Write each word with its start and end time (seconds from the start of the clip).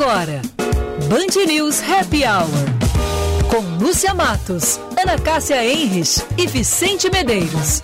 agora, 0.00 0.40
Band 1.10 1.44
News 1.46 1.82
Happy 1.82 2.24
Hour. 2.24 2.48
Com 3.50 3.84
Lúcia 3.84 4.14
Matos, 4.14 4.80
Ana 4.98 5.18
Cássia 5.18 5.62
Enres 5.62 6.24
e 6.38 6.46
Vicente 6.46 7.10
Medeiros. 7.10 7.82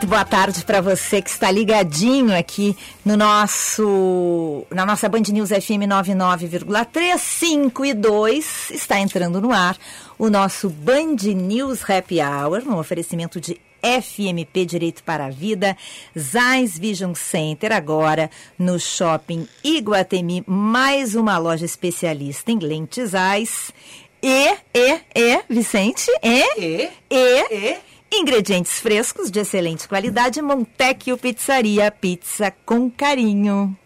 Muito 0.00 0.08
boa 0.08 0.24
tarde 0.24 0.64
para 0.64 0.80
você 0.80 1.20
que 1.20 1.28
está 1.28 1.50
ligadinho 1.50 2.34
aqui 2.34 2.74
no 3.04 3.18
nosso 3.18 4.66
na 4.70 4.86
nossa 4.86 5.10
Band 5.10 5.24
News 5.30 5.50
FM 5.50 5.84
99,3, 5.86 7.18
5 7.18 7.84
e 7.84 7.92
2. 7.92 8.70
Está 8.70 8.98
entrando 8.98 9.42
no 9.42 9.52
ar 9.52 9.76
o 10.18 10.30
nosso 10.30 10.70
Band 10.70 11.16
News 11.34 11.82
Happy 11.82 12.18
Hour, 12.18 12.62
um 12.66 12.78
oferecimento 12.78 13.38
de 13.38 13.60
FMP 13.82 14.64
Direito 14.64 15.04
para 15.04 15.26
a 15.26 15.30
Vida, 15.30 15.76
Zais 16.18 16.78
Vision 16.78 17.12
Center, 17.12 17.70
agora 17.70 18.30
no 18.58 18.80
Shopping 18.80 19.46
Iguatemi, 19.62 20.42
mais 20.46 21.14
uma 21.14 21.36
loja 21.36 21.66
especialista 21.66 22.50
em 22.50 22.58
lentes 22.58 23.10
Zais. 23.10 23.70
E, 24.22 24.48
e, 24.74 25.00
e, 25.14 25.42
Vicente, 25.48 26.10
e, 26.22 26.44
E, 26.58 26.90
e, 27.10 27.44
e, 27.50 27.89
Ingredientes 28.12 28.80
frescos 28.80 29.30
de 29.30 29.40
excelente 29.40 29.86
qualidade, 29.86 30.42
Montecchio 30.42 31.16
Pizzaria, 31.16 31.90
pizza 31.92 32.52
com 32.66 32.90
carinho. 32.90 33.76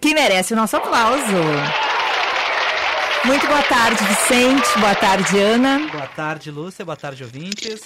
Que 0.00 0.14
merece 0.14 0.52
o 0.52 0.56
nosso 0.56 0.76
aplauso. 0.76 1.32
Muito 3.24 3.46
boa 3.46 3.62
tarde, 3.62 4.04
Vicente. 4.04 4.78
Boa 4.78 4.94
tarde, 4.94 5.38
Ana. 5.38 5.88
boa 5.90 6.06
tarde, 6.06 6.50
Lúcia, 6.50 6.84
boa 6.84 6.96
tarde, 6.96 7.24
ouvintes. 7.24 7.80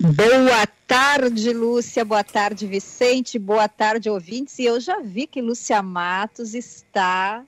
Boa 0.00 0.66
tarde, 0.86 1.52
Lúcia. 1.52 2.04
Boa 2.04 2.24
tarde, 2.24 2.66
Vicente. 2.66 3.38
Boa 3.38 3.68
tarde, 3.68 4.08
ouvintes. 4.08 4.58
E 4.58 4.64
eu 4.64 4.80
já 4.80 4.98
vi 5.00 5.26
que 5.26 5.42
Lúcia 5.42 5.82
Matos 5.82 6.54
está 6.54 7.44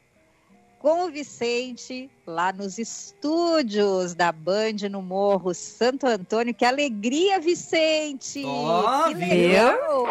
com 0.82 1.06
o 1.06 1.10
Vicente 1.12 2.10
lá 2.26 2.52
nos 2.52 2.76
estúdios 2.76 4.14
da 4.16 4.32
Band 4.32 4.88
no 4.90 5.00
Morro 5.00 5.54
Santo 5.54 6.08
Antônio. 6.08 6.52
Que 6.52 6.64
alegria, 6.64 7.38
Vicente! 7.38 8.42
Ó, 8.44 9.04
que 9.04 9.14
legal! 9.14 10.04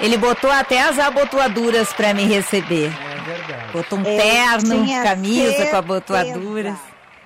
Ele 0.00 0.16
botou 0.16 0.50
até 0.50 0.80
as 0.80 0.98
abotoaduras 0.98 1.92
para 1.92 2.14
me 2.14 2.24
receber. 2.24 2.90
É 2.90 3.20
verdade. 3.20 3.72
Botou 3.72 3.98
um 3.98 4.02
Eu 4.02 4.16
terno, 4.18 4.86
camisa 5.02 5.42
com 5.50 5.56
certeza. 5.56 5.78
abotoaduras. 5.78 6.78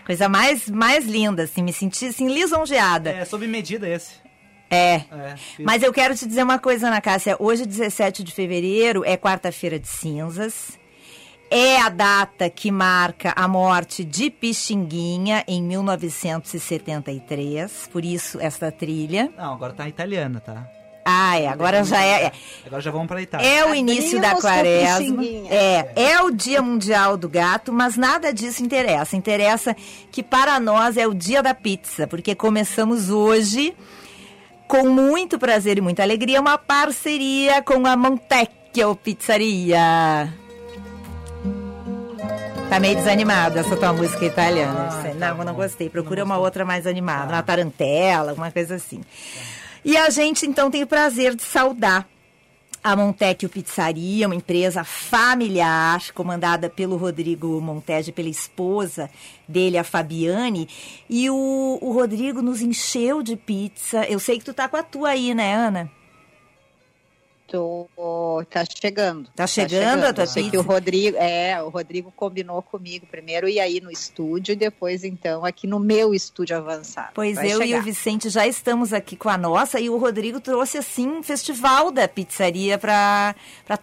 Coisa 0.05 0.28
mais, 0.28 0.69
mais 0.69 1.06
linda, 1.06 1.44
assim. 1.44 1.62
Me 1.62 1.72
senti 1.72 2.06
assim, 2.06 2.28
lisonjeada. 2.28 3.11
É 3.11 3.25
sob 3.25 3.47
medida 3.47 3.89
esse. 3.89 4.14
É. 4.70 4.97
É, 4.97 5.34
Mas 5.61 5.83
eu 5.83 5.92
quero 5.92 6.14
te 6.14 6.27
dizer 6.27 6.42
uma 6.42 6.59
coisa, 6.59 6.89
Ana 6.89 7.00
Cássia. 7.00 7.36
Hoje, 7.39 7.64
17 7.64 8.22
de 8.25 8.33
fevereiro, 8.33 9.05
é 9.05 9.16
quarta-feira 9.16 9.78
de 9.78 9.89
cinzas. 9.89 10.78
É 11.51 11.81
a 11.81 11.89
data 11.89 12.51
que 12.51 12.71
marca 12.71 13.33
a 13.35 13.49
morte 13.49 14.05
de 14.05 14.29
Pixinguinha 14.31 15.43
em 15.49 15.63
1973. 15.63 17.89
Por 17.91 18.05
isso, 18.05 18.39
esta 18.41 18.71
trilha. 18.71 19.33
Não, 19.37 19.55
agora 19.55 19.72
tá 19.72 19.89
italiana, 19.89 20.41
tá? 20.41 20.69
Ah, 21.11 21.39
é. 21.39 21.47
Agora 21.47 21.83
já 21.84 22.03
é. 22.03 22.25
é. 22.25 22.33
Agora 22.67 22.83
já 22.83 22.91
vamos 22.91 23.06
pra 23.06 23.22
Itália. 23.22 23.47
É 23.47 23.65
o 23.65 23.75
início 23.75 24.21
da 24.21 24.34
quaresma. 24.34 25.25
É, 25.49 25.91
é 25.97 26.21
o 26.21 26.31
Dia 26.31 26.61
Mundial 26.61 27.17
do 27.17 27.31
Gato, 27.31 27.72
mas 27.72 27.97
nada 27.97 28.31
disso 28.31 28.62
interessa. 28.62 29.17
Interessa 29.17 29.75
que 30.12 30.22
para 30.22 30.61
nós 30.61 30.99
é 30.99 31.06
o 31.06 31.15
dia 31.15 31.43
da 31.43 31.55
pizza, 31.55 32.06
porque 32.06 32.34
começamos 32.34 33.09
hoje 33.09 33.75
com 34.67 34.91
muito 34.91 35.39
prazer 35.39 35.78
e 35.78 35.81
muita 35.81 36.03
alegria 36.03 36.43
uma 36.43 36.59
parceria 36.59 37.62
com 37.62 37.87
a 37.87 37.97
Montecchio 37.97 38.95
Pizzaria. 38.97 40.28
Tá 42.69 42.79
meio 42.79 42.97
desanimado 42.97 43.59
essa 43.59 43.77
tua 43.77 43.93
música 43.95 44.27
italiana. 44.27 44.91
Ah, 44.93 45.15
não, 45.15 45.39
tá 45.39 45.45
não 45.45 45.55
gostei. 45.55 45.89
Procura 45.89 46.21
Não 46.21 46.27
uma 46.27 46.39
outra 46.39 46.65
mais 46.67 46.87
animada, 46.87 47.29
Tá. 47.29 47.37
uma 47.37 47.43
tarantela, 47.43 48.31
alguma 48.31 48.51
coisa 48.51 48.75
assim. 48.75 49.01
E 49.84 49.97
a 49.97 50.11
gente 50.11 50.47
então 50.47 50.71
tem 50.71 50.83
o 50.83 50.87
prazer 50.87 51.34
de 51.34 51.43
saudar 51.43 52.07
a 52.84 52.95
Montecchio 52.95 53.49
Pizzaria, 53.49 54.27
uma 54.27 54.34
empresa 54.34 54.84
familiar, 54.84 56.01
comandada 56.15 56.69
pelo 56.69 56.97
Rodrigo 56.97 57.59
Montege, 57.61 58.12
pela 58.12 58.28
esposa 58.28 59.11
dele, 59.49 59.78
a 59.78 59.83
Fabiane. 59.83 60.69
E 61.09 61.28
o, 61.31 61.78
o 61.81 61.93
Rodrigo 61.93 62.43
nos 62.43 62.61
encheu 62.61 63.23
de 63.23 63.34
pizza. 63.34 64.05
Eu 64.05 64.19
sei 64.21 64.39
que 64.39 64.45
tu 64.45 64.53
tá 64.53 64.69
com 64.69 64.77
a 64.77 64.83
tua 64.83 65.11
aí, 65.11 65.34
né, 65.34 65.55
Ana? 65.55 65.91
Tô, 67.48 67.88
tá 68.50 68.62
chegando. 68.62 69.31
Tá 69.34 69.47
chegando 69.47 70.04
a 70.04 70.12
tua 70.12 70.25
Eu 70.25 70.28
sei 70.28 70.50
que 70.50 70.59
o 70.59 70.60
Rodrigo, 70.60 71.16
é, 71.19 71.60
o 71.62 71.70
Rodrigo 71.70 72.12
combinou 72.14 72.60
comigo 72.60 73.06
primeiro 73.06 73.48
e 73.48 73.59
aí 73.59 73.81
no 73.81 73.91
estúdio 73.91 74.53
e 74.53 74.56
depois 74.56 75.03
então 75.03 75.47
aqui 75.47 75.66
no 75.66 75.81
meu 75.81 76.12
estúdio 76.12 76.59
avançado. 76.59 77.12
Pois 77.14 77.36
Vai 77.36 77.50
eu 77.50 77.62
e 77.62 77.69
chegar. 77.69 77.81
o 77.81 77.82
Vicente 77.82 78.28
já 78.28 78.47
estamos 78.47 78.92
aqui 78.92 79.16
com 79.16 79.31
a 79.31 79.38
nossa 79.38 79.81
e 79.81 79.88
o 79.88 79.97
Rodrigo 79.97 80.41
trouxe 80.41 80.76
assim 80.76 81.09
um 81.09 81.22
festival 81.22 81.91
da 81.91 82.06
pizzaria 82.06 82.76
para 82.76 83.34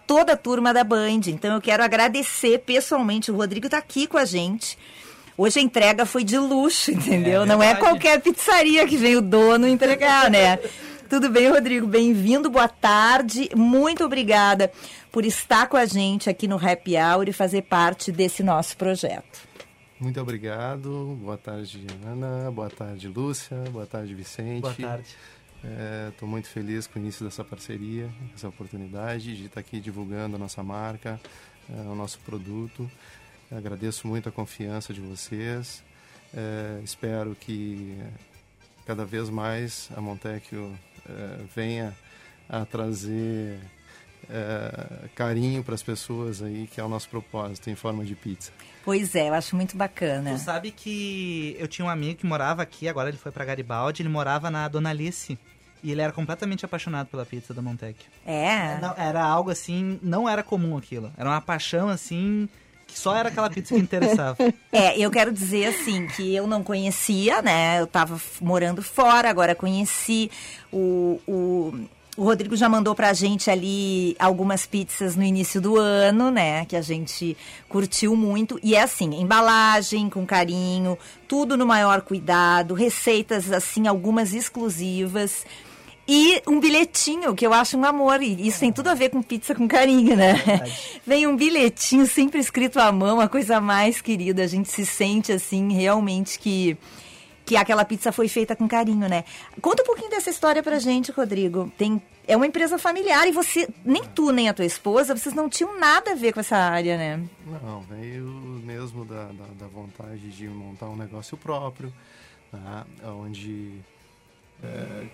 toda 0.06 0.34
a 0.34 0.36
turma 0.36 0.72
da 0.72 0.84
Band. 0.84 1.22
Então 1.26 1.52
eu 1.52 1.60
quero 1.60 1.82
agradecer 1.82 2.60
pessoalmente. 2.60 3.32
O 3.32 3.36
Rodrigo 3.36 3.66
está 3.66 3.78
aqui 3.78 4.06
com 4.06 4.16
a 4.16 4.24
gente. 4.24 4.78
Hoje 5.36 5.58
a 5.58 5.62
entrega 5.62 6.06
foi 6.06 6.22
de 6.22 6.38
luxo, 6.38 6.92
entendeu? 6.94 7.42
É 7.42 7.46
Não 7.46 7.60
é 7.60 7.74
qualquer 7.74 8.20
pizzaria 8.20 8.86
que 8.86 8.96
vem 8.96 9.16
o 9.16 9.20
dono 9.20 9.66
entregar, 9.66 10.30
né? 10.30 10.60
Tudo 11.08 11.30
bem, 11.30 11.48
Rodrigo? 11.48 11.86
Bem-vindo, 11.86 12.50
boa 12.50 12.66
tarde. 12.66 13.48
Muito 13.54 14.04
obrigada 14.04 14.72
por 15.12 15.24
estar 15.24 15.68
com 15.68 15.76
a 15.76 15.86
gente 15.86 16.28
aqui 16.28 16.48
no 16.48 16.56
Happy 16.56 16.96
Hour 16.96 17.28
e 17.28 17.32
fazer 17.32 17.62
parte 17.62 18.10
desse 18.10 18.42
nosso 18.42 18.76
projeto. 18.76 19.46
Muito 20.00 20.20
obrigado. 20.20 21.16
Boa 21.22 21.38
tarde, 21.38 21.86
Ana. 22.04 22.50
Boa 22.50 22.68
tarde, 22.68 23.06
Lúcia. 23.06 23.56
Boa 23.70 23.86
tarde, 23.86 24.14
Vicente. 24.14 24.62
Boa 24.62 24.74
tarde. 24.74 25.16
Estou 26.10 26.28
muito 26.28 26.48
feliz 26.48 26.86
com 26.86 26.98
o 26.98 27.02
início 27.02 27.24
dessa 27.24 27.44
parceria, 27.44 28.10
essa 28.34 28.48
oportunidade 28.48 29.36
de 29.36 29.46
estar 29.46 29.60
aqui 29.60 29.80
divulgando 29.80 30.36
a 30.36 30.38
nossa 30.38 30.62
marca, 30.62 31.20
eh, 31.68 31.88
o 31.88 31.94
nosso 31.94 32.18
produto. 32.20 32.90
Agradeço 33.50 34.06
muito 34.06 34.28
a 34.28 34.32
confiança 34.32 34.92
de 34.92 35.00
vocês. 35.00 35.82
Eh, 36.34 36.80
espero 36.84 37.34
que 37.34 37.96
cada 38.84 39.04
vez 39.04 39.28
mais 39.28 39.88
a 39.96 40.00
Montecchio 40.00 40.72
venha 41.54 41.94
a 42.48 42.64
trazer 42.64 43.58
eh, 44.28 45.08
carinho 45.14 45.62
para 45.62 45.74
as 45.74 45.82
pessoas 45.82 46.42
aí, 46.42 46.66
que 46.66 46.80
é 46.80 46.84
o 46.84 46.88
nosso 46.88 47.08
propósito, 47.08 47.70
em 47.70 47.74
forma 47.74 48.04
de 48.04 48.14
pizza. 48.14 48.52
Pois 48.84 49.14
é, 49.14 49.28
eu 49.28 49.34
acho 49.34 49.54
muito 49.54 49.76
bacana. 49.76 50.32
Tu 50.32 50.38
sabe 50.38 50.70
que 50.70 51.56
eu 51.58 51.68
tinha 51.68 51.84
um 51.84 51.88
amigo 51.88 52.18
que 52.20 52.26
morava 52.26 52.62
aqui, 52.62 52.88
agora 52.88 53.08
ele 53.08 53.18
foi 53.18 53.30
pra 53.30 53.44
Garibaldi, 53.44 54.02
ele 54.02 54.08
morava 54.08 54.50
na 54.50 54.66
Dona 54.68 54.90
Alice. 54.90 55.38
E 55.82 55.92
ele 55.92 56.00
era 56.00 56.12
completamente 56.12 56.64
apaixonado 56.64 57.06
pela 57.06 57.24
pizza 57.24 57.54
da 57.54 57.62
Montecchio. 57.62 58.10
É. 58.24 58.78
Não, 58.80 58.94
era 58.96 59.22
algo 59.22 59.50
assim, 59.50 60.00
não 60.02 60.28
era 60.28 60.42
comum 60.42 60.76
aquilo. 60.76 61.12
Era 61.16 61.28
uma 61.28 61.40
paixão 61.40 61.88
assim, 61.88 62.48
que 62.86 62.98
só 62.98 63.14
era 63.14 63.28
aquela 63.28 63.50
pizza 63.50 63.74
que 63.74 63.80
interessava. 63.80 64.36
É, 64.72 64.98
eu 64.98 65.10
quero 65.10 65.32
dizer 65.32 65.66
assim 65.66 66.06
que 66.08 66.34
eu 66.34 66.46
não 66.46 66.62
conhecia, 66.62 67.40
né? 67.40 67.80
Eu 67.80 67.86
tava 67.86 68.20
morando 68.42 68.82
fora, 68.82 69.30
agora 69.30 69.54
conheci 69.54 70.30
o, 70.70 71.18
o, 71.26 71.74
o 72.16 72.24
Rodrigo 72.24 72.56
já 72.56 72.68
mandou 72.68 72.94
pra 72.94 73.12
gente 73.12 73.50
ali 73.50 74.16
algumas 74.18 74.66
pizzas 74.66 75.16
no 75.16 75.22
início 75.22 75.60
do 75.60 75.76
ano, 75.78 76.30
né? 76.30 76.64
Que 76.64 76.76
a 76.76 76.82
gente 76.82 77.36
curtiu 77.68 78.16
muito. 78.16 78.58
E 78.62 78.74
é 78.74 78.82
assim, 78.82 79.20
embalagem 79.20 80.08
com 80.08 80.26
carinho, 80.26 80.98
tudo 81.28 81.56
no 81.56 81.66
maior 81.66 82.00
cuidado, 82.00 82.74
receitas 82.74 83.50
assim, 83.50 83.86
algumas 83.86 84.32
exclusivas. 84.32 85.44
E 86.08 86.40
um 86.46 86.60
bilhetinho, 86.60 87.34
que 87.34 87.46
eu 87.46 87.52
acho 87.52 87.76
um 87.76 87.84
amor. 87.84 88.22
E 88.22 88.46
isso 88.46 88.60
tem 88.60 88.72
tudo 88.72 88.88
a 88.88 88.94
ver 88.94 89.10
com 89.10 89.22
pizza 89.22 89.54
com 89.54 89.66
carinho, 89.66 90.16
né? 90.16 90.34
Vem 91.04 91.26
um 91.26 91.36
bilhetinho 91.36 92.06
sempre 92.06 92.38
escrito 92.38 92.78
à 92.78 92.92
mão, 92.92 93.20
a 93.20 93.28
coisa 93.28 93.60
mais 93.60 94.00
querida. 94.00 94.42
A 94.42 94.46
gente 94.46 94.68
se 94.70 94.86
sente 94.86 95.32
assim, 95.32 95.72
realmente 95.72 96.38
que 96.38 96.76
que 97.44 97.56
aquela 97.56 97.84
pizza 97.84 98.10
foi 98.10 98.26
feita 98.26 98.56
com 98.56 98.66
carinho, 98.66 99.08
né? 99.08 99.22
Conta 99.62 99.84
um 99.84 99.86
pouquinho 99.86 100.10
dessa 100.10 100.28
história 100.28 100.64
pra 100.64 100.80
gente, 100.80 101.12
Rodrigo. 101.12 101.72
Tem 101.78 102.02
é 102.26 102.36
uma 102.36 102.46
empresa 102.46 102.76
familiar 102.76 103.26
e 103.28 103.30
você, 103.30 103.68
nem 103.84 104.02
tu 104.02 104.32
nem 104.32 104.48
a 104.48 104.54
tua 104.54 104.64
esposa, 104.64 105.16
vocês 105.16 105.32
não 105.32 105.48
tinham 105.48 105.78
nada 105.78 106.10
a 106.10 106.14
ver 106.16 106.32
com 106.32 106.40
essa 106.40 106.56
área, 106.56 106.96
né? 106.96 107.22
Não, 107.46 107.82
veio 107.82 108.26
mesmo 108.64 109.04
da, 109.04 109.26
da, 109.26 109.46
da 109.60 109.66
vontade 109.68 110.28
de 110.30 110.48
montar 110.48 110.88
um 110.88 110.96
negócio 110.96 111.36
próprio, 111.36 111.92
né? 112.52 112.84
onde 113.04 113.80
é, 114.60 115.06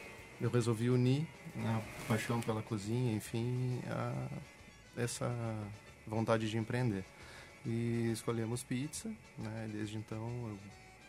eu 0.42 0.50
resolvi 0.50 0.90
unir 0.90 1.24
né, 1.54 1.82
a 2.02 2.08
paixão 2.08 2.40
pela 2.40 2.60
cozinha, 2.60 3.14
enfim, 3.14 3.80
a, 3.86 4.28
essa 5.00 5.32
vontade 6.04 6.50
de 6.50 6.58
empreender. 6.58 7.04
E 7.64 8.10
escolhemos 8.12 8.64
pizza, 8.64 9.08
né? 9.38 9.70
desde 9.72 9.96
então 9.96 10.28
eu 10.48 10.58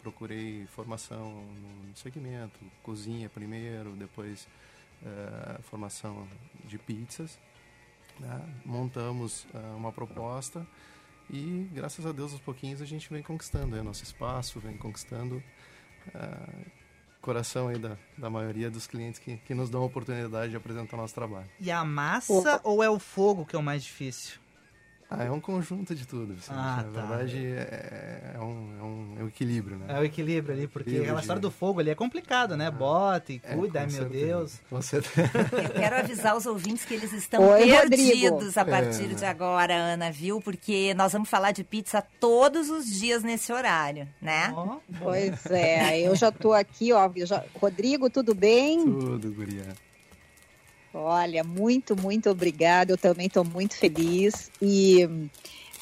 procurei 0.03 0.67
formação 0.67 1.43
no 1.87 1.95
segmento, 1.95 2.59
cozinha 2.83 3.27
primeiro, 3.27 3.95
depois 3.95 4.47
é, 5.03 5.61
formação 5.63 6.27
de 6.65 6.77
pizzas. 6.77 7.39
Né? 8.19 8.61
Montamos 8.63 9.47
é, 9.51 9.57
uma 9.75 9.91
proposta 9.91 10.63
e, 11.27 11.67
graças 11.73 12.05
a 12.05 12.11
Deus, 12.11 12.33
aos 12.33 12.41
pouquinhos 12.41 12.83
a 12.83 12.85
gente 12.85 13.09
vem 13.09 13.23
conquistando 13.23 13.75
o 13.75 13.83
nosso 13.83 14.03
espaço, 14.03 14.59
vem 14.59 14.77
conquistando 14.77 15.41
uh, 16.09 16.82
coração 17.23 17.69
aí 17.69 17.79
da, 17.79 17.97
da 18.17 18.29
maioria 18.29 18.69
dos 18.69 18.85
clientes 18.85 19.19
que, 19.19 19.37
que 19.37 19.55
nos 19.55 19.69
dão 19.69 19.81
a 19.81 19.85
oportunidade 19.85 20.51
de 20.51 20.57
apresentar 20.57 20.97
o 20.97 20.99
nosso 20.99 21.15
trabalho. 21.15 21.49
E 21.59 21.71
a 21.71 21.83
massa 21.83 22.59
ou 22.63 22.83
é 22.83 22.89
o 22.89 22.99
fogo 22.99 23.45
que 23.45 23.55
é 23.55 23.59
o 23.59 23.63
mais 23.63 23.81
difícil? 23.83 24.42
Ah, 25.15 25.23
é 25.25 25.31
um 25.31 25.39
conjunto 25.39 25.93
de 25.93 26.07
tudo. 26.07 26.33
Assim. 26.33 26.51
Ah, 26.51 26.77
Na 26.77 26.83
tá. 26.83 27.01
verdade, 27.07 27.45
é, 27.45 28.33
é, 28.35 28.39
um, 28.39 28.43
é, 28.79 28.83
um, 28.83 29.15
é 29.19 29.23
um 29.23 29.27
equilíbrio, 29.27 29.77
né? 29.77 29.85
É 29.89 29.99
o 29.99 30.03
equilíbrio 30.03 30.55
ali, 30.55 30.67
porque 30.67 30.89
Equilíbrio 30.89 31.03
aquela 31.03 31.19
de- 31.19 31.23
história 31.23 31.41
do 31.41 31.51
fogo 31.51 31.79
ali 31.79 31.89
é 31.91 31.95
complicado, 31.95 32.57
né? 32.57 32.71
Bota 32.71 33.31
e 33.31 33.41
É, 33.43 33.55
cuida, 33.55 33.79
com 33.79 33.85
ai 33.85 33.91
meu. 33.91 34.09
Deus. 34.09 34.59
Com 34.69 34.81
certeza. 34.81 35.29
Eu 35.63 35.69
quero 35.69 35.95
avisar 35.97 36.35
os 36.35 36.45
ouvintes 36.45 36.83
que 36.85 36.93
eles 36.95 37.13
estão 37.13 37.43
Oi, 37.47 37.59
perdidos 37.67 38.29
Rodrigo. 38.31 38.59
a 38.59 38.65
partir 38.65 39.11
É. 39.11 39.13
de 39.13 39.25
agora, 39.25 39.73
Ana, 39.75 40.11
viu? 40.11 40.41
Porque 40.41 40.93
nós 40.95 41.13
vamos 41.13 41.29
falar 41.29 41.51
de 41.51 41.63
pizza 41.63 42.03
todos 42.19 42.69
os 42.69 42.85
dias 42.87 43.21
nesse 43.23 43.51
horário, 43.53 44.07
né? 44.21 44.51
Ó, 44.55 44.77
Pois 44.99 45.45
é, 45.47 45.99
eu 46.01 46.15
já 46.15 46.31
tô 46.31 46.53
aqui, 46.53 46.91
ó. 46.91 47.09
eu 47.15 47.25
já- 47.27 47.43
Rodrigo, 47.61 48.09
tudo 48.09 48.33
bem? 48.33 48.83
Tudo, 48.83 49.31
guria. 49.31 49.63
Olha, 50.93 51.43
muito, 51.43 51.99
muito 51.99 52.29
obrigada. 52.29 52.91
Eu 52.91 52.97
também 52.97 53.27
estou 53.27 53.43
muito 53.43 53.75
feliz 53.75 54.51
e, 54.61 55.09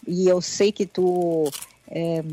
e 0.08 0.28
eu 0.28 0.42
sei 0.42 0.72
que 0.72 0.86
tu 0.86 1.52
é, 1.90 2.24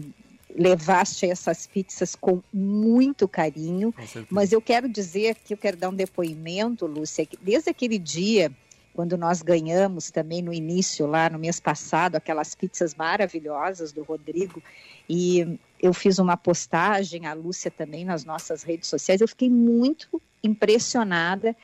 levaste 0.54 1.26
essas 1.26 1.66
pizzas 1.66 2.14
com 2.14 2.40
muito 2.52 3.26
carinho. 3.26 3.92
Com. 3.92 4.26
Mas 4.30 4.52
eu 4.52 4.60
quero 4.60 4.88
dizer 4.88 5.34
que 5.36 5.54
eu 5.54 5.58
quero 5.58 5.76
dar 5.76 5.88
um 5.88 5.94
depoimento, 5.94 6.86
Lúcia, 6.86 7.26
que 7.26 7.36
desde 7.36 7.68
aquele 7.68 7.98
dia, 7.98 8.52
quando 8.94 9.16
nós 9.16 9.42
ganhamos 9.42 10.12
também 10.12 10.40
no 10.40 10.52
início, 10.52 11.04
lá 11.06 11.28
no 11.28 11.38
mês 11.38 11.58
passado, 11.58 12.14
aquelas 12.14 12.54
pizzas 12.54 12.94
maravilhosas 12.94 13.90
do 13.92 14.04
Rodrigo, 14.04 14.62
e 15.08 15.58
eu 15.80 15.92
fiz 15.92 16.18
uma 16.18 16.36
postagem, 16.36 17.26
a 17.26 17.32
Lúcia 17.34 17.70
também, 17.70 18.04
nas 18.04 18.24
nossas 18.24 18.62
redes 18.62 18.88
sociais, 18.88 19.20
eu 19.20 19.28
fiquei 19.28 19.50
muito 19.50 20.22
impressionada 20.44 21.56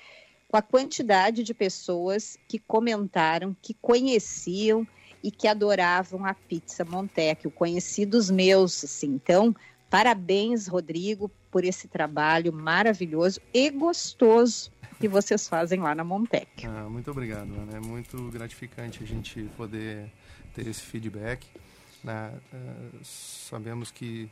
com 0.55 0.59
a 0.59 0.63
quantidade 0.63 1.43
de 1.43 1.53
pessoas 1.53 2.39
que 2.47 2.61
comentaram, 2.61 3.57
que 3.61 3.75
conheciam 3.75 4.87
e 5.21 5.29
que 5.29 5.49
adoravam 5.49 6.25
a 6.25 6.33
pizza 6.33 6.85
Montecchio, 6.85 7.51
conhecidos 7.51 8.31
meus, 8.31 8.85
assim. 8.85 9.09
Então, 9.09 9.53
parabéns, 9.91 10.69
Rodrigo, 10.69 11.29
por 11.51 11.65
esse 11.65 11.89
trabalho 11.89 12.53
maravilhoso 12.53 13.41
e 13.53 13.69
gostoso 13.69 14.71
que 15.01 15.09
vocês 15.09 15.49
fazem 15.49 15.81
lá 15.81 15.93
na 15.93 16.05
Montecchio. 16.05 16.71
Ah, 16.71 16.89
muito 16.89 17.11
obrigado, 17.11 17.53
Ana. 17.53 17.79
É 17.79 17.81
muito 17.81 18.17
gratificante 18.31 19.03
a 19.03 19.07
gente 19.09 19.43
poder 19.57 20.09
ter 20.55 20.69
esse 20.69 20.83
feedback. 20.83 21.49
né? 22.05 22.33
Eh, 22.53 22.99
sabemos 23.03 23.91
que 23.91 24.31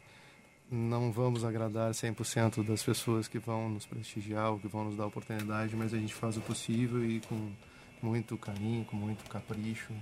não 0.73 1.13
vamos 1.13 1.45
agradar 1.45 1.91
100% 1.91 2.65
das 2.65 2.83
pessoas 2.83 3.29
que 3.29 3.39
vão 3.39 3.69
nos 3.69 3.85
prestigiar 3.85 4.53
ou 4.53 4.59
que 4.59 4.67
vão 4.67 4.85
nos 4.85 4.97
dar 4.97 5.05
oportunidade, 5.05 5.77
mas 5.77 5.93
a 5.93 5.99
gente 5.99 6.15
faz 6.15 6.39
o 6.39 6.41
possível 6.41 7.05
e 7.05 7.21
com 7.21 7.53
muito 8.01 8.39
carinho, 8.39 8.83
com 8.87 8.97
muito 8.97 9.29
capricho, 9.29 9.93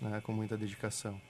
né? 0.00 0.20
com 0.20 0.32
muita 0.32 0.56
dedicação. 0.56 1.20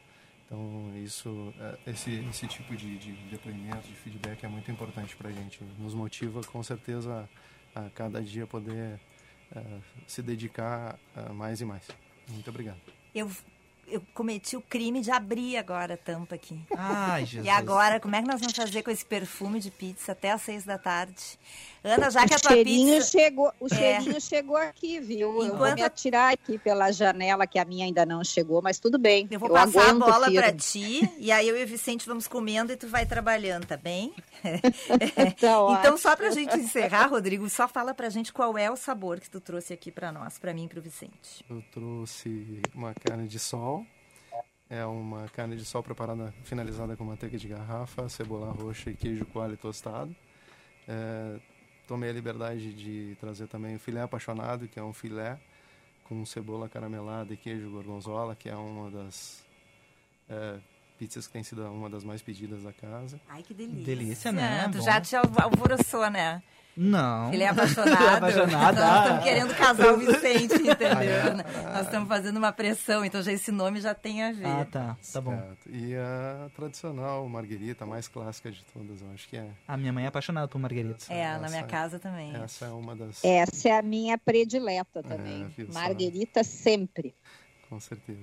Então, 0.46 0.92
isso, 1.04 1.52
eh, 1.58 1.78
esse, 1.88 2.24
esse 2.30 2.46
tipo 2.46 2.74
de, 2.74 2.96
de 2.98 3.12
depoimento, 3.30 3.86
de 3.86 3.94
feedback 3.96 4.44
é 4.44 4.48
muito 4.48 4.70
importante 4.70 5.14
para 5.16 5.28
a 5.28 5.32
gente. 5.32 5.62
Nos 5.78 5.92
motiva, 5.92 6.40
com 6.44 6.62
certeza, 6.62 7.28
a, 7.74 7.80
a 7.86 7.90
cada 7.90 8.22
dia 8.22 8.46
poder 8.46 8.98
eh, 9.54 9.80
se 10.06 10.22
dedicar 10.22 10.98
eh, 11.16 11.32
mais 11.32 11.60
e 11.60 11.64
mais. 11.64 11.86
Muito 12.28 12.48
obrigado. 12.48 12.80
Eu, 13.14 13.30
eu 13.88 14.02
cometi 14.14 14.56
o 14.56 14.60
crime 14.60 15.00
de 15.00 15.10
abrir 15.10 15.56
agora 15.56 15.94
a 15.94 15.96
tampa 15.96 16.34
aqui. 16.34 16.60
Ai, 16.76 17.24
Jesus. 17.24 17.46
E 17.46 17.48
agora, 17.48 18.00
como 18.00 18.16
é 18.16 18.22
que 18.22 18.28
nós 18.28 18.40
vamos 18.40 18.56
fazer 18.56 18.82
com 18.82 18.90
esse 18.90 19.04
perfume 19.04 19.60
de 19.60 19.70
pizza 19.70 20.12
até 20.12 20.32
às 20.32 20.42
seis 20.42 20.64
da 20.64 20.78
tarde? 20.78 21.38
Ana, 21.86 22.10
já 22.10 22.26
que 22.26 22.34
a 22.34 22.36
o 22.36 22.40
tua 22.40 22.50
cheirinho 22.52 22.94
pizza... 22.96 23.10
chegou, 23.10 23.52
o 23.60 23.66
É. 23.66 23.68
cheirinho 23.76 24.20
chegou 24.20 24.56
aqui, 24.56 25.00
viu? 25.00 25.28
Eu 25.28 25.32
vou 25.32 25.46
Enquanto 25.46 25.74
me 25.76 25.82
a- 25.82 25.86
atirar 25.86 26.32
aqui 26.34 26.58
pela 26.58 26.90
janela, 26.92 27.46
que 27.46 27.58
a 27.58 27.64
minha 27.64 27.84
ainda 27.86 28.04
não 28.04 28.22
chegou, 28.24 28.60
mas 28.60 28.78
tudo 28.78 28.98
bem. 28.98 29.26
Eu 29.30 29.38
vou 29.38 29.48
passar 29.50 29.90
a 29.90 29.94
bola 29.94 30.30
pra 30.30 30.52
ti, 30.52 31.08
e 31.18 31.30
aí 31.32 31.48
eu 31.48 31.56
e 31.56 31.64
o 31.64 31.66
Vicente 31.66 32.06
vamos 32.06 32.26
comendo 32.26 32.72
e 32.72 32.76
tu 32.76 32.88
vai 32.88 33.06
trabalhando, 33.06 33.66
tá 33.66 33.76
bem? 33.76 34.12
Então, 35.16 35.64
ótimo. 35.66 35.98
só 35.98 36.14
pra 36.16 36.30
gente 36.30 36.56
encerrar, 36.56 37.06
Rodrigo, 37.06 37.48
só 37.48 37.66
fala 37.68 37.94
pra 37.94 38.08
gente 38.08 38.32
qual 38.32 38.56
é 38.58 38.70
o 38.70 38.76
sabor 38.76 39.20
que 39.20 39.28
tu 39.30 39.40
trouxe 39.40 39.72
aqui 39.72 39.90
pra 39.90 40.10
nós, 40.12 40.38
pra 40.38 40.52
mim 40.54 40.64
e 40.64 40.68
pro 40.68 40.80
Vicente. 40.82 41.44
Eu 41.48 41.62
trouxe 41.72 42.60
uma 42.74 42.94
carne 42.94 43.26
de 43.28 43.38
sol. 43.38 43.84
É 44.68 44.84
uma 44.84 45.28
carne 45.28 45.54
de 45.56 45.64
sol 45.64 45.80
preparada, 45.82 46.34
finalizada 46.42 46.96
com 46.96 47.04
manteiga 47.04 47.38
de 47.38 47.46
garrafa, 47.46 48.08
cebola 48.08 48.50
roxa 48.50 48.90
e 48.90 48.96
queijo 48.96 49.24
coalho 49.26 49.56
tostado. 49.56 50.14
É, 50.88 51.36
tomei 51.86 52.10
a 52.10 52.12
liberdade 52.12 52.72
de 52.72 53.16
trazer 53.20 53.46
também 53.46 53.76
o 53.76 53.78
filé 53.78 54.02
apaixonado, 54.02 54.68
que 54.68 54.78
é 54.78 54.82
um 54.82 54.92
filé 54.92 55.38
com 56.04 56.24
cebola 56.24 56.68
caramelada 56.68 57.32
e 57.34 57.36
queijo 57.36 57.70
gorgonzola, 57.70 58.34
que 58.36 58.48
é 58.48 58.56
uma 58.56 58.90
das 58.90 59.44
é, 60.28 60.58
pizzas 60.98 61.26
que 61.26 61.32
tem 61.32 61.42
sido 61.42 61.64
uma 61.70 61.88
das 61.88 62.04
mais 62.04 62.22
pedidas 62.22 62.62
da 62.62 62.72
casa. 62.72 63.20
Ai, 63.28 63.42
que 63.42 63.54
delícia. 63.54 63.84
Delícia, 63.84 64.32
né? 64.32 64.68
Tu 64.70 64.78
Bom. 64.78 64.84
já 64.84 65.00
te 65.00 65.16
alvoroçou, 65.16 66.10
né? 66.10 66.42
Não. 66.76 67.32
Ele 67.32 67.42
é 67.42 67.48
apaixonado. 67.50 68.16
apaixonado, 68.16 68.74
Nós 68.76 68.84
ah. 68.84 68.98
estamos 69.04 69.24
querendo 69.24 69.54
casar 69.56 69.92
o 69.94 69.96
Vicente, 69.98 70.54
entendeu? 70.60 71.34
Nós 71.72 71.86
estamos 71.86 72.08
fazendo 72.08 72.36
uma 72.36 72.52
pressão, 72.52 73.04
então 73.04 73.22
já 73.22 73.32
esse 73.32 73.50
nome 73.50 73.80
já 73.80 73.94
tem 73.94 74.22
a 74.22 74.32
ver. 74.32 74.46
Ah, 74.46 74.66
tá. 74.70 74.96
Tá 75.12 75.20
bom. 75.20 75.36
Certo. 75.36 75.70
E 75.70 75.94
a 75.96 76.50
tradicional 76.54 77.26
marguerita, 77.28 77.84
a 77.84 77.86
mais 77.86 78.08
clássica 78.08 78.50
de 78.50 78.62
todas, 78.66 79.00
eu 79.00 79.10
acho 79.14 79.26
que 79.28 79.36
é. 79.36 79.48
A 79.66 79.76
minha 79.76 79.92
mãe 79.92 80.04
é 80.04 80.08
apaixonada 80.08 80.46
por 80.48 80.58
margueritas. 80.58 81.08
É, 81.08 81.24
na 81.38 81.46
Essa- 81.46 81.48
minha 81.48 81.62
casa 81.64 81.98
também. 81.98 82.34
Essa 82.36 82.66
é 82.66 82.70
uma 82.70 82.94
das. 82.94 83.24
Essa 83.24 83.68
é 83.70 83.78
a 83.78 83.82
minha 83.82 84.18
predileta 84.18 85.02
também. 85.02 85.50
só? 85.56 85.72
Marguerita 85.72 86.44
sempre. 86.44 87.14
Com 87.68 87.80
certeza. 87.80 88.20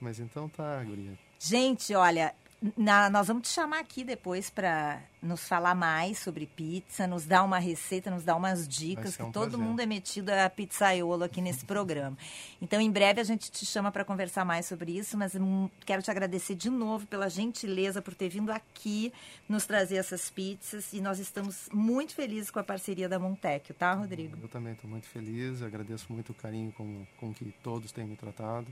Mas 0.00 0.18
então 0.18 0.48
tá, 0.48 0.82
guria. 0.84 1.12
Gente, 1.38 1.94
olha, 1.94 2.34
na- 2.76 3.08
nós 3.08 3.28
vamos 3.28 3.46
te 3.48 3.54
chamar 3.54 3.78
aqui 3.80 4.02
depois 4.02 4.50
para 4.50 5.00
nos 5.22 5.46
falar 5.48 5.74
mais 5.74 6.18
sobre 6.18 6.46
pizza, 6.46 7.06
nos 7.06 7.24
dar 7.24 7.44
uma 7.44 7.58
receita, 7.58 8.10
nos 8.10 8.24
dar 8.24 8.34
umas 8.36 8.66
dicas, 8.66 9.10
ser 9.14 9.16
que 9.18 9.22
um 9.22 9.32
todo 9.32 9.50
prazer. 9.50 9.66
mundo 9.66 9.80
é 9.80 9.86
metido 9.86 10.30
a 10.30 10.48
pizzaiolo 10.50 11.22
aqui 11.24 11.40
nesse 11.40 11.64
programa. 11.66 12.16
Então, 12.60 12.80
em 12.80 12.90
breve 12.90 13.20
a 13.20 13.24
gente 13.24 13.50
te 13.50 13.64
chama 13.64 13.92
para 13.92 14.04
conversar 14.04 14.44
mais 14.44 14.66
sobre 14.66 14.96
isso, 14.98 15.16
mas 15.16 15.34
hum, 15.36 15.68
quero 15.86 16.02
te 16.02 16.10
agradecer 16.10 16.54
de 16.56 16.68
novo 16.68 17.06
pela 17.06 17.28
gentileza 17.30 18.02
por 18.02 18.14
ter 18.14 18.28
vindo 18.28 18.50
aqui 18.50 19.12
nos 19.48 19.64
trazer 19.64 19.96
essas 19.96 20.28
pizzas 20.28 20.92
e 20.92 21.00
nós 21.00 21.18
estamos 21.20 21.68
muito 21.72 22.14
felizes 22.14 22.50
com 22.50 22.58
a 22.58 22.64
parceria 22.64 23.08
da 23.08 23.18
Montecchio, 23.20 23.74
tá, 23.74 23.92
Rodrigo? 23.94 24.36
Eu 24.42 24.48
também 24.48 24.72
estou 24.72 24.90
muito 24.90 25.06
feliz, 25.06 25.62
agradeço 25.62 26.12
muito 26.12 26.30
o 26.30 26.34
carinho 26.34 26.72
com, 26.72 27.06
com 27.18 27.32
que 27.32 27.52
todos 27.62 27.92
têm 27.92 28.04
me 28.06 28.16
tratado, 28.16 28.66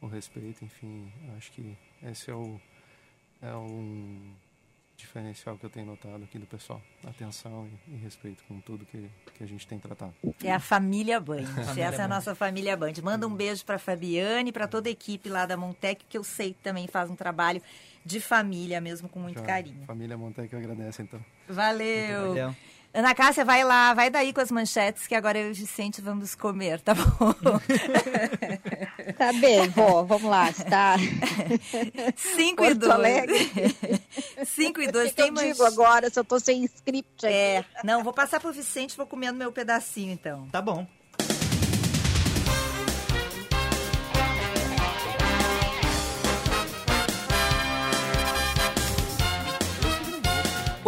o 0.00 0.06
respeito, 0.06 0.64
enfim, 0.64 1.12
acho 1.36 1.50
que 1.52 1.76
esse 2.02 2.30
é 2.30 2.34
o 2.34 2.60
é 3.42 3.54
um 3.54 4.32
diferencial 4.98 5.56
que 5.56 5.64
eu 5.64 5.70
tenho 5.70 5.86
notado 5.86 6.24
aqui 6.24 6.38
do 6.38 6.46
pessoal, 6.46 6.82
atenção 7.06 7.68
e, 7.86 7.94
e 7.94 7.96
respeito 7.96 8.42
com 8.48 8.60
tudo 8.60 8.84
que, 8.84 9.08
que 9.36 9.44
a 9.44 9.46
gente 9.46 9.66
tem 9.66 9.78
tratado. 9.78 10.12
É 10.42 10.52
a 10.52 10.58
família 10.58 11.20
Band. 11.20 11.46
Família 11.64 11.84
Essa 11.84 12.02
é 12.02 12.04
a 12.04 12.08
nossa 12.08 12.34
família 12.34 12.76
Band. 12.76 12.94
Manda 13.02 13.26
um 13.26 13.34
beijo 13.34 13.64
para 13.64 13.78
Fabiane, 13.78 14.50
para 14.50 14.66
toda 14.66 14.88
a 14.88 14.92
equipe 14.92 15.28
lá 15.28 15.46
da 15.46 15.56
Montec, 15.56 16.04
que 16.08 16.18
eu 16.18 16.24
sei 16.24 16.52
que 16.52 16.60
também 16.60 16.88
faz 16.88 17.08
um 17.08 17.14
trabalho 17.14 17.62
de 18.04 18.20
família 18.20 18.80
mesmo 18.80 19.08
com 19.08 19.20
muito 19.20 19.38
Já 19.38 19.46
carinho. 19.46 19.84
Família 19.86 20.18
Montec 20.18 20.54
agradece 20.54 21.02
então. 21.02 21.24
Valeu. 21.48 22.28
Valeu. 22.28 22.56
Ana 22.92 23.14
Cássia, 23.14 23.44
vai 23.44 23.62
lá, 23.64 23.92
vai 23.94 24.10
daí 24.10 24.32
com 24.32 24.40
as 24.40 24.50
manchetes 24.50 25.06
que 25.06 25.14
agora 25.14 25.38
eu 25.38 25.48
e 25.48 25.50
o 25.50 25.54
Vicente 25.54 26.00
vamos 26.00 26.34
comer, 26.34 26.80
tá 26.80 26.94
bom? 26.94 27.04
Tá 29.16 29.32
bem, 29.32 29.68
vó, 29.70 30.04
vamos 30.04 30.30
lá. 30.30 30.48
Está 30.50 30.96
5 32.16 32.40
e 32.40 32.54
Porto 32.54 32.78
2. 32.78 32.90
Alegre. 32.92 33.50
5 34.46 34.80
e 34.80 34.86
O 34.86 34.92
2 34.92 35.12
que 35.12 35.20
eu 35.20 35.24
tem 35.24 35.32
mais. 35.34 35.48
digo 35.48 35.64
agora 35.64 36.08
se 36.08 36.20
eu 36.20 36.24
tô 36.24 36.38
sem 36.38 36.64
script 36.64 37.26
aqui? 37.26 37.34
É, 37.34 37.64
não, 37.82 38.04
vou 38.04 38.12
passar 38.12 38.38
pro 38.38 38.52
Vicente, 38.52 38.96
vou 38.96 39.06
comendo 39.06 39.36
meu 39.38 39.50
pedacinho 39.50 40.12
então. 40.12 40.46
Tá 40.52 40.62
bom. 40.62 40.86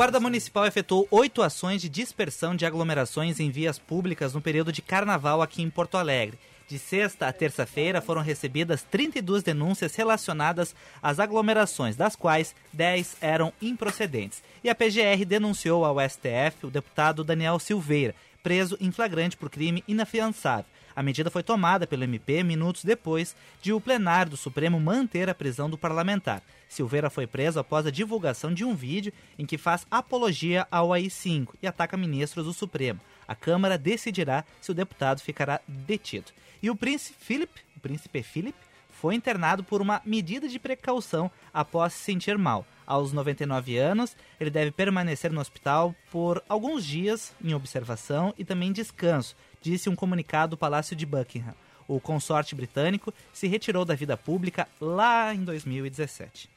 Guarda 0.00 0.19
Municipal 0.19 0.64
efetuou 0.64 1.07
oito 1.11 1.42
ações 1.42 1.83
de 1.83 1.87
dispersão 1.87 2.57
de 2.57 2.64
aglomerações 2.64 3.38
em 3.38 3.50
vias 3.50 3.78
públicas 3.78 4.33
no 4.33 4.40
período 4.40 4.73
de 4.73 4.80
carnaval 4.80 5.42
aqui 5.42 5.61
em 5.61 5.69
Porto 5.69 5.99
Alegre. 5.99 6.38
De 6.66 6.78
sexta 6.78 7.28
a 7.28 7.33
terça-feira 7.35 8.00
foram 8.00 8.23
recebidas 8.23 8.83
32 8.83 9.42
denúncias 9.42 9.95
relacionadas 9.95 10.75
às 11.02 11.21
aglomerações, 11.21 11.97
das 11.97 12.16
quais 12.16 12.57
10 12.73 13.19
eram 13.21 13.52
improcedentes. 13.61 14.42
E 14.64 14.71
a 14.71 14.75
PGR 14.75 15.23
denunciou 15.26 15.85
ao 15.85 16.00
STF 16.00 16.64
o 16.64 16.71
deputado 16.71 17.23
Daniel 17.23 17.59
Silveira, 17.59 18.14
preso 18.42 18.78
em 18.80 18.90
flagrante 18.90 19.37
por 19.37 19.50
crime 19.50 19.85
inafiançável. 19.87 20.64
A 20.97 21.02
medida 21.02 21.30
foi 21.30 21.42
tomada 21.42 21.87
pelo 21.87 22.04
MP 22.04 22.42
minutos 22.42 22.85
depois 22.85 23.37
de 23.61 23.71
o 23.71 23.80
plenário 23.80 24.30
do 24.30 24.37
Supremo 24.38 24.80
manter 24.80 25.28
a 25.28 25.35
prisão 25.35 25.69
do 25.69 25.76
parlamentar. 25.76 26.42
Silveira 26.71 27.11
foi 27.11 27.27
preso 27.27 27.59
após 27.59 27.85
a 27.85 27.91
divulgação 27.91 28.55
de 28.55 28.65
um 28.65 28.77
vídeo 28.77 29.12
em 29.37 29.45
que 29.45 29.59
faz 29.59 29.85
apologia 29.91 30.69
ao 30.71 30.93
AI-5 30.93 31.49
e 31.61 31.67
ataca 31.67 31.97
ministros 31.97 32.47
do 32.47 32.53
Supremo. 32.53 33.00
A 33.27 33.35
Câmara 33.35 33.77
decidirá 33.77 34.45
se 34.61 34.71
o 34.71 34.75
deputado 34.75 35.21
ficará 35.21 35.61
detido. 35.67 36.31
E 36.62 36.71
o 36.71 36.77
príncipe 36.77 37.19
Philip, 37.21 37.53
o 37.77 37.81
príncipe 37.81 38.23
Philip, 38.23 38.57
foi 38.89 39.17
internado 39.17 39.65
por 39.65 39.83
uma 39.83 40.00
medida 40.05 40.47
de 40.47 40.61
precaução 40.61 41.29
após 41.53 41.93
se 41.93 42.05
sentir 42.05 42.39
mal. 42.39 42.65
Aos 42.87 43.12
99 43.12 43.77
anos, 43.77 44.17
ele 44.39 44.50
deve 44.50 44.71
permanecer 44.71 45.33
no 45.33 45.41
hospital 45.41 45.93
por 46.09 46.41
alguns 46.49 46.85
dias 46.87 47.35
em 47.43 47.53
observação 47.53 48.33
e 48.39 48.45
também 48.45 48.73
descanso, 48.73 49.35
disse 49.61 49.91
um 49.91 49.97
comunicado 49.97 50.50
do 50.50 50.57
Palácio 50.57 50.95
de 50.95 51.05
Buckingham. 51.05 51.55
O 51.91 51.99
consorte 51.99 52.55
britânico 52.55 53.13
se 53.33 53.49
retirou 53.49 53.85
da 53.85 53.97
vida 53.97 54.17
pública 54.17 54.69
lá 54.81 55.35
em 55.35 55.43
2017. 55.43 56.49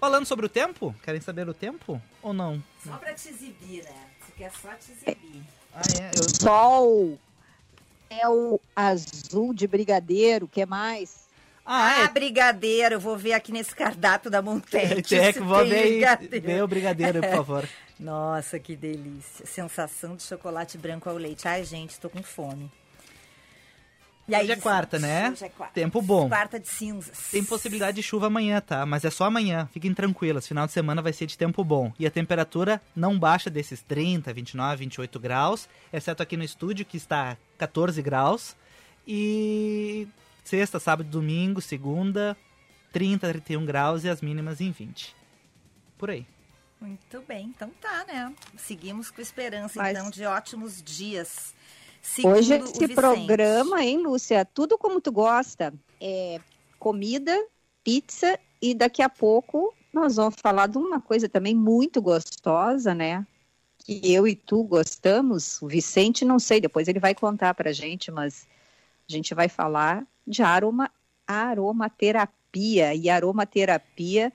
Falando 0.00 0.26
sobre 0.26 0.46
o 0.46 0.48
tempo, 0.48 0.92
querem 1.04 1.20
saber 1.20 1.48
o 1.48 1.54
tempo 1.54 2.02
ou 2.20 2.32
não? 2.32 2.60
Só 2.84 2.96
pra 2.96 3.14
te 3.14 3.28
exibir, 3.28 3.84
né? 3.84 3.94
Você 4.20 4.32
quer 4.36 4.50
só 4.60 4.70
te 4.70 4.90
exibir. 4.90 5.40
Ah, 5.72 5.82
é? 6.00 6.10
Eu... 6.18 6.28
Sol, 6.28 7.18
céu 8.08 8.60
azul 8.74 9.54
de 9.54 9.68
brigadeiro, 9.68 10.46
o 10.46 10.48
que 10.48 10.66
mais? 10.66 11.28
Ah, 11.64 12.00
é. 12.00 12.08
brigadeiro, 12.08 12.96
eu 12.96 13.00
vou 13.00 13.16
ver 13.16 13.34
aqui 13.34 13.52
nesse 13.52 13.72
cardápio 13.72 14.28
da 14.28 14.42
Montec. 14.42 15.04
É, 15.14 15.32
se 15.32 15.38
vou 15.38 15.64
ver, 15.64 15.76
aí, 15.76 15.90
brigadeiro. 15.92 16.44
ver 16.46 16.64
o 16.64 16.66
brigadeiro, 16.66 17.20
por 17.20 17.30
favor. 17.30 17.68
Nossa, 17.98 18.58
que 18.58 18.76
delícia. 18.76 19.44
Sensação 19.44 20.14
de 20.14 20.22
chocolate 20.22 20.78
branco 20.78 21.08
ao 21.08 21.16
leite. 21.16 21.48
Ai, 21.48 21.64
gente, 21.64 21.98
tô 21.98 22.08
com 22.08 22.22
fome. 22.22 22.70
E 24.28 24.36
Hoje 24.36 24.52
é 24.52 24.56
quarta, 24.56 24.98
né? 24.98 25.30
Hoje 25.30 25.46
é 25.46 25.48
quarta. 25.48 25.72
Tempo 25.72 26.02
bom. 26.02 26.28
Quarta 26.28 26.60
de 26.60 26.68
cinzas. 26.68 27.30
Tem 27.30 27.42
possibilidade 27.42 27.96
de 27.96 28.02
chuva 28.02 28.26
amanhã, 28.26 28.60
tá? 28.60 28.84
Mas 28.84 29.02
é 29.04 29.10
só 29.10 29.24
amanhã. 29.24 29.66
Fiquem 29.72 29.94
tranquilas. 29.94 30.46
Final 30.46 30.66
de 30.66 30.72
semana 30.72 31.00
vai 31.00 31.14
ser 31.14 31.24
de 31.24 31.36
tempo 31.36 31.64
bom. 31.64 31.90
E 31.98 32.06
a 32.06 32.10
temperatura 32.10 32.80
não 32.94 33.18
baixa 33.18 33.48
desses 33.48 33.80
30, 33.80 34.30
29, 34.34 34.76
28 34.76 35.18
graus. 35.18 35.66
Exceto 35.90 36.22
aqui 36.22 36.36
no 36.36 36.44
estúdio, 36.44 36.84
que 36.84 36.98
está 36.98 37.38
14 37.56 38.02
graus. 38.02 38.54
E 39.06 40.06
sexta, 40.44 40.78
sábado, 40.78 41.08
domingo, 41.08 41.62
segunda, 41.62 42.36
30, 42.92 43.28
31 43.28 43.64
graus 43.64 44.04
e 44.04 44.10
as 44.10 44.20
mínimas 44.20 44.60
em 44.60 44.70
20. 44.70 45.16
Por 45.96 46.10
aí. 46.10 46.26
Muito 46.80 47.20
bem, 47.26 47.46
então 47.46 47.70
tá, 47.80 48.04
né? 48.06 48.32
Seguimos 48.56 49.10
com 49.10 49.20
esperança, 49.20 49.74
Mas- 49.76 49.98
então, 49.98 50.10
de 50.10 50.24
ótimos 50.24 50.82
dias. 50.82 51.54
Hoje 52.24 52.54
esse 52.54 52.88
programa, 52.94 53.84
hein, 53.84 53.98
Lúcia? 53.98 54.44
Tudo 54.44 54.78
como 54.78 55.00
tu 55.00 55.10
gosta. 55.12 55.74
É 56.00 56.40
comida, 56.78 57.36
pizza 57.82 58.38
e 58.62 58.74
daqui 58.74 59.02
a 59.02 59.08
pouco 59.08 59.74
nós 59.92 60.16
vamos 60.16 60.36
falar 60.40 60.68
de 60.68 60.78
uma 60.78 61.00
coisa 61.00 61.28
também 61.28 61.54
muito 61.54 62.00
gostosa, 62.00 62.94
né? 62.94 63.26
Que 63.78 64.12
eu 64.12 64.26
e 64.26 64.36
tu 64.36 64.62
gostamos. 64.62 65.60
O 65.60 65.66
Vicente, 65.66 66.24
não 66.24 66.38
sei, 66.38 66.60
depois 66.60 66.86
ele 66.86 67.00
vai 67.00 67.14
contar 67.14 67.54
pra 67.54 67.72
gente, 67.72 68.10
mas 68.10 68.46
a 69.08 69.12
gente 69.12 69.34
vai 69.34 69.48
falar 69.48 70.06
de 70.26 70.42
aroma, 70.42 70.90
aromaterapia. 71.26 72.94
E 72.94 73.10
aromaterapia, 73.10 74.32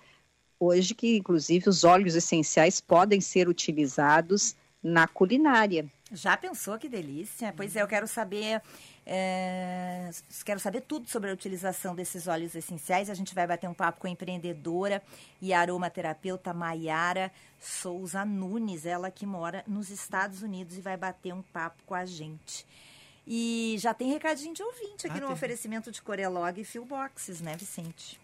hoje 0.64 0.94
que 0.96 1.18
inclusive 1.18 1.70
os 1.70 1.84
óleos 1.84 2.16
essenciais 2.16 2.80
podem 2.82 3.20
ser 3.22 3.48
utilizados 3.48 4.56
na 4.82 5.08
culinária. 5.08 5.86
Já 6.12 6.38
pensou 6.38 6.78
que 6.78 6.88
delícia? 6.90 7.54
Pois 7.56 7.76
é, 7.76 7.82
eu 7.82 7.88
quero 7.88 8.08
saber. 8.08 8.62
é, 9.06 10.10
quero 10.46 10.60
saber 10.60 10.82
tudo 10.82 11.10
sobre 11.10 11.30
a 11.32 11.34
utilização 11.34 11.96
desses 11.96 12.28
óleos 12.28 12.54
essenciais. 12.54 13.10
A 13.10 13.14
gente 13.16 13.34
vai 13.34 13.48
bater 13.48 13.68
um 13.68 13.74
papo 13.74 14.02
com 14.02 14.08
a 14.08 14.10
empreendedora 14.10 15.02
e 15.42 15.54
aromaterapeuta 15.54 16.54
Maiara 16.54 17.32
Souza 17.60 18.24
Nunes, 18.26 18.86
ela 18.86 19.10
que 19.10 19.26
mora 19.26 19.64
nos 19.68 19.90
Estados 19.90 20.42
Unidos 20.44 20.78
e 20.78 20.82
vai 20.82 20.98
bater 20.98 21.34
um 21.34 21.42
papo 21.42 21.82
com 21.86 21.96
a 21.96 22.06
gente. 22.06 22.66
E 23.26 23.76
já 23.80 23.94
tem 23.94 24.12
recadinho 24.12 24.54
de 24.54 24.62
ouvinte 24.62 25.08
aqui 25.08 25.18
Ah, 25.18 25.22
no 25.22 25.28
tem. 25.28 25.34
oferecimento 25.34 25.92
de 25.92 26.02
Corelog 26.02 26.60
e 26.60 26.66
Phil 26.66 26.86
Boxes, 26.86 27.40
né, 27.42 27.56
Vicente? 27.56 28.20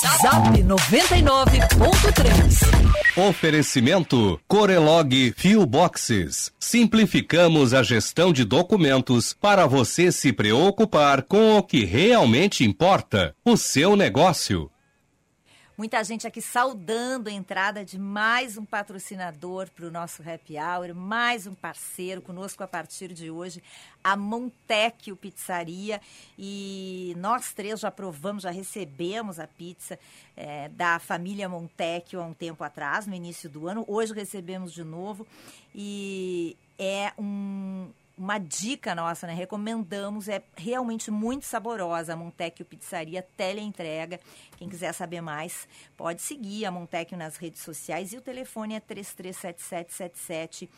Zap 0.00 0.62
99.3. 0.62 3.28
Oferecimento 3.28 4.40
Corelog 4.46 5.34
Fio 5.36 5.66
Boxes. 5.66 6.52
Simplificamos 6.60 7.74
a 7.74 7.82
gestão 7.82 8.32
de 8.32 8.44
documentos 8.44 9.32
para 9.32 9.66
você 9.66 10.12
se 10.12 10.32
preocupar 10.32 11.22
com 11.22 11.58
o 11.58 11.62
que 11.64 11.84
realmente 11.84 12.62
importa, 12.62 13.34
o 13.44 13.56
seu 13.56 13.96
negócio. 13.96 14.70
Muita 15.78 16.02
gente 16.02 16.26
aqui 16.26 16.42
saudando 16.42 17.28
a 17.28 17.32
entrada 17.32 17.84
de 17.84 18.00
mais 18.00 18.58
um 18.58 18.64
patrocinador 18.64 19.70
para 19.70 19.86
o 19.86 19.92
nosso 19.92 20.28
Happy 20.28 20.56
Hour, 20.58 20.92
mais 20.92 21.46
um 21.46 21.54
parceiro 21.54 22.20
conosco 22.20 22.64
a 22.64 22.66
partir 22.66 23.12
de 23.12 23.30
hoje, 23.30 23.62
a 24.02 24.16
Montecchio 24.16 25.14
Pizzaria. 25.14 26.00
E 26.36 27.14
nós 27.18 27.52
três 27.52 27.78
já 27.78 27.92
provamos, 27.92 28.42
já 28.42 28.50
recebemos 28.50 29.38
a 29.38 29.46
pizza 29.46 29.96
eh, 30.36 30.68
da 30.70 30.98
família 30.98 31.48
Montecchio 31.48 32.20
há 32.20 32.24
um 32.24 32.34
tempo 32.34 32.64
atrás, 32.64 33.06
no 33.06 33.14
início 33.14 33.48
do 33.48 33.68
ano. 33.68 33.84
Hoje 33.86 34.12
recebemos 34.12 34.72
de 34.72 34.82
novo 34.82 35.24
e 35.72 36.56
é 36.76 37.12
um, 37.16 37.88
uma 38.18 38.38
dica 38.38 38.94
nossa, 38.94 39.26
né? 39.26 39.32
Recomendamos, 39.34 40.28
é 40.28 40.42
realmente 40.56 41.10
muito 41.10 41.44
saborosa 41.46 42.12
a 42.12 42.16
Montecchio 42.16 42.64
Pizzaria 42.66 43.22
teleentrega. 43.36 44.18
Quem 44.56 44.68
quiser 44.68 44.92
saber 44.92 45.20
mais, 45.20 45.68
pode 45.96 46.20
seguir 46.20 46.64
a 46.66 46.70
Montecchio 46.70 47.16
nas 47.16 47.36
redes 47.36 47.62
sociais 47.62 48.12
e 48.12 48.16
o 48.16 48.20
telefone 48.20 48.74
é 48.74 48.80
337777 48.80 50.68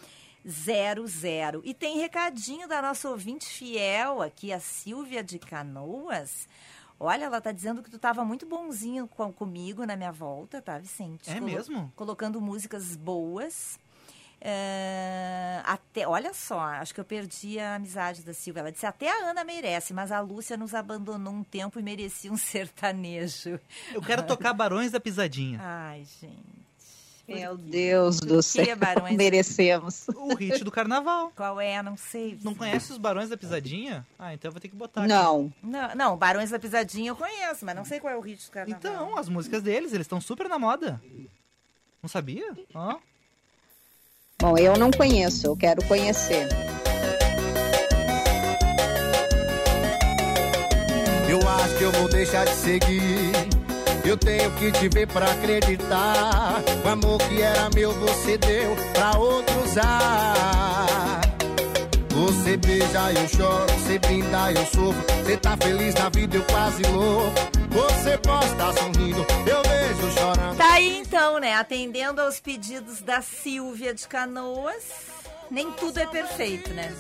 00. 0.45 1.61
E 1.65 1.75
tem 1.75 1.99
recadinho 1.99 2.67
da 2.67 2.81
nossa 2.81 3.09
ouvinte 3.11 3.47
fiel 3.47 4.23
aqui, 4.23 4.53
a 4.53 4.61
Silvia 4.61 5.23
de 5.23 5.39
Canoas. 5.39 6.49
Olha, 6.99 7.25
ela 7.25 7.41
tá 7.41 7.51
dizendo 7.53 7.83
que 7.83 7.91
tu 7.91 7.99
tava 7.99 8.25
muito 8.25 8.45
bonzinho 8.47 9.07
com- 9.09 9.33
comigo 9.33 9.85
na 9.87 9.97
minha 9.97 10.13
volta, 10.13 10.61
tá, 10.61 10.79
Vicente? 10.79 11.31
É 11.31 11.41
mesmo? 11.41 11.91
Colocando 11.97 12.41
músicas 12.41 12.95
boas. 12.97 13.79
É, 14.43 15.61
até, 15.67 16.09
olha 16.09 16.33
só, 16.33 16.59
acho 16.61 16.95
que 16.95 17.01
eu 17.01 17.05
perdi 17.05 17.59
a 17.59 17.75
amizade 17.75 18.23
da 18.23 18.33
Silvia. 18.33 18.61
Ela 18.61 18.73
disse, 18.73 18.87
até 18.87 19.11
a 19.11 19.31
Ana 19.31 19.45
merece, 19.45 19.93
mas 19.93 20.11
a 20.11 20.21
Lúcia 20.21 20.57
nos 20.57 20.75
abandonou 20.75 21.33
um 21.33 21.45
tempo 21.45 21.79
e 21.79 21.83
merecia 21.83 22.33
um 22.33 22.37
sertanejo. 22.39 23.61
Eu 23.93 24.01
quero 24.01 24.27
tocar 24.27 24.53
Barões 24.55 24.91
da 24.93 25.01
Pisadinha. 25.01 25.59
Ai, 25.63 26.05
gente. 26.21 26.61
Meu? 27.29 27.57
Deus 27.57 28.19
do 28.19 28.37
que, 28.39 28.43
céu, 28.43 28.77
Barões? 28.77 29.15
merecemos. 29.17 30.09
O 30.09 30.35
hit 30.35 30.65
do 30.65 30.71
carnaval. 30.71 31.31
Qual 31.37 31.61
é? 31.61 31.81
Não 31.81 31.97
sei. 31.97 32.37
Não 32.43 32.57
conhece 32.57 32.91
os 32.91 32.99
Barões 32.99 33.29
da 33.29 33.37
Pisadinha? 33.37 34.05
Ah, 34.19 34.35
então 34.35 34.49
eu 34.49 34.53
vou 34.53 34.61
ter 34.61 34.69
que 34.69 34.75
botar. 34.75 35.03
aqui. 35.03 35.09
Não, 35.11 35.53
Não, 35.63 35.95
não, 35.95 36.17
Barões 36.17 36.51
da 36.51 36.59
Pisadinha 36.59 37.11
eu 37.11 37.17
conheço, 37.17 37.65
mas 37.65 37.77
não 37.77 37.85
sei 37.85 38.01
qual 38.01 38.13
é 38.13 38.17
o 38.17 38.21
hit 38.21 38.47
do 38.47 38.51
carnaval. 38.51 38.79
Então, 38.79 39.17
as 39.17 39.29
músicas 39.29 39.63
deles, 39.63 39.93
eles 39.93 40.07
estão 40.07 40.21
super 40.21 40.49
na 40.49 40.59
moda. 40.59 41.01
Não 42.03 42.09
sabia? 42.09 42.53
Ó. 42.75 42.99
bom, 44.41 44.57
eu 44.57 44.77
não 44.77 44.91
conheço, 44.91 45.47
eu 45.47 45.57
quero 45.57 45.85
conhecer. 45.85 46.49
Eu 51.29 51.39
acho 51.49 51.77
que 51.77 51.85
eu 51.85 51.93
vou 51.93 52.09
deixar 52.09 52.45
de 52.45 52.55
seguir. 52.55 53.33
Eu 54.05 54.17
tenho 54.17 54.51
que 54.53 54.73
te 54.73 54.89
ver 54.89 55.07
pra 55.07 55.31
acreditar. 55.31 56.63
O 56.85 56.89
amor 56.89 57.19
que 57.19 57.43
era 57.43 57.69
meu, 57.75 57.93
você 57.93 58.39
deu 58.39 58.75
pra 58.95 59.19
outro 59.19 59.65
usar. 59.65 61.21
Você 62.11 62.57
beija, 62.57 63.13
eu 63.13 63.29
choro. 63.29 63.73
Você 63.79 63.99
brinda, 63.99 64.53
eu 64.53 64.67
sofro. 64.67 65.05
Você 65.25 65.37
tá 65.51 65.57
feliz 65.57 65.95
na 65.95 66.09
vida, 66.09 66.37
eu 66.37 66.45
quase 66.45 66.83
louco. 66.85 67.41
Você 67.71 68.19
pode 68.19 68.47
estar 68.47 68.73
sorrindo, 68.73 69.27
eu 69.47 69.63
vejo 69.63 70.13
chorando. 70.13 70.57
Tá 70.57 70.73
aí 70.75 70.99
então, 70.99 71.39
né? 71.41 71.55
Atendendo 71.55 72.21
aos 72.21 72.39
pedidos 72.39 73.01
da 73.01 73.21
Silvia 73.21 73.95
de 73.95 74.07
Canoas. 74.07 74.85
Nem 75.51 75.71
tudo 75.73 75.99
é 75.99 76.07
perfeito, 76.07 76.71
né? 76.73 76.93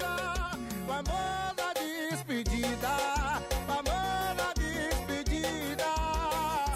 O 0.88 0.92
amor 0.92 1.54
da 1.54 1.72
despedida. 2.10 3.19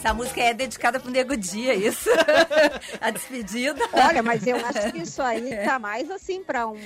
Essa 0.05 0.13
música 0.13 0.43
é 0.43 0.53
dedicada 0.53 1.01
pro 1.01 1.11
Nego 1.11 1.35
Dia, 1.35 1.75
isso. 1.75 2.11
a 3.01 3.11
despedida. 3.11 3.81
Olha, 3.91 4.23
mas 4.23 4.47
eu 4.47 4.57
acho 4.57 4.93
que 4.93 4.99
isso 4.99 5.23
aí 5.23 5.57
tá 5.65 5.79
mais 5.79 6.11
assim 6.11 6.45
para 6.45 6.69
um, 6.69 6.77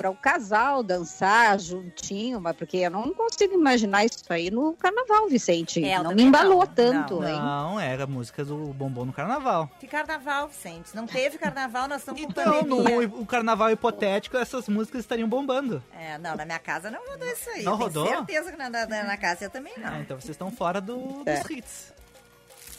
pra 0.00 0.10
um 0.10 0.16
casal 0.16 0.82
dançar 0.82 1.60
juntinho, 1.60 2.40
mas 2.40 2.56
porque 2.56 2.78
eu 2.78 2.90
não 2.90 3.14
consigo 3.14 3.54
imaginar 3.54 4.04
isso 4.04 4.24
aí 4.30 4.50
no 4.50 4.72
carnaval, 4.72 5.28
Vicente. 5.28 5.84
É, 5.84 6.02
não 6.02 6.12
me 6.12 6.24
embalou 6.24 6.58
não, 6.58 6.66
tanto, 6.66 7.22
hein? 7.24 7.36
Não, 7.38 7.78
era 7.78 8.02
a 8.02 8.06
música 8.08 8.44
do 8.44 8.56
Bombom 8.56 9.04
no 9.04 9.12
Carnaval. 9.12 9.70
Que 9.78 9.86
carnaval, 9.86 10.48
Vicente. 10.48 10.90
Não 10.92 11.06
teve 11.06 11.38
carnaval, 11.38 11.86
nós 11.86 12.00
estamos 12.00 12.20
com 12.20 12.28
Então, 12.32 12.64
pandemia. 12.64 13.06
no 13.08 13.20
o 13.22 13.26
Carnaval 13.26 13.70
hipotético, 13.70 14.36
essas 14.36 14.68
músicas 14.68 15.02
estariam 15.02 15.28
bombando. 15.28 15.80
É, 15.96 16.18
não, 16.18 16.34
na 16.34 16.44
minha 16.44 16.58
casa 16.58 16.90
não 16.90 16.98
rodou 17.08 17.28
isso 17.28 17.48
aí. 17.48 17.62
Não 17.62 17.74
Eu 17.74 17.78
tenho 17.78 18.04
rodou? 18.04 18.08
certeza 18.08 18.50
que 18.50 18.58
na, 18.58 18.68
na, 18.68 18.86
na 18.86 19.16
casa 19.16 19.44
eu 19.44 19.50
também 19.50 19.72
não. 19.78 19.86
Ah, 19.88 20.00
então 20.00 20.18
vocês 20.20 20.30
estão 20.30 20.50
fora 20.50 20.80
do, 20.80 20.96
dos 20.96 21.26
É. 21.28 21.42
hits. 21.52 21.94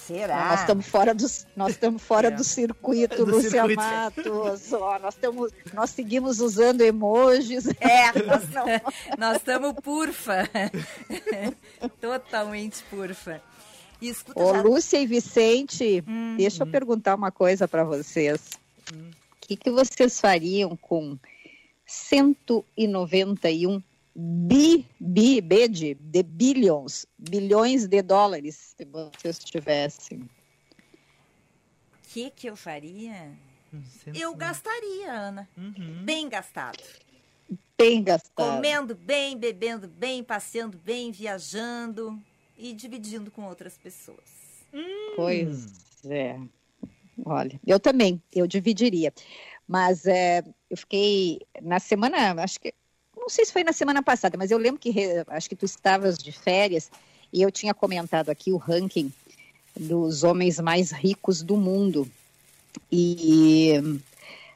Será? 0.08 0.50
Nós 0.52 0.60
estamos 0.62 0.88
fora 0.88 1.14
do 1.14 1.26
nós 1.56 1.72
estamos 1.72 2.02
fora 2.02 2.28
É. 2.30 2.32
do 2.32 2.44
circuito, 2.44 3.18
Do 3.26 3.32
Lúcia 3.32 3.50
circuito. 3.52 3.82
Matos. 3.82 4.74
Ó, 4.74 4.98
nós 5.00 5.14
estamos 5.16 5.52
nós 5.74 5.90
seguimos 5.90 6.40
usando 6.40 6.82
emojis. 6.82 7.68
É, 7.80 8.12
nós 8.26 8.50
não. 8.50 8.66
Nós 9.18 9.38
estamos 9.38 9.74
purfa. 9.84 10.50
Totalmente 12.00 12.84
purfa. 12.90 13.42
E 14.02 14.10
escuta, 14.10 14.40
Ô, 14.40 14.54
já- 14.54 14.62
Lúcia 14.62 14.98
e 15.02 15.08
Vicente, 15.08 16.04
Hum. 16.08 16.36
deixa 16.38 16.64
eu 16.64 16.68
perguntar 16.68 17.16
uma 17.16 17.32
coisa 17.32 17.68
para 17.68 17.84
vocês. 17.84 18.52
O 18.94 19.48
que, 19.48 19.56
que 19.56 19.72
vocês 19.72 20.20
fariam 20.20 20.76
com 20.78 21.18
191 21.86 23.82
bi, 24.18 24.88
bi, 25.00 25.40
B 25.42 25.68
de, 25.68 25.94
de 25.94 26.24
billions, 26.24 27.06
bilhões 27.18 27.88
de 27.88 28.02
dólares, 28.02 28.74
se 28.76 28.86
vocês 28.86 29.40
tivessem? 29.40 30.20
o 30.20 30.30
que, 32.10 32.32
que 32.32 32.48
eu 32.50 32.56
faria? 32.56 33.32
Hum, 33.72 33.84
Eu 34.16 34.34
gastaria, 34.34 35.12
Ana. 35.12 35.48
Uhum. 35.56 36.04
Bem 36.04 36.28
gastado. 36.28 36.82
Bem 37.78 38.02
gastado. 38.04 38.56
Comendo 38.56 38.96
bem, 38.96 39.38
bebendo 39.38 39.88
bem, 39.88 40.24
passeando 40.24 40.78
bem, 40.80 41.12
viajando 41.12 42.20
e 42.58 42.74
dividindo 42.74 43.30
com 43.30 43.44
outras 43.46 43.78
pessoas. 43.78 44.66
Pois 45.16 46.04
é. 46.06 46.40
Olha, 47.26 47.60
eu 47.68 47.80
também, 47.80 48.22
eu 48.34 48.48
dividiria. 48.48 49.14
Mas 49.68 50.06
é, 50.06 50.44
eu 50.70 50.78
fiquei 50.78 51.42
na 51.62 51.80
semana, 51.80 52.42
acho 52.42 52.60
que, 52.60 52.74
não 53.28 53.30
sei 53.30 53.44
se 53.44 53.52
foi 53.52 53.62
na 53.62 53.74
semana 53.74 54.02
passada, 54.02 54.38
mas 54.38 54.52
eu 54.52 54.58
lembro 54.58 54.80
que 54.80 54.90
acho 55.28 55.50
que 55.50 55.56
tu 55.56 55.66
estavas 55.66 56.18
de 56.18 56.32
férias 56.32 56.90
e 57.32 57.42
eu 57.42 57.52
tinha 57.52 57.74
comentado 57.74 58.30
aqui 58.30 58.54
o 58.54 58.58
ranking 58.58 59.12
dos 59.78 60.24
homens 60.24 60.62
mais 60.62 60.92
ricos 60.92 61.44
do 61.44 61.58
mundo. 61.58 62.10
E, 62.90 63.74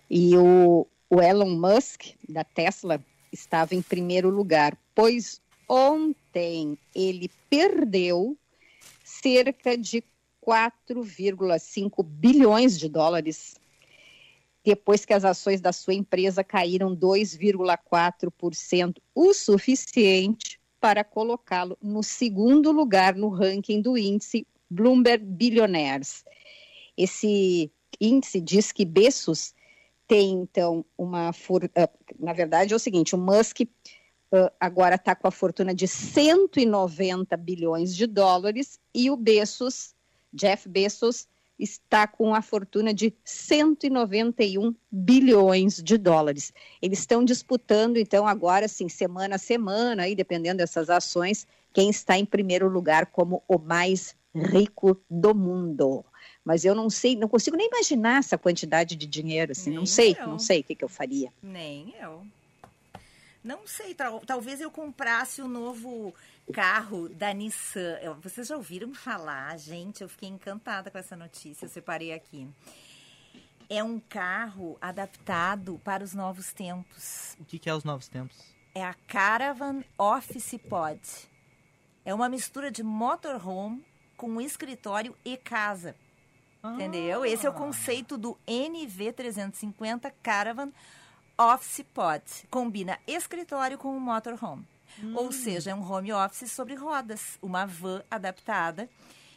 e 0.10 0.38
o, 0.38 0.88
o 1.10 1.22
Elon 1.22 1.50
Musk, 1.50 2.16
da 2.30 2.46
Tesla, 2.46 3.04
estava 3.30 3.76
em 3.76 3.82
primeiro 3.82 4.30
lugar, 4.30 4.78
pois 4.96 5.42
ontem 5.68 6.78
ele 6.96 7.30
perdeu 7.50 8.38
cerca 9.04 9.78
de 9.78 10.02
4,5 10.48 12.06
bilhões 12.06 12.80
de 12.80 12.88
dólares 12.88 13.56
depois 14.64 15.06
que 15.06 15.14
as 15.14 15.26
ações 15.26 15.60
da 15.60 15.74
sua 15.74 15.94
empresa 15.94 16.44
caíram 16.44 16.96
2,4%, 16.96 18.98
o 19.16 19.34
suficiente 19.34 20.60
para 20.80 21.04
colocá-lo 21.04 21.78
no 21.82 22.04
segundo 22.04 22.72
lugar 22.72 23.16
no 23.16 23.30
ranking 23.30 23.82
do 23.82 23.98
índice 23.98 24.46
Bloomberg 24.70 25.24
Billionaires. 25.26 26.24
Esse 26.98 27.72
índice 28.00 28.42
diz 28.42 28.72
que 28.72 28.86
Bezos 28.86 29.54
tem, 30.08 30.42
então, 30.42 30.86
uma. 30.98 31.32
for- 31.32 31.70
ah, 31.76 31.90
Na 32.20 32.34
verdade, 32.34 32.74
é 32.74 32.76
o 32.76 32.80
seguinte: 32.80 33.16
o 33.16 33.18
Musk 33.18 33.62
ah, 34.32 34.52
agora 34.60 34.96
está 34.96 35.16
com 35.16 35.28
a 35.28 35.32
fortuna 35.32 35.74
de 35.74 35.88
190 35.88 37.38
bilhões 37.38 37.96
de 37.96 38.08
dólares 38.08 38.80
e 38.94 39.10
o 39.10 39.16
Bezos, 39.16 39.96
Jeff 40.34 40.68
Bezos, 40.68 41.28
está 41.62 42.08
com 42.08 42.34
a 42.34 42.42
fortuna 42.42 42.94
de 42.94 43.14
191 43.24 44.74
bilhões 44.92 45.82
de 45.82 45.98
dólares. 45.98 46.52
Eles 46.82 47.00
estão 47.00 47.24
disputando, 47.24 47.98
então, 47.98 48.28
agora, 48.28 48.66
assim, 48.66 48.90
semana 48.90 49.36
a 49.36 49.40
semana, 49.40 50.04
aí, 50.04 50.16
dependendo 50.16 50.58
dessas 50.58 50.90
ações, 50.90 51.46
quem 51.72 51.90
está 51.90 52.18
em 52.18 52.26
primeiro 52.26 52.68
lugar 52.68 53.06
como 53.08 53.44
o 53.48 53.58
mais 53.60 54.16
rico 54.36 55.00
do 55.10 55.36
mundo. 55.36 56.04
Mas 56.44 56.66
eu 56.66 56.74
não 56.74 56.90
sei, 56.90 57.16
não 57.16 57.28
consigo 57.28 57.56
nem 57.56 57.68
imaginar 57.68 58.20
essa 58.20 58.38
quantidade 58.38 58.96
de 58.96 59.06
dinheiro, 59.06 59.52
assim, 59.52 59.70
não 59.70 59.78
Nem 59.78 59.86
sei, 59.86 60.18
eu. 60.20 60.28
não 60.28 60.40
sei 60.40 60.62
o 60.62 60.64
que, 60.64 60.76
que 60.76 60.84
eu 60.84 60.90
faria. 60.90 61.32
Nem 61.44 61.94
eu. 62.02 62.26
Não 63.44 63.60
sei, 63.66 63.94
tal- 63.96 64.20
talvez 64.26 64.62
eu 64.62 64.70
comprasse 64.70 65.42
o 65.42 65.48
novo 65.48 66.14
carro 66.54 67.10
da 67.10 67.34
Nissan. 67.34 67.98
Vocês 68.22 68.48
já 68.48 68.56
ouviram 68.56 68.94
falar? 68.94 69.58
Gente, 69.58 70.02
eu 70.02 70.10
fiquei 70.10 70.30
encantada 70.30 70.92
com 70.92 70.98
essa 70.98 71.16
notícia, 71.16 71.66
eu 71.66 71.70
separei 71.70 72.14
aqui. 72.14 72.48
É 73.70 73.84
um 73.84 74.00
carro 74.00 74.78
adaptado 74.82 75.80
para 75.84 76.04
os 76.04 76.14
novos 76.14 76.52
tempos. 76.52 77.38
O 77.40 77.46
que, 77.46 77.58
que 77.58 77.70
é 77.70 77.74
os 77.74 77.84
novos 77.84 78.08
tempos? 78.08 78.38
É 78.76 78.84
a 78.84 78.94
Caravan 78.94 79.84
Office 79.98 80.58
Pod. 80.70 81.00
É 82.04 82.14
uma 82.14 82.28
mistura 82.28 82.70
de 82.70 82.84
motorhome 82.84 83.86
com 84.18 84.42
escritório 84.42 85.16
e 85.24 85.38
casa. 85.38 85.96
Entendeu? 86.64 87.26
Esse 87.26 87.48
é 87.48 87.50
o 87.50 87.54
conceito 87.54 88.18
do 88.18 88.38
NV350 88.48 90.14
Caravan 90.22 90.72
Office 91.38 91.84
Pod. 91.94 92.24
Combina 92.50 93.00
escritório 93.08 93.78
com 93.78 93.96
um 93.96 94.00
motorhome. 94.00 94.68
Ou 95.16 95.32
seja, 95.32 95.72
é 95.72 95.76
um 95.76 95.90
home 95.90 96.14
office 96.14 96.52
sobre 96.52 96.76
rodas, 96.76 97.38
uma 97.42 97.66
van 97.66 98.04
adaptada 98.10 98.90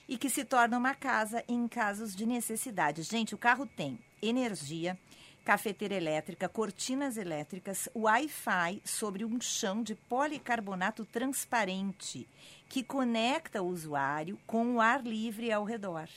e 0.08 0.18
que 0.18 0.28
se 0.28 0.44
torna 0.44 0.76
uma 0.76 0.94
casa 0.94 1.42
em 1.48 1.66
casos 1.66 2.14
de 2.14 2.26
necessidade. 2.26 3.02
Gente, 3.02 3.34
o 3.34 3.38
carro 3.38 3.66
tem 3.66 3.98
energia, 4.22 4.98
cafeteira 5.44 5.94
elétrica, 5.94 6.48
cortinas 6.48 7.16
elétricas, 7.16 7.88
Wi-Fi 7.94 8.82
sobre 8.84 9.24
um 9.24 9.40
chão 9.40 9.82
de 9.82 9.94
policarbonato 9.94 11.04
transparente 11.04 12.28
que 12.68 12.82
conecta 12.82 13.62
o 13.62 13.68
usuário 13.68 14.38
com 14.46 14.74
o 14.74 14.80
ar 14.80 15.02
livre 15.02 15.52
ao 15.52 15.64
redor 15.64 16.08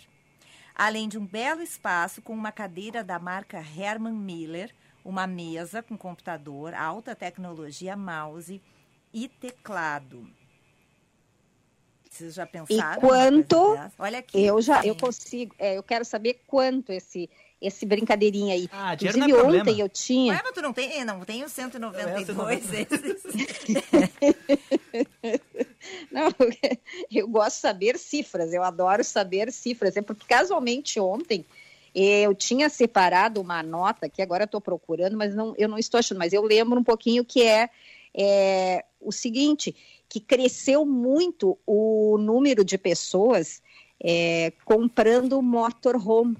além 0.77 1.09
de 1.09 1.17
um 1.17 1.25
belo 1.25 1.63
espaço 1.63 2.21
com 2.21 2.33
uma 2.33 2.51
cadeira 2.51 3.03
da 3.03 3.17
marca 3.17 3.57
Herman 3.57 4.13
Miller, 4.13 4.71
uma 5.03 5.25
mesa 5.25 5.81
com 5.81 5.97
computador, 5.97 6.75
alta 6.75 7.15
tecnologia, 7.15 7.97
mouse 7.97 8.61
e 9.23 9.27
teclado. 9.27 10.29
Vocês 12.09 12.35
já 12.35 12.45
pensaram? 12.45 13.01
numa 13.01 13.09
quanto? 13.09 13.77
Olha 13.97 14.19
aqui. 14.19 14.43
Eu 14.43 14.61
já, 14.61 14.85
eu 14.85 14.95
consigo, 14.95 15.55
é, 15.57 15.77
eu 15.77 15.83
quero 15.83 16.05
saber 16.05 16.41
quanto 16.45 16.91
esse 16.91 17.29
esse 17.59 17.87
brincadeirinha 17.87 18.53
aí. 18.53 18.69
Ah, 18.71 18.93
dinheiro 18.93 19.17
não 19.17 19.25
é 19.25 19.29
Inclusive 19.29 19.41
problema. 19.41 19.71
ontem 19.71 19.81
eu 19.81 19.89
tinha, 19.89 20.33
Ué, 20.33 20.41
mas 20.43 20.53
tu 20.53 20.61
não 20.61 20.71
tem? 20.71 21.03
Não, 21.03 21.25
tem 21.25 21.43
o 21.43 21.49
192 21.49 22.73
esses. 22.73 23.23
Não, 26.11 26.29
eu 27.11 27.27
gosto 27.27 27.55
de 27.55 27.61
saber 27.61 27.97
cifras, 27.97 28.53
eu 28.53 28.61
adoro 28.61 29.03
saber 29.03 29.51
cifras. 29.51 29.97
É 29.97 30.01
porque 30.01 30.27
casualmente 30.27 30.99
ontem 30.99 31.43
eu 31.95 32.35
tinha 32.35 32.69
separado 32.69 33.41
uma 33.41 33.63
nota 33.63 34.07
que 34.07 34.21
agora 34.21 34.43
estou 34.43 34.61
procurando, 34.61 35.17
mas 35.17 35.33
não, 35.33 35.55
eu 35.57 35.67
não 35.67 35.79
estou 35.79 35.97
achando, 35.97 36.19
mas 36.19 36.33
eu 36.33 36.43
lembro 36.43 36.79
um 36.79 36.83
pouquinho 36.83 37.25
que 37.25 37.41
é, 37.41 37.71
é 38.13 38.83
o 38.99 39.11
seguinte, 39.11 39.75
que 40.09 40.19
cresceu 40.19 40.85
muito 40.85 41.57
o 41.65 42.17
número 42.17 42.63
de 42.63 42.77
pessoas 42.77 43.61
é, 44.03 44.51
comprando 44.63 45.41
motorhome. 45.41 46.37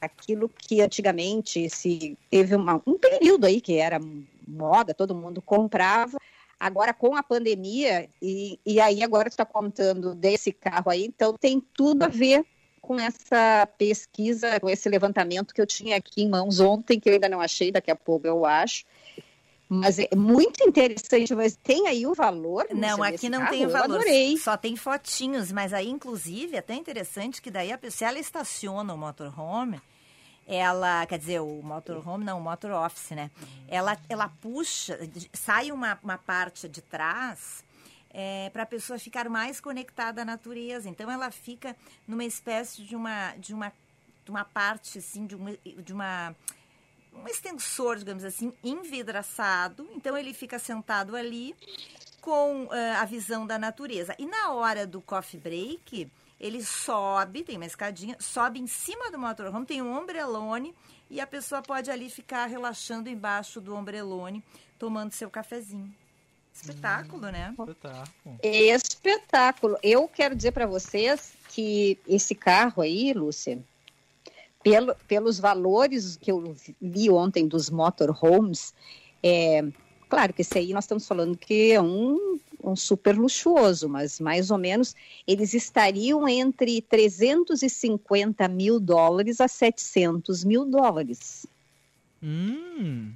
Aquilo 0.00 0.48
que 0.48 0.80
antigamente 0.80 1.68
se 1.68 2.16
teve 2.30 2.54
uma- 2.54 2.82
um 2.86 2.98
período 2.98 3.44
aí 3.44 3.60
que 3.60 3.76
era 3.76 4.00
moda, 4.46 4.94
todo 4.94 5.14
mundo 5.14 5.42
comprava, 5.42 6.18
Agora, 6.60 6.92
com 6.92 7.16
a 7.16 7.22
pandemia, 7.22 8.06
e, 8.20 8.60
e 8.66 8.78
aí 8.78 9.02
agora 9.02 9.28
está 9.28 9.46
contando 9.46 10.14
desse 10.14 10.52
carro 10.52 10.90
aí, 10.90 11.06
então 11.06 11.32
tem 11.32 11.58
tudo 11.58 12.02
a 12.02 12.08
ver 12.08 12.44
com 12.82 13.00
essa 13.00 13.66
pesquisa, 13.78 14.60
com 14.60 14.68
esse 14.68 14.86
levantamento 14.86 15.54
que 15.54 15.60
eu 15.62 15.66
tinha 15.66 15.96
aqui 15.96 16.22
em 16.22 16.28
mãos 16.28 16.60
ontem, 16.60 17.00
que 17.00 17.08
eu 17.08 17.14
ainda 17.14 17.30
não 17.30 17.40
achei, 17.40 17.72
daqui 17.72 17.90
a 17.90 17.96
pouco 17.96 18.26
eu 18.26 18.44
acho. 18.44 18.84
Mas 19.72 20.00
é 20.00 20.08
muito 20.16 20.66
interessante, 20.66 21.32
mas 21.32 21.54
tem 21.54 21.86
aí 21.86 22.04
o 22.04 22.12
valor? 22.12 22.66
Não, 22.74 23.04
aqui 23.04 23.28
não 23.28 23.38
carro? 23.38 23.50
tem 23.52 23.60
o 23.60 23.68
Eu 23.68 23.70
valor. 23.70 24.00
adorei. 24.00 24.36
Só 24.36 24.56
tem 24.56 24.74
fotinhos, 24.74 25.52
mas 25.52 25.72
aí, 25.72 25.88
inclusive, 25.88 26.56
é 26.56 26.58
até 26.58 26.74
interessante 26.74 27.40
que 27.40 27.52
daí, 27.52 27.70
a 27.70 27.78
pessoa, 27.78 27.98
se 27.98 28.04
ela 28.04 28.18
estaciona 28.18 28.92
o 28.92 28.98
motorhome, 28.98 29.80
ela, 30.44 31.06
quer 31.06 31.20
dizer, 31.20 31.40
o 31.40 31.62
motorhome, 31.62 32.24
não, 32.24 32.38
o 32.38 32.42
motor 32.42 32.72
office, 32.72 33.10
né? 33.12 33.30
Ela, 33.68 33.96
ela 34.08 34.28
puxa, 34.28 34.98
sai 35.32 35.70
uma, 35.70 35.96
uma 36.02 36.18
parte 36.18 36.68
de 36.68 36.82
trás 36.82 37.62
é, 38.12 38.50
para 38.50 38.64
a 38.64 38.66
pessoa 38.66 38.98
ficar 38.98 39.28
mais 39.28 39.60
conectada 39.60 40.22
à 40.22 40.24
natureza. 40.24 40.88
Então 40.88 41.08
ela 41.08 41.30
fica 41.30 41.76
numa 42.08 42.24
espécie 42.24 42.82
de 42.82 42.96
uma 42.96 43.36
de 43.36 43.54
uma, 43.54 43.72
de 44.24 44.30
uma 44.32 44.44
parte 44.44 44.98
assim 44.98 45.26
de 45.26 45.36
uma, 45.36 45.52
de 45.52 45.92
uma 45.92 46.34
um 47.12 47.26
extensor, 47.28 47.96
digamos 47.96 48.24
assim, 48.24 48.52
envidraçado. 48.62 49.88
Então 49.94 50.16
ele 50.16 50.32
fica 50.32 50.58
sentado 50.58 51.16
ali 51.16 51.54
com 52.20 52.64
uh, 52.64 52.70
a 52.98 53.04
visão 53.04 53.46
da 53.46 53.58
natureza. 53.58 54.14
E 54.18 54.26
na 54.26 54.52
hora 54.52 54.86
do 54.86 55.00
coffee 55.00 55.40
break, 55.40 56.10
ele 56.38 56.64
sobe, 56.64 57.42
tem 57.44 57.56
uma 57.56 57.66
escadinha, 57.66 58.16
sobe 58.18 58.58
em 58.58 58.66
cima 58.66 59.10
do 59.10 59.18
motorhome, 59.18 59.66
tem 59.66 59.82
um 59.82 59.96
ombrelone 59.96 60.74
e 61.10 61.20
a 61.20 61.26
pessoa 61.26 61.62
pode 61.62 61.90
ali 61.90 62.08
ficar 62.08 62.46
relaxando 62.46 63.08
embaixo 63.08 63.60
do 63.60 63.74
ombrelone, 63.74 64.42
tomando 64.78 65.12
seu 65.12 65.28
cafezinho. 65.28 65.94
Espetáculo, 66.52 67.26
hum, 67.26 67.30
né? 67.30 67.54
Espetáculo. 67.58 68.38
Espetáculo. 68.42 69.78
Eu 69.82 70.08
quero 70.08 70.34
dizer 70.34 70.52
para 70.52 70.66
vocês 70.66 71.32
que 71.48 71.98
esse 72.06 72.34
carro 72.34 72.82
aí, 72.82 73.12
Lúcia, 73.12 73.62
pelo, 74.62 74.94
pelos 75.06 75.38
valores 75.38 76.16
que 76.16 76.30
eu 76.30 76.54
vi 76.80 77.10
ontem 77.10 77.46
dos 77.46 77.70
motorhomes, 77.70 78.74
é, 79.22 79.64
claro 80.08 80.32
que 80.32 80.42
esse 80.42 80.58
aí 80.58 80.72
nós 80.72 80.84
estamos 80.84 81.06
falando 81.06 81.36
que 81.36 81.72
é 81.72 81.80
um, 81.80 82.38
um 82.62 82.76
super 82.76 83.16
luxuoso, 83.16 83.88
mas 83.88 84.20
mais 84.20 84.50
ou 84.50 84.58
menos 84.58 84.94
eles 85.26 85.54
estariam 85.54 86.28
entre 86.28 86.80
350 86.82 88.46
mil 88.48 88.78
dólares 88.78 89.40
a 89.40 89.48
700 89.48 90.44
mil 90.44 90.64
dólares. 90.64 91.46
Hum, 92.22 93.12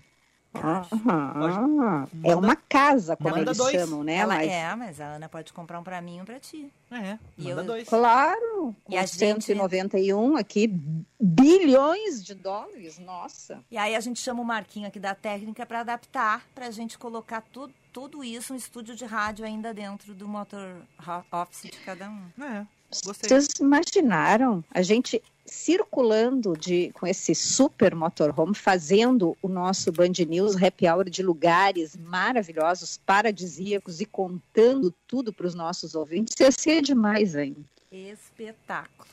É 2.22 2.36
uma 2.36 2.56
casa, 2.56 3.16
como 3.16 3.36
eles 3.36 3.56
dois. 3.56 3.72
chamam, 3.72 4.04
né? 4.04 4.16
Ela, 4.16 4.34
mas... 4.34 4.50
É, 4.50 4.74
mas 4.76 5.00
a 5.00 5.06
Ana 5.06 5.28
pode 5.28 5.52
comprar 5.52 5.80
um 5.80 5.84
pra 5.84 6.00
mim 6.00 6.18
e 6.18 6.22
um 6.22 6.24
pra 6.24 6.38
ti. 6.38 6.72
É, 6.90 7.18
manda 7.38 7.60
eu... 7.60 7.64
dois. 7.64 7.88
Claro, 7.88 8.74
e 8.88 8.96
a 8.96 9.06
191 9.06 10.28
gente... 10.28 10.40
aqui, 10.40 10.80
bilhões 11.20 12.24
de 12.24 12.34
dólares, 12.34 12.98
nossa. 12.98 13.62
E 13.70 13.76
aí 13.76 13.94
a 13.94 14.00
gente 14.00 14.20
chama 14.20 14.42
o 14.42 14.44
Marquinho 14.44 14.86
aqui 14.86 15.00
da 15.00 15.14
técnica 15.14 15.66
para 15.66 15.80
adaptar, 15.80 16.42
pra 16.54 16.70
gente 16.70 16.96
colocar 16.98 17.42
tudo, 17.52 17.74
tudo 17.92 18.24
isso, 18.24 18.52
um 18.52 18.56
estúdio 18.56 18.94
de 18.94 19.04
rádio 19.04 19.44
ainda 19.44 19.74
dentro 19.74 20.14
do 20.14 20.28
motor 20.28 20.82
office 21.30 21.70
de 21.70 21.78
cada 21.78 22.08
um. 22.08 22.26
É. 22.42 22.66
Gostei. 23.02 23.28
Vocês 23.28 23.48
imaginaram 23.60 24.62
a 24.70 24.82
gente 24.82 25.22
circulando 25.46 26.56
de, 26.56 26.90
com 26.94 27.06
esse 27.06 27.34
super 27.34 27.94
motorhome, 27.94 28.54
fazendo 28.54 29.36
o 29.42 29.48
nosso 29.48 29.92
Band 29.92 30.12
News 30.26 30.60
Happy 30.60 30.88
Hour 30.88 31.08
de 31.10 31.22
lugares 31.22 31.96
maravilhosos, 31.96 32.98
paradisíacos 33.04 34.00
e 34.00 34.06
contando 34.06 34.92
tudo 35.06 35.32
para 35.32 35.46
os 35.46 35.54
nossos 35.54 35.94
ouvintes? 35.94 36.34
Ia 36.40 36.50
ser 36.50 36.82
demais, 36.82 37.34
hein? 37.34 37.56
Espetáculo. 37.92 39.08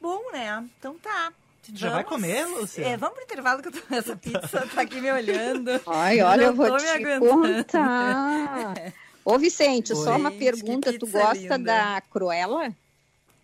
Bom, 0.00 0.32
né? 0.32 0.66
Então 0.78 0.96
tá. 0.98 1.32
Já 1.72 1.90
vai 1.90 2.04
comer, 2.04 2.46
Lúcia? 2.46 2.84
É, 2.84 2.96
vamos 2.96 3.14
pro 3.14 3.24
intervalo 3.24 3.62
que 3.62 3.68
eu 3.68 3.72
tô 3.72 3.80
essa 3.94 4.16
pizza, 4.16 4.66
tá 4.74 4.82
aqui 4.82 5.00
me 5.00 5.10
olhando. 5.10 5.80
Ai, 5.86 6.20
olha, 6.20 6.42
eu, 6.42 6.46
eu 6.48 6.54
vou 6.54 6.76
te 6.76 7.18
contar. 7.18 8.74
Ô, 9.24 9.38
Vicente, 9.38 9.94
Oi. 9.94 10.04
só 10.04 10.16
uma 10.16 10.30
pergunta. 10.30 10.92
Tu 10.98 11.06
gosta 11.06 11.56
linda. 11.56 11.58
da 11.58 12.02
Cruella? 12.02 12.74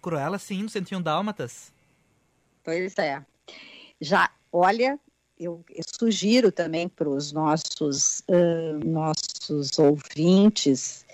Cruella, 0.00 0.38
sim, 0.38 0.62
no 0.62 0.68
101 0.68 1.02
Dálmatas. 1.02 1.72
Pois 2.64 2.96
é. 2.98 3.24
Já, 4.00 4.30
olha, 4.52 4.98
eu, 5.38 5.64
eu 5.70 5.82
sugiro 5.98 6.52
também 6.52 6.88
para 6.88 7.08
os 7.08 7.32
nossos, 7.32 8.20
uh, 8.28 8.84
nossos 8.84 9.78
ouvintes 9.78 11.06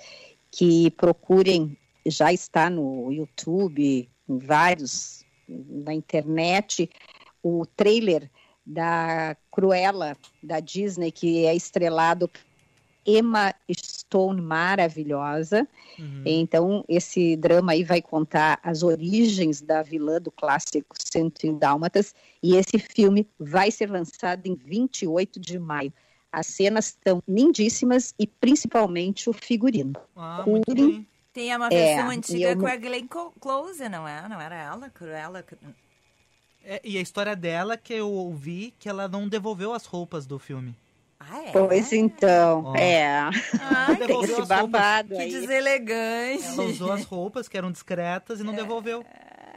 que 0.50 0.90
procurem, 0.92 1.76
já 2.06 2.32
está 2.32 2.68
no 2.68 3.12
YouTube, 3.12 4.08
em 4.28 4.38
vários, 4.38 5.24
na 5.48 5.94
internet, 5.94 6.90
o 7.42 7.64
trailer 7.64 8.30
da 8.64 9.36
Cruella, 9.50 10.16
da 10.42 10.58
Disney, 10.58 11.12
que 11.12 11.46
é 11.46 11.54
estrelado 11.54 12.28
Emma 13.06 13.54
Stone 14.16 14.40
maravilhosa. 14.40 15.68
Uhum. 15.98 16.22
Então, 16.24 16.84
esse 16.88 17.36
drama 17.36 17.72
aí 17.72 17.84
vai 17.84 18.00
contar 18.00 18.58
as 18.62 18.82
origens 18.82 19.60
da 19.60 19.82
vilã 19.82 20.20
do 20.20 20.30
clássico 20.30 20.96
Cento 20.98 21.52
Dálmatas. 21.52 22.14
E 22.42 22.56
esse 22.56 22.78
filme 22.78 23.28
vai 23.38 23.70
ser 23.70 23.90
lançado 23.90 24.46
em 24.46 24.54
28 24.54 25.38
de 25.38 25.58
maio. 25.58 25.92
As 26.32 26.46
cenas 26.46 26.86
estão 26.88 27.22
lindíssimas 27.28 28.14
e 28.18 28.26
principalmente 28.26 29.28
o 29.28 29.32
figurino. 29.32 29.92
Ah, 30.16 30.42
muito 30.46 30.74
bem. 30.74 31.06
Tem 31.32 31.54
uma 31.54 31.68
versão 31.68 32.10
é, 32.10 32.16
antiga 32.16 32.50
eu... 32.52 32.58
com 32.58 32.66
a 32.66 32.76
Glenn 32.76 33.06
Close, 33.38 33.86
não 33.90 34.08
é? 34.08 34.26
Não 34.28 34.40
era 34.40 34.56
ela? 34.56 34.88
Cruella? 34.88 35.44
É, 36.64 36.80
e 36.82 36.96
a 36.96 37.00
história 37.00 37.36
dela 37.36 37.76
que 37.76 37.92
eu 37.92 38.10
ouvi 38.10 38.72
que 38.78 38.88
ela 38.88 39.06
não 39.06 39.28
devolveu 39.28 39.74
as 39.74 39.84
roupas 39.84 40.26
do 40.26 40.38
filme. 40.38 40.74
Ah, 41.18 41.42
é? 41.42 41.50
Pois 41.52 41.92
então, 41.92 42.72
oh. 42.72 42.76
é. 42.76 43.30
Ai, 43.60 43.96
tem 43.96 44.22
esse 44.22 44.46
babado 44.46 45.16
aí. 45.16 45.30
Que 45.30 45.40
deselegante. 45.40 46.44
Ela 46.44 46.62
usou 46.64 46.92
as 46.92 47.04
roupas 47.04 47.48
que 47.48 47.56
eram 47.56 47.72
discretas 47.72 48.40
e 48.40 48.44
não 48.44 48.52
é. 48.52 48.56
devolveu. 48.56 49.04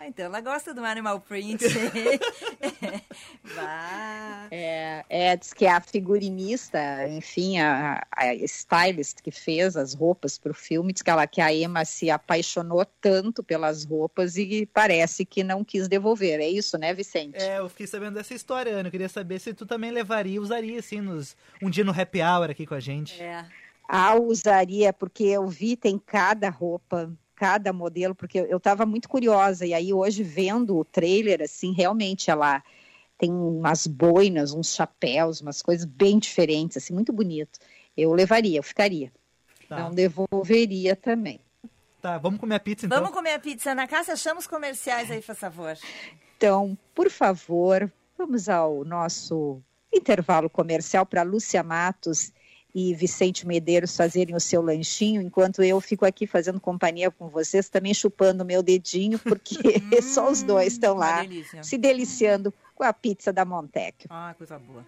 Então 0.09 0.25
ela 0.25 0.41
gosta 0.41 0.73
do 0.73 0.83
animal 0.83 1.21
print. 1.21 1.63
é, 4.49 5.05
é, 5.07 5.37
diz 5.37 5.53
que 5.53 5.67
a 5.67 5.79
figurinista, 5.79 7.07
enfim, 7.07 7.59
a, 7.59 8.03
a 8.11 8.33
stylist 8.33 9.21
que 9.21 9.29
fez 9.29 9.77
as 9.77 9.93
roupas 9.93 10.39
para 10.39 10.51
o 10.51 10.55
filme, 10.55 10.91
diz 10.91 11.03
que, 11.03 11.11
ela, 11.11 11.27
que 11.27 11.39
a 11.39 11.53
Emma 11.53 11.85
se 11.85 12.09
apaixonou 12.09 12.83
tanto 12.99 13.43
pelas 13.43 13.85
roupas 13.85 14.35
e 14.35 14.67
parece 14.73 15.23
que 15.25 15.43
não 15.43 15.63
quis 15.63 15.87
devolver. 15.87 16.39
É 16.39 16.49
isso, 16.49 16.75
né, 16.77 16.91
Vicente? 16.91 17.37
É, 17.37 17.59
eu 17.59 17.69
fiquei 17.69 17.85
sabendo 17.85 18.15
dessa 18.15 18.33
história, 18.33 18.71
Ana. 18.71 18.87
Eu 18.87 18.91
queria 18.91 19.09
saber 19.09 19.39
se 19.39 19.53
tu 19.53 19.65
também 19.65 19.91
levaria, 19.91 20.41
usaria, 20.41 20.79
assim, 20.79 21.01
nos, 21.01 21.37
um 21.61 21.69
dia 21.69 21.83
no 21.83 21.91
happy 21.91 22.21
hour 22.21 22.49
aqui 22.49 22.65
com 22.65 22.73
a 22.73 22.79
gente. 22.79 23.21
É. 23.21 23.45
Ah, 23.87 24.15
usaria, 24.15 24.91
porque 24.91 25.23
eu 25.23 25.47
vi, 25.47 25.75
tem 25.75 25.99
cada 25.99 26.49
roupa 26.49 27.11
cada 27.39 27.71
modelo, 27.71 28.13
porque 28.13 28.37
eu 28.37 28.57
estava 28.57 28.85
muito 28.85 29.07
curiosa, 29.07 29.65
e 29.65 29.73
aí 29.73 29.93
hoje 29.93 30.23
vendo 30.23 30.77
o 30.77 30.83
trailer, 30.83 31.41
assim, 31.41 31.71
realmente 31.71 32.29
ela 32.29 32.61
tem 33.17 33.31
umas 33.31 33.87
boinas, 33.87 34.51
uns 34.51 34.75
chapéus, 34.75 35.39
umas 35.39 35.61
coisas 35.61 35.85
bem 35.85 36.19
diferentes, 36.19 36.75
assim, 36.75 36.93
muito 36.93 37.13
bonito. 37.13 37.57
Eu 37.95 38.11
levaria, 38.11 38.59
eu 38.59 38.63
ficaria. 38.63 39.09
Tá. 39.69 39.79
Não 39.79 39.91
devolveria 39.91 40.97
também. 40.97 41.39
Tá, 42.01 42.17
vamos 42.17 42.41
comer 42.41 42.55
a 42.55 42.59
pizza 42.59 42.85
então. 42.85 42.97
Vamos 42.97 43.13
comer 43.13 43.33
a 43.33 43.39
pizza 43.39 43.73
na 43.73 43.87
casa, 43.87 44.17
chama 44.17 44.41
os 44.41 44.47
comerciais 44.47 45.09
aí, 45.09 45.21
por 45.21 45.35
favor. 45.35 45.77
Então, 46.35 46.77
por 46.93 47.09
favor, 47.09 47.89
vamos 48.17 48.49
ao 48.49 48.83
nosso 48.83 49.61
intervalo 49.93 50.49
comercial 50.49 51.05
para 51.05 51.23
Lúcia 51.23 51.63
Matos 51.63 52.33
e 52.73 52.93
Vicente 52.93 53.47
Medeiros 53.47 53.95
fazerem 53.95 54.35
o 54.35 54.39
seu 54.39 54.61
lanchinho, 54.61 55.21
enquanto 55.21 55.63
eu 55.63 55.79
fico 55.81 56.05
aqui 56.05 56.27
fazendo 56.27 56.59
companhia 56.59 57.09
com 57.09 57.27
vocês, 57.27 57.69
também 57.69 57.93
chupando 57.93 58.45
meu 58.45 58.61
dedinho, 58.61 59.17
porque 59.19 59.57
só 60.01 60.29
os 60.29 60.43
dois 60.43 60.73
estão 60.73 60.95
lá 60.95 61.25
se 61.61 61.77
deliciando 61.77 62.53
com 62.75 62.83
a 62.83 62.93
pizza 62.93 63.33
da 63.33 63.43
Montecchio. 63.43 64.07
Ah, 64.09 64.33
coisa 64.37 64.57
boa. 64.59 64.85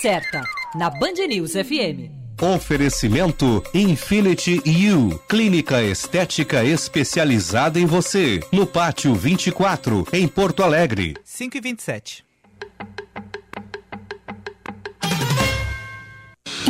Certa, 0.00 0.44
na 0.76 0.90
Band 0.90 1.26
News 1.28 1.52
FM. 1.52 2.10
Oferecimento 2.40 3.64
Infinity 3.74 4.62
U, 4.94 5.18
clínica 5.28 5.82
estética 5.82 6.64
especializada 6.64 7.80
em 7.80 7.86
você, 7.86 8.38
no 8.52 8.64
Pátio 8.64 9.12
24, 9.12 10.06
em 10.12 10.28
Porto 10.28 10.62
Alegre. 10.62 11.16
5 11.24 11.56
e 11.56 11.60
27. 11.60 12.24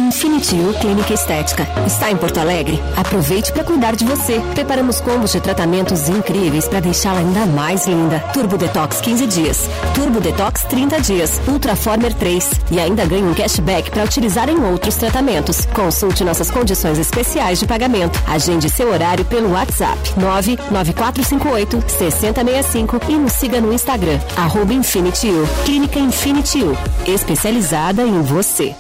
Infinity 0.09 0.57
U 0.57 0.73
Clínica 0.81 1.13
Estética. 1.13 1.69
Está 1.87 2.11
em 2.11 2.17
Porto 2.17 2.41
Alegre? 2.41 2.83
Aproveite 2.97 3.53
para 3.53 3.63
cuidar 3.63 3.95
de 3.95 4.07
você. 4.07 4.41
Preparamos 4.55 5.01
combos 5.03 5.33
de 5.33 5.39
tratamentos 5.39 6.09
incríveis 6.09 6.67
para 6.67 6.81
deixá-la 6.81 7.19
ainda 7.19 7.45
mais 7.45 7.87
linda. 7.87 8.19
Turbo 8.33 8.57
Detox 8.57 9.03
15 9.03 9.27
dias, 9.27 9.69
Turbo 9.95 10.19
Detox 10.19 10.63
30 10.65 11.01
dias, 11.03 11.39
Ultraformer 11.47 12.15
3 12.15 12.51
e 12.71 12.81
ainda 12.81 13.05
ganhe 13.05 13.23
um 13.23 13.35
cashback 13.35 13.91
para 13.91 14.05
utilizar 14.05 14.49
em 14.49 14.59
outros 14.65 14.95
tratamentos. 14.95 15.67
Consulte 15.67 16.25
nossas 16.25 16.51
condições 16.51 16.99
especiais 16.99 17.61
de 17.61 17.67
pagamento. 17.67 18.19
Agende 18.27 18.71
seu 18.71 18.91
horário 18.91 19.27
pelo 19.27 19.53
WhatsApp 19.53 19.99
99458 20.17 21.85
6065 21.87 23.01
e 23.11 23.13
nos 23.13 23.33
siga 23.35 23.61
no 23.61 23.75
Instagram 23.75 24.19
arroba 24.39 24.73
Infinity 24.73 25.29
U. 25.29 25.47
Clínica 25.67 25.99
Infinity 25.99 26.63
U, 26.63 26.75
especializada 27.07 28.03
em 28.03 28.23
você. 28.23 28.75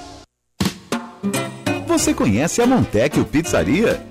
Você 1.86 2.14
conhece 2.14 2.62
a 2.62 2.66
Montecchio 2.66 3.24
Pizzaria? 3.24 4.08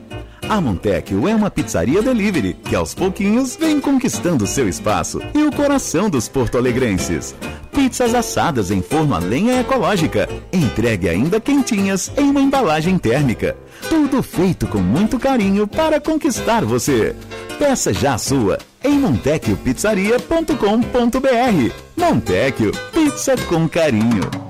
A 0.49 0.59
Montecchio 0.61 1.27
é 1.27 1.35
uma 1.35 1.51
pizzaria 1.51 2.01
delivery 2.01 2.53
que 2.53 2.73
aos 2.75 2.93
pouquinhos 2.93 3.57
vem 3.57 3.81
conquistando 3.81 4.47
seu 4.47 4.69
espaço 4.69 5.21
e 5.33 5.43
o 5.43 5.51
coração 5.51 6.09
dos 6.09 6.29
porto-alegrenses. 6.29 7.35
Pizzas 7.71 8.15
assadas 8.15 8.71
em 8.71 8.81
forno 8.81 9.13
a 9.13 9.19
lenha 9.19 9.59
ecológica, 9.59 10.27
entregue 10.51 11.09
ainda 11.09 11.39
quentinhas 11.39 12.11
em 12.17 12.29
uma 12.29 12.41
embalagem 12.41 12.97
térmica. 12.97 13.57
Tudo 13.89 14.23
feito 14.23 14.65
com 14.67 14.79
muito 14.79 15.19
carinho 15.19 15.67
para 15.67 15.99
conquistar 15.99 16.63
você. 16.63 17.13
Peça 17.59 17.93
já 17.93 18.13
a 18.13 18.17
sua 18.17 18.57
em 18.83 18.97
montecchiopizzaria.com.br. 18.97 21.73
Montecchio, 21.97 22.71
pizza 22.93 23.35
com 23.49 23.67
carinho. 23.67 24.46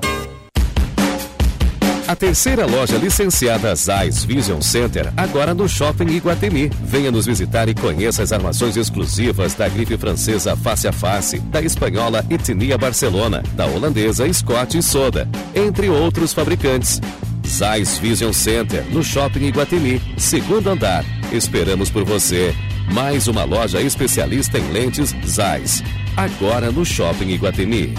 A 2.08 2.16
terceira 2.16 2.66
loja 2.66 2.98
licenciada 2.98 3.76
Zais 3.76 4.24
Vision 4.24 4.62
Center, 4.62 5.12
agora 5.18 5.54
no 5.54 5.68
Shopping 5.68 6.08
Iguatemi. 6.08 6.72
Venha 6.82 7.12
nos 7.12 7.26
visitar 7.26 7.68
e 7.68 7.74
conheça 7.74 8.24
as 8.24 8.32
armações 8.32 8.78
exclusivas 8.78 9.54
da 9.54 9.68
grife 9.68 9.98
francesa 9.98 10.56
Face 10.56 10.88
a 10.88 10.94
Face, 10.94 11.38
da 11.40 11.62
espanhola 11.62 12.26
Etnia 12.30 12.78
Barcelona, 12.78 13.44
da 13.56 13.66
holandesa 13.66 14.32
Scott 14.32 14.78
e 14.78 14.82
Soda, 14.82 15.28
entre 15.54 15.90
outros 15.90 16.32
fabricantes. 16.32 17.02
Zais 17.46 17.98
Vision 17.98 18.32
Center, 18.32 18.86
no 18.90 19.04
Shopping 19.04 19.46
Iguatemi, 19.46 20.02
segundo 20.18 20.70
andar. 20.70 21.04
Esperamos 21.34 21.90
por 21.90 22.06
você. 22.06 22.56
Mais 22.90 23.28
uma 23.28 23.44
loja 23.44 23.82
especialista 23.82 24.58
em 24.58 24.72
lentes 24.72 25.14
Zais. 25.26 25.84
Agora 26.16 26.72
no 26.72 26.86
Shopping 26.86 27.28
Iguatemi. 27.32 27.94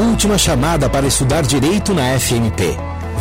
Última 0.00 0.38
chamada 0.38 0.88
para 0.88 1.06
estudar 1.06 1.42
direito 1.42 1.92
na 1.92 2.18
FMP. 2.18 2.74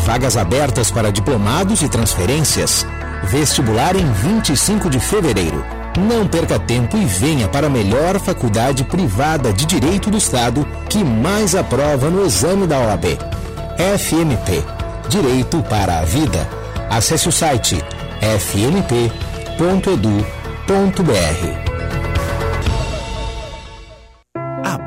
Vagas 0.06 0.38
abertas 0.38 0.90
para 0.90 1.12
diplomados 1.12 1.82
e 1.82 1.90
transferências. 1.90 2.88
Vestibular 3.26 3.98
em 3.98 4.10
25 4.14 4.90
de 4.90 4.98
fevereiro. 4.98 5.62
Não 5.98 6.26
perca 6.26 6.58
tempo 6.58 6.96
e 6.96 7.04
venha 7.04 7.50
para 7.50 7.68
a 7.68 7.70
melhor 7.70 8.18
faculdade 8.18 8.86
privada 8.86 9.52
de 9.52 9.66
Direito 9.66 10.10
do 10.10 10.18
Estado 10.18 10.66
que 10.88 11.04
mais 11.04 11.54
aprova 11.54 12.10
no 12.10 12.26
exame 12.26 12.66
da 12.66 12.80
OAB. 12.80 13.18
FMP 13.98 14.64
Direito 15.10 15.62
para 15.64 16.00
a 16.00 16.06
Vida. 16.06 16.48
Acesse 16.90 17.28
o 17.28 17.32
site 17.32 17.84
fmp.edu.br. 18.22 19.60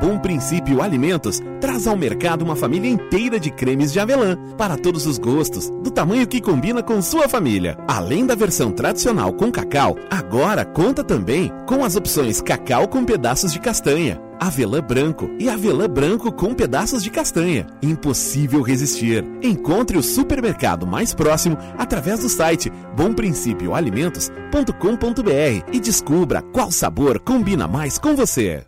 Bom 0.03 0.19
Princípio 0.19 0.81
Alimentos 0.81 1.39
traz 1.61 1.87
ao 1.87 1.95
mercado 1.95 2.41
uma 2.41 2.57
família 2.57 2.89
inteira 2.89 3.39
de 3.39 3.49
cremes 3.49 3.93
de 3.93 4.01
avelã, 4.01 4.37
para 4.57 4.75
todos 4.75 5.07
os 5.07 5.17
gostos, 5.17 5.69
do 5.81 5.89
tamanho 5.89 6.27
que 6.27 6.41
combina 6.41 6.83
com 6.83 7.01
sua 7.01 7.29
família. 7.29 7.77
Além 7.87 8.25
da 8.25 8.35
versão 8.35 8.69
tradicional 8.69 9.31
com 9.31 9.49
cacau, 9.49 9.95
agora 10.11 10.65
conta 10.65 11.05
também 11.05 11.49
com 11.65 11.85
as 11.85 11.95
opções 11.95 12.41
cacau 12.41 12.85
com 12.85 13.05
pedaços 13.05 13.53
de 13.53 13.61
castanha, 13.61 14.21
avelã 14.41 14.81
branco 14.81 15.31
e 15.39 15.47
avelã 15.47 15.87
branco 15.87 16.33
com 16.33 16.53
pedaços 16.53 17.01
de 17.01 17.09
castanha. 17.09 17.65
Impossível 17.81 18.61
resistir. 18.61 19.23
Encontre 19.41 19.97
o 19.97 20.03
supermercado 20.03 20.85
mais 20.85 21.13
próximo 21.13 21.57
através 21.77 22.19
do 22.19 22.27
site 22.27 22.69
bomprincipioalimentos.com.br 22.97 25.71
e 25.71 25.79
descubra 25.79 26.41
qual 26.41 26.69
sabor 26.71 27.21
combina 27.21 27.69
mais 27.69 27.97
com 27.97 28.17
você. 28.17 28.65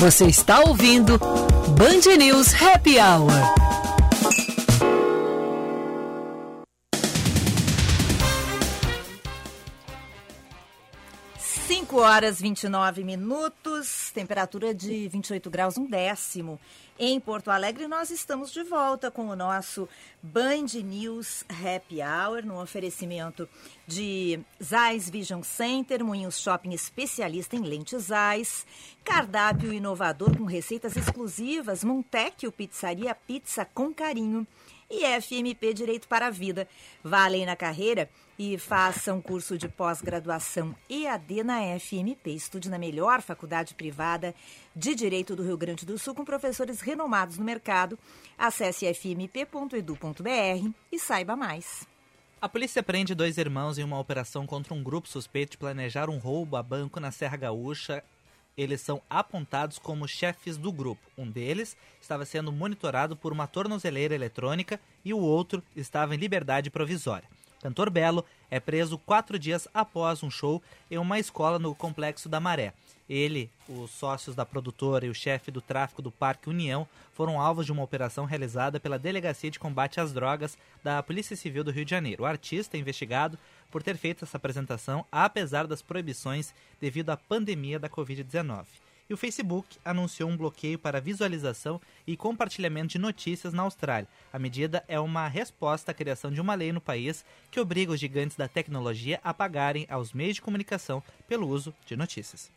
Você 0.00 0.24
está 0.24 0.60
ouvindo 0.60 1.18
Band 1.76 2.16
News 2.16 2.54
Happy 2.54 2.96
Hour. 2.98 3.69
Horas 12.00 12.40
29 12.40 13.04
minutos, 13.04 14.10
temperatura 14.14 14.74
de 14.74 15.06
28 15.08 15.50
graus, 15.50 15.76
um 15.76 15.86
décimo. 15.86 16.58
Em 16.98 17.20
Porto 17.20 17.50
Alegre, 17.50 17.86
nós 17.86 18.10
estamos 18.10 18.50
de 18.52 18.62
volta 18.62 19.10
com 19.10 19.28
o 19.28 19.36
nosso 19.36 19.88
Band 20.22 20.66
News 20.82 21.44
Happy 21.48 22.00
Hour, 22.02 22.44
no 22.44 22.60
oferecimento 22.60 23.48
de 23.86 24.40
Zais 24.62 25.10
Vision 25.10 25.42
Center, 25.42 26.02
Moinhos 26.04 26.40
Shopping 26.40 26.72
especialista 26.72 27.56
em 27.56 27.62
lentes 27.62 28.04
Zais, 28.04 28.66
cardápio 29.04 29.72
inovador 29.72 30.36
com 30.36 30.44
receitas 30.44 30.96
exclusivas, 30.96 31.84
Montecchio 31.84 32.50
Pizzaria 32.50 33.14
Pizza 33.14 33.64
com 33.64 33.92
Carinho 33.92 34.46
e 34.90 35.04
FMP 35.20 35.72
Direito 35.74 36.08
para 36.08 36.26
a 36.26 36.30
Vida. 36.30 36.66
Vá 37.04 37.24
além 37.24 37.46
na 37.46 37.56
carreira 37.56 38.08
e 38.42 38.56
faça 38.56 39.12
um 39.12 39.20
curso 39.20 39.58
de 39.58 39.68
pós-graduação 39.68 40.74
EAD 40.88 41.44
na 41.44 41.60
FMP. 41.78 42.30
Estude 42.30 42.70
na 42.70 42.78
melhor 42.78 43.20
faculdade 43.20 43.74
privada 43.74 44.34
de 44.74 44.94
Direito 44.94 45.36
do 45.36 45.42
Rio 45.42 45.58
Grande 45.58 45.84
do 45.84 45.98
Sul 45.98 46.14
com 46.14 46.24
professores 46.24 46.80
renomados 46.80 47.36
no 47.36 47.44
mercado. 47.44 47.98
Acesse 48.38 48.86
fmp.edu.br 48.94 50.72
e 50.90 50.98
saiba 50.98 51.36
mais. 51.36 51.86
A 52.40 52.48
polícia 52.48 52.82
prende 52.82 53.14
dois 53.14 53.36
irmãos 53.36 53.76
em 53.76 53.84
uma 53.84 53.98
operação 53.98 54.46
contra 54.46 54.72
um 54.72 54.82
grupo 54.82 55.06
suspeito 55.06 55.50
de 55.50 55.58
planejar 55.58 56.08
um 56.08 56.16
roubo 56.16 56.56
a 56.56 56.62
banco 56.62 56.98
na 56.98 57.10
Serra 57.10 57.36
Gaúcha. 57.36 58.02
Eles 58.56 58.80
são 58.80 59.02
apontados 59.10 59.78
como 59.78 60.08
chefes 60.08 60.56
do 60.56 60.72
grupo. 60.72 61.02
Um 61.18 61.30
deles 61.30 61.76
estava 62.00 62.24
sendo 62.24 62.50
monitorado 62.50 63.14
por 63.14 63.34
uma 63.34 63.46
tornozeleira 63.46 64.14
eletrônica 64.14 64.80
e 65.04 65.12
o 65.12 65.18
outro 65.18 65.62
estava 65.76 66.14
em 66.14 66.18
liberdade 66.18 66.70
provisória. 66.70 67.28
Cantor 67.60 67.90
Belo 67.90 68.24
é 68.50 68.58
preso 68.58 68.96
quatro 68.98 69.38
dias 69.38 69.68
após 69.72 70.22
um 70.22 70.30
show 70.30 70.62
em 70.90 70.98
uma 70.98 71.18
escola 71.18 71.58
no 71.58 71.74
Complexo 71.74 72.28
da 72.28 72.40
Maré. 72.40 72.72
Ele, 73.08 73.50
os 73.68 73.90
sócios 73.90 74.34
da 74.34 74.46
produtora 74.46 75.04
e 75.04 75.10
o 75.10 75.14
chefe 75.14 75.50
do 75.50 75.60
tráfico 75.60 76.00
do 76.00 76.10
Parque 76.10 76.48
União 76.48 76.86
foram 77.12 77.40
alvos 77.40 77.66
de 77.66 77.72
uma 77.72 77.82
operação 77.82 78.24
realizada 78.24 78.80
pela 78.80 78.98
Delegacia 78.98 79.50
de 79.50 79.58
Combate 79.58 80.00
às 80.00 80.12
Drogas 80.12 80.56
da 80.82 81.02
Polícia 81.02 81.36
Civil 81.36 81.64
do 81.64 81.72
Rio 81.72 81.84
de 81.84 81.90
Janeiro. 81.90 82.22
O 82.22 82.26
artista 82.26 82.76
é 82.76 82.80
investigado 82.80 83.38
por 83.70 83.82
ter 83.82 83.96
feito 83.96 84.24
essa 84.24 84.36
apresentação 84.36 85.04
apesar 85.10 85.66
das 85.66 85.82
proibições 85.82 86.54
devido 86.80 87.10
à 87.10 87.16
pandemia 87.16 87.78
da 87.78 87.88
Covid-19 87.88 88.64
e 89.10 89.12
o 89.12 89.16
Facebook 89.16 89.76
anunciou 89.84 90.30
um 90.30 90.36
bloqueio 90.36 90.78
para 90.78 91.00
visualização 91.00 91.80
e 92.06 92.16
compartilhamento 92.16 92.92
de 92.92 92.98
notícias 92.98 93.52
na 93.52 93.64
Austrália. 93.64 94.08
A 94.32 94.38
medida 94.38 94.84
é 94.86 95.00
uma 95.00 95.26
resposta 95.26 95.90
à 95.90 95.94
criação 95.94 96.30
de 96.30 96.40
uma 96.40 96.54
lei 96.54 96.72
no 96.72 96.80
país 96.80 97.24
que 97.50 97.58
obriga 97.58 97.90
os 97.90 97.98
gigantes 97.98 98.36
da 98.36 98.46
tecnologia 98.46 99.18
a 99.24 99.34
pagarem 99.34 99.84
aos 99.90 100.12
meios 100.12 100.36
de 100.36 100.42
comunicação 100.42 101.02
pelo 101.26 101.48
uso 101.48 101.74
de 101.84 101.96
notícias. 101.96 102.52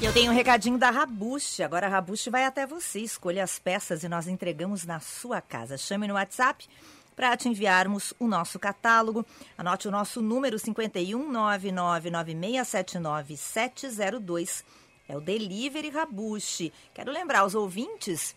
Eu 0.00 0.12
tenho 0.12 0.30
um 0.30 0.34
recadinho 0.34 0.78
da 0.78 0.90
Rabuche. 0.90 1.62
Agora 1.62 1.86
a 1.86 1.90
Rabuche 1.90 2.30
vai 2.30 2.44
até 2.44 2.64
você. 2.64 3.00
Escolha 3.00 3.42
as 3.42 3.58
peças 3.58 4.04
e 4.04 4.08
nós 4.08 4.28
entregamos 4.28 4.84
na 4.84 5.00
sua 5.00 5.40
casa. 5.40 5.76
Chame 5.76 6.06
no 6.06 6.14
WhatsApp 6.14 6.68
para 7.16 7.36
te 7.36 7.48
enviarmos 7.48 8.14
o 8.20 8.28
nosso 8.28 8.60
catálogo. 8.60 9.26
Anote 9.58 9.88
o 9.88 9.90
nosso 9.90 10.22
número 10.22 10.56
51 10.56 11.32
999 11.32 13.36
702 13.36 14.85
é 15.08 15.16
o 15.16 15.20
Delivery 15.20 15.90
Rabuche. 15.90 16.72
Quero 16.94 17.12
lembrar 17.12 17.40
aos 17.40 17.54
ouvintes 17.54 18.34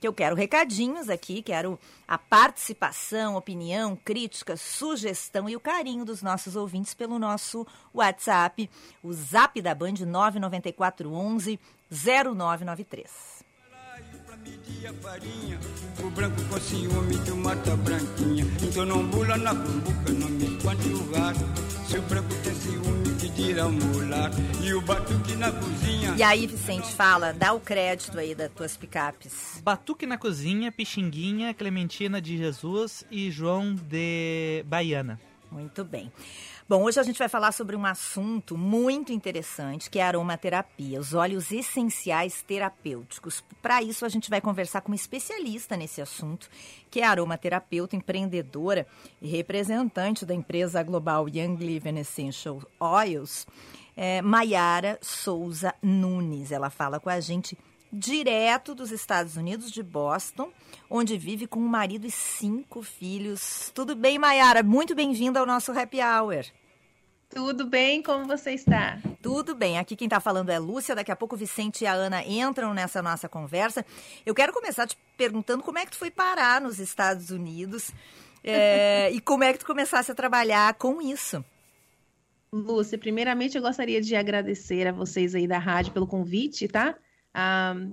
que 0.00 0.06
eu 0.06 0.12
quero 0.12 0.36
recadinhos 0.36 1.08
aqui, 1.08 1.42
quero 1.42 1.78
a 2.06 2.18
participação, 2.18 3.36
opinião, 3.36 3.96
crítica, 3.96 4.56
sugestão 4.56 5.48
e 5.48 5.56
o 5.56 5.60
carinho 5.60 6.04
dos 6.04 6.22
nossos 6.22 6.54
ouvintes 6.54 6.92
pelo 6.92 7.18
nosso 7.18 7.66
WhatsApp, 7.94 8.68
o 9.02 9.12
Zap 9.12 9.60
da 9.62 9.74
Band 9.74 9.94
99411 10.06 11.58
0993 11.90 13.36
medir 14.46 14.86
a 14.86 14.92
farinha, 14.94 15.58
o 16.02 16.10
branco 16.10 16.42
com 16.44 16.60
ciúme 16.60 17.18
de 17.18 17.32
mata 17.32 17.76
branquinha. 17.76 18.46
Então 18.62 18.84
não 18.84 19.06
bula 19.06 19.36
na 19.36 19.54
cumbuca, 19.54 20.12
não 20.12 20.28
me 20.28 20.56
esconde 20.56 20.88
o 20.90 21.04
gato. 21.06 21.40
Seu 21.88 22.02
branco 22.02 22.34
tem 22.42 22.54
ciúme. 22.54 23.05
E 26.16 26.22
aí, 26.22 26.46
Vicente, 26.46 26.92
fala, 26.94 27.32
dá 27.34 27.52
o 27.52 27.60
crédito 27.60 28.18
aí 28.18 28.34
das 28.34 28.50
tuas 28.50 28.76
picapes. 28.76 29.60
Batuque 29.62 30.06
na 30.06 30.16
cozinha, 30.16 30.72
Pixinguinha, 30.72 31.52
Clementina 31.52 32.20
de 32.20 32.38
Jesus 32.38 33.04
e 33.10 33.30
João 33.30 33.74
de 33.74 34.64
Baiana. 34.66 35.20
Muito 35.52 35.84
bem. 35.84 36.10
Bom, 36.68 36.82
hoje 36.82 36.98
a 36.98 37.04
gente 37.04 37.20
vai 37.20 37.28
falar 37.28 37.52
sobre 37.52 37.76
um 37.76 37.86
assunto 37.86 38.58
muito 38.58 39.12
interessante, 39.12 39.88
que 39.88 40.00
é 40.00 40.02
a 40.02 40.08
aromaterapia, 40.08 40.98
os 40.98 41.14
óleos 41.14 41.52
essenciais 41.52 42.42
terapêuticos. 42.42 43.40
Para 43.62 43.84
isso, 43.84 44.04
a 44.04 44.08
gente 44.08 44.28
vai 44.28 44.40
conversar 44.40 44.80
com 44.80 44.90
uma 44.90 44.96
especialista 44.96 45.76
nesse 45.76 46.02
assunto, 46.02 46.50
que 46.90 47.00
é 47.00 47.04
aromaterapeuta, 47.04 47.94
empreendedora 47.94 48.84
e 49.22 49.28
representante 49.28 50.26
da 50.26 50.34
empresa 50.34 50.82
global 50.82 51.28
Young 51.28 51.54
Living 51.54 52.00
Essential 52.00 52.60
Oils, 52.80 53.46
é, 53.96 54.20
Souza 55.00 55.72
Nunes. 55.80 56.50
Ela 56.50 56.68
fala 56.68 56.98
com 56.98 57.08
a 57.08 57.20
gente 57.20 57.56
direto 57.92 58.74
dos 58.74 58.90
Estados 58.90 59.36
Unidos, 59.36 59.70
de 59.70 59.82
Boston, 59.82 60.50
onde 60.90 61.16
vive 61.16 61.46
com 61.46 61.60
um 61.60 61.68
marido 61.68 62.06
e 62.06 62.10
cinco 62.10 62.82
filhos. 62.82 63.70
Tudo 63.74 63.94
bem, 63.94 64.18
Mayara? 64.18 64.62
Muito 64.62 64.94
bem-vinda 64.94 65.40
ao 65.40 65.46
nosso 65.46 65.72
Happy 65.72 65.98
Hour. 66.00 66.44
Tudo 67.28 67.66
bem? 67.66 68.02
Como 68.02 68.26
você 68.26 68.52
está? 68.52 68.98
Tudo 69.20 69.54
bem. 69.54 69.78
Aqui 69.78 69.96
quem 69.96 70.06
está 70.06 70.20
falando 70.20 70.50
é 70.50 70.58
Lúcia. 70.58 70.94
Daqui 70.94 71.10
a 71.10 71.16
pouco 71.16 71.34
o 71.34 71.38
Vicente 71.38 71.82
e 71.82 71.86
a 71.86 71.92
Ana 71.92 72.24
entram 72.24 72.72
nessa 72.72 73.02
nossa 73.02 73.28
conversa. 73.28 73.84
Eu 74.24 74.34
quero 74.34 74.52
começar 74.52 74.86
te 74.86 74.96
perguntando 75.16 75.62
como 75.62 75.78
é 75.78 75.84
que 75.84 75.90
tu 75.90 75.98
foi 75.98 76.10
parar 76.10 76.60
nos 76.60 76.78
Estados 76.78 77.30
Unidos 77.30 77.90
é, 78.44 79.10
e 79.12 79.20
como 79.20 79.44
é 79.44 79.52
que 79.52 79.58
tu 79.58 79.66
começasse 79.66 80.10
a 80.10 80.14
trabalhar 80.14 80.74
com 80.74 81.02
isso. 81.02 81.44
Lúcia, 82.52 82.96
primeiramente 82.96 83.56
eu 83.56 83.62
gostaria 83.62 84.00
de 84.00 84.14
agradecer 84.14 84.86
a 84.86 84.92
vocês 84.92 85.34
aí 85.34 85.46
da 85.46 85.58
rádio 85.58 85.92
pelo 85.92 86.06
convite, 86.06 86.68
tá? 86.68 86.96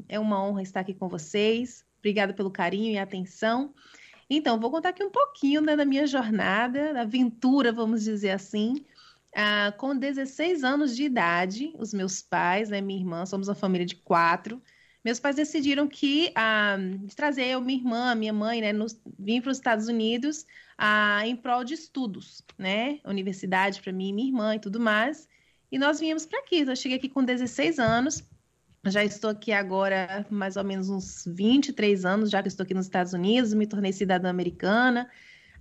É 0.08 0.20
uma 0.20 0.44
honra 0.44 0.62
estar 0.62 0.80
aqui 0.80 0.94
com 0.94 1.10
vocês. 1.10 1.86
Obrigada 2.00 2.34
pelo 2.34 2.52
carinho 2.52 2.94
e 2.94 2.98
atenção. 2.98 3.74
Então, 4.30 4.60
vou 4.60 4.72
contar 4.72 4.90
aqui 4.90 5.04
um 5.04 5.12
pouquinho 5.12 5.62
né, 5.62 5.76
da 5.76 5.86
minha 5.86 6.08
jornada, 6.08 6.94
da 6.94 7.02
aventura, 7.02 7.72
vamos 7.72 8.04
dizer 8.04 8.32
assim. 8.32 8.86
Ah, 9.36 9.74
com 9.78 9.96
16 9.98 10.64
anos 10.64 10.96
de 10.96 11.04
idade, 11.04 11.74
os 11.78 11.94
meus 11.94 12.22
pais, 12.22 12.70
né, 12.70 12.82
minha 12.82 13.00
irmã, 13.00 13.26
somos 13.26 13.48
uma 13.48 13.56
família 13.56 13.86
de 13.86 13.96
quatro. 13.96 14.62
Meus 15.04 15.20
pais 15.20 15.36
decidiram 15.36 15.88
que 15.88 16.32
ah, 16.36 16.78
trazer 17.16 17.46
eu, 17.48 17.62
minha 17.62 17.80
irmã, 17.80 18.16
minha 18.16 18.34
mãe, 18.34 18.62
né, 18.62 18.72
nos, 18.72 19.00
vim 19.20 19.42
para 19.42 19.52
os 19.52 19.58
Estados 19.58 19.88
Unidos 19.88 20.46
ah, 20.78 21.28
em 21.28 21.36
prol 21.36 21.64
de 21.64 21.74
estudos, 21.74 22.44
né, 22.58 23.00
universidade 23.06 23.82
para 23.82 23.92
mim 23.92 24.14
minha 24.14 24.28
irmã 24.28 24.56
e 24.56 24.60
tudo 24.60 24.80
mais. 24.80 25.28
E 25.72 25.78
nós 25.78 26.00
viemos 26.00 26.26
para 26.26 26.40
aqui. 26.40 26.58
Então, 26.60 26.72
eu 26.72 26.78
cheguei 26.78 26.98
aqui 26.98 27.10
com 27.10 27.24
16 27.24 27.80
anos. 27.80 28.24
Já 28.86 29.04
estou 29.04 29.30
aqui 29.30 29.52
agora 29.52 30.26
mais 30.30 30.58
ou 30.58 30.64
menos 30.64 30.90
uns 30.90 31.24
23 31.26 32.06
anos, 32.06 32.30
já 32.30 32.42
que 32.42 32.48
estou 32.48 32.64
aqui 32.64 32.74
nos 32.74 32.86
Estados 32.86 33.14
Unidos, 33.14 33.54
me 33.54 33.66
tornei 33.66 33.94
cidadã 33.94 34.30
americana. 34.30 35.10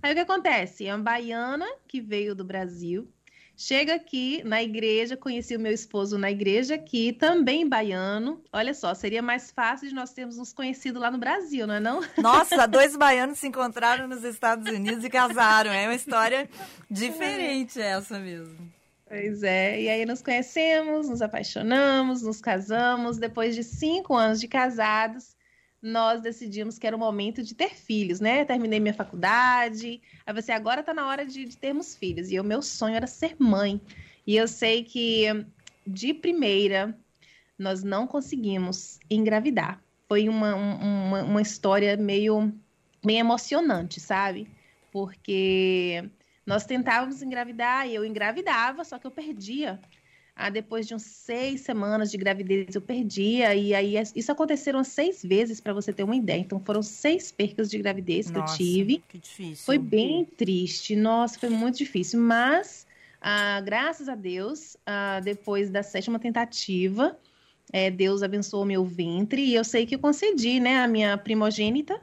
Aí 0.01 0.11
o 0.11 0.15
que 0.15 0.21
acontece? 0.21 0.85
É 0.85 0.93
uma 0.93 1.03
baiana 1.03 1.65
que 1.87 2.01
veio 2.01 2.35
do 2.35 2.43
Brasil, 2.43 3.07
Chega 3.55 3.93
aqui 3.93 4.41
na 4.43 4.63
igreja, 4.63 5.15
conheci 5.15 5.55
o 5.55 5.59
meu 5.59 5.71
esposo 5.71 6.17
na 6.17 6.31
igreja 6.31 6.73
aqui, 6.73 7.13
também 7.13 7.69
baiano. 7.69 8.43
Olha 8.51 8.73
só, 8.73 8.95
seria 8.95 9.21
mais 9.21 9.51
fácil 9.51 9.87
de 9.87 9.93
nós 9.93 10.11
termos 10.11 10.37
nos 10.37 10.51
conhecido 10.51 10.99
lá 10.99 11.11
no 11.11 11.19
Brasil, 11.19 11.67
não 11.67 11.75
é 11.75 11.79
não? 11.79 12.01
Nossa, 12.17 12.65
dois 12.65 12.95
baianos 12.95 13.37
se 13.37 13.47
encontraram 13.47 14.07
nos 14.07 14.23
Estados 14.23 14.71
Unidos 14.71 15.03
e 15.03 15.09
casaram. 15.09 15.71
É 15.71 15.87
uma 15.87 15.93
história 15.93 16.49
diferente 16.89 17.79
essa 17.79 18.17
mesmo. 18.17 18.71
Pois 19.13 19.43
é, 19.43 19.79
e 19.79 19.89
aí 19.89 20.07
nos 20.07 20.23
conhecemos, 20.23 21.07
nos 21.07 21.21
apaixonamos, 21.21 22.23
nos 22.23 22.41
casamos. 22.41 23.19
Depois 23.19 23.53
de 23.53 23.63
cinco 23.63 24.15
anos 24.15 24.39
de 24.39 24.47
casados, 24.47 25.35
nós 25.79 26.19
decidimos 26.19 26.79
que 26.79 26.87
era 26.87 26.95
o 26.95 26.99
momento 26.99 27.43
de 27.43 27.53
ter 27.53 27.75
filhos, 27.75 28.19
né? 28.19 28.43
Terminei 28.43 28.79
minha 28.79 28.93
faculdade, 28.95 30.01
aí 30.25 30.33
você 30.33 30.51
agora 30.51 30.79
está 30.79 30.95
na 30.95 31.07
hora 31.07 31.27
de, 31.27 31.45
de, 31.45 31.55
termos 31.55 31.95
filhos. 31.95 32.31
E 32.31 32.39
o 32.39 32.43
meu 32.43 32.63
sonho 32.63 32.95
era 32.95 33.05
ser 33.05 33.35
mãe. 33.37 33.79
E 34.25 34.35
eu 34.35 34.47
sei 34.47 34.83
que 34.83 35.45
de 35.85 36.11
primeira 36.15 36.97
nós 37.55 37.83
não 37.83 38.07
conseguimos 38.07 38.97
engravidar. 39.11 39.79
Foi 40.07 40.27
uma, 40.27 40.55
uma, 40.55 41.21
uma 41.21 41.41
história 41.43 41.95
meio 41.95 42.51
bem 43.05 43.19
emocionante, 43.19 43.99
sabe? 43.99 44.49
Porque 44.91 46.03
nós 46.45 46.65
tentávamos 46.65 47.21
engravidar 47.21 47.87
e 47.87 47.95
eu 47.95 48.05
engravidava, 48.05 48.83
só 48.83 48.99
que 48.99 49.07
eu 49.07 49.11
perdia 49.11 49.79
ah, 50.35 50.49
depois 50.49 50.87
de 50.87 50.95
uns 50.95 51.03
seis 51.03 51.61
semanas 51.61 52.09
de 52.09 52.17
gravidez 52.17 52.73
eu 52.73 52.81
perdia, 52.81 53.53
e 53.53 53.73
aí 53.73 53.95
isso 54.15 54.31
aconteceram 54.31 54.83
seis 54.83 55.21
vezes 55.23 55.61
para 55.61 55.73
você 55.73 55.93
ter 55.93 56.03
uma 56.03 56.15
ideia. 56.15 56.39
Então 56.39 56.59
foram 56.59 56.81
seis 56.81 57.31
percas 57.31 57.69
de 57.69 57.77
gravidez 57.77 58.31
Nossa, 58.31 58.57
que 58.57 58.63
eu 58.63 58.67
tive. 58.67 59.03
Que 59.07 59.17
difícil. 59.19 59.65
Foi 59.65 59.77
bem 59.77 60.25
triste, 60.25 60.95
nossa, 60.95 61.37
foi 61.39 61.49
muito 61.49 61.77
difícil. 61.77 62.19
Mas, 62.19 62.87
ah, 63.21 63.61
graças 63.61 64.09
a 64.09 64.15
Deus, 64.15 64.75
ah, 64.85 65.19
depois 65.23 65.69
da 65.69 65.83
sétima 65.83 66.17
tentativa, 66.17 67.17
é, 67.71 67.91
Deus 67.91 68.23
abençoou 68.23 68.65
meu 68.65 68.83
ventre 68.83 69.41
e 69.43 69.53
eu 69.53 69.63
sei 69.63 69.85
que 69.85 69.95
eu 69.95 69.99
concedi, 69.99 70.59
né, 70.59 70.83
a 70.83 70.87
minha 70.87 71.15
primogênita. 71.17 71.99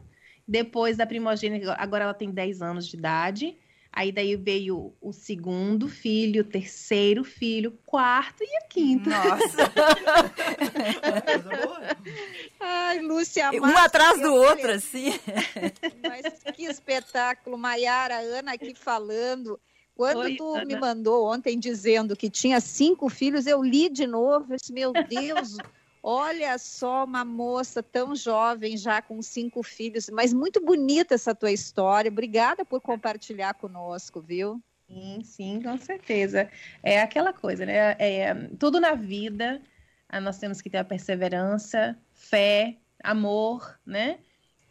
Depois 0.46 0.96
da 0.96 1.07
primogênita, 1.07 1.74
agora 1.79 2.05
ela 2.05 2.14
tem 2.14 2.31
10 2.31 2.62
anos 2.62 2.87
de 2.87 2.96
idade. 2.96 3.57
Aí 3.92 4.12
daí 4.12 4.37
veio 4.37 4.94
o 5.00 5.12
segundo 5.12 5.88
filho, 5.88 6.42
o 6.42 6.44
terceiro 6.44 7.24
filho, 7.24 7.76
quarto 7.85 8.42
e 8.42 8.64
o 8.64 8.68
quinto. 8.68 9.11
Nossa! 9.11 9.66
Ai, 12.61 13.00
Lúcia, 13.00 13.50
um 13.53 13.76
atrás 13.76 14.20
do 14.20 14.33
outro, 14.33 14.70
assim. 14.70 15.12
Mas 16.07 16.40
que 16.55 16.66
espetáculo, 16.66 17.59
Maiara, 17.59 18.20
Ana 18.20 18.53
aqui 18.53 18.74
falando. 18.74 19.59
Quando 19.94 20.20
Oi, 20.20 20.37
tu 20.37 20.55
Ana. 20.55 20.64
me 20.64 20.76
mandou 20.76 21.26
ontem 21.26 21.59
dizendo 21.59 22.16
que 22.16 22.31
tinha 22.31 22.61
cinco 22.61 23.09
filhos, 23.09 23.46
eu 23.46 23.62
li 23.62 23.88
de 23.88 24.07
novo. 24.07 24.55
Eu 24.55 24.57
disse, 24.57 24.72
meu 24.72 24.92
Deus, 24.92 25.57
Olha 26.03 26.57
só, 26.59 27.05
uma 27.05 27.25
moça 27.25 27.83
tão 27.83 28.17
jovem, 28.17 28.77
já 28.77 29.03
com 29.03 29.21
cinco 29.21 29.63
filhos, 29.63 30.09
mas 30.11 30.33
muito 30.33 30.61
bonita 30.61 31.15
essa 31.15 31.35
tua 31.35 31.53
história. 31.53 32.11
Obrigada 32.11 32.65
por 32.65 32.81
compartilhar 32.81 33.55
conosco, 33.55 34.21
viu? 34.21 34.63
Sim, 34.89 35.23
sim, 35.23 35.63
com 35.63 35.77
certeza. 35.79 36.51
É 36.83 37.01
aquela 37.01 37.33
coisa, 37.33 37.67
né? 37.67 37.97
É, 37.99 38.35
tudo 38.59 38.81
na 38.81 38.95
vida, 38.95 39.63
ah, 40.09 40.21
nós 40.21 40.39
temos 40.39 40.61
que 40.61 40.71
ter 40.71 40.79
a 40.79 40.85
perseverança, 40.85 41.97
fé, 42.15 42.79
amor, 43.05 43.79
né? 43.85 44.19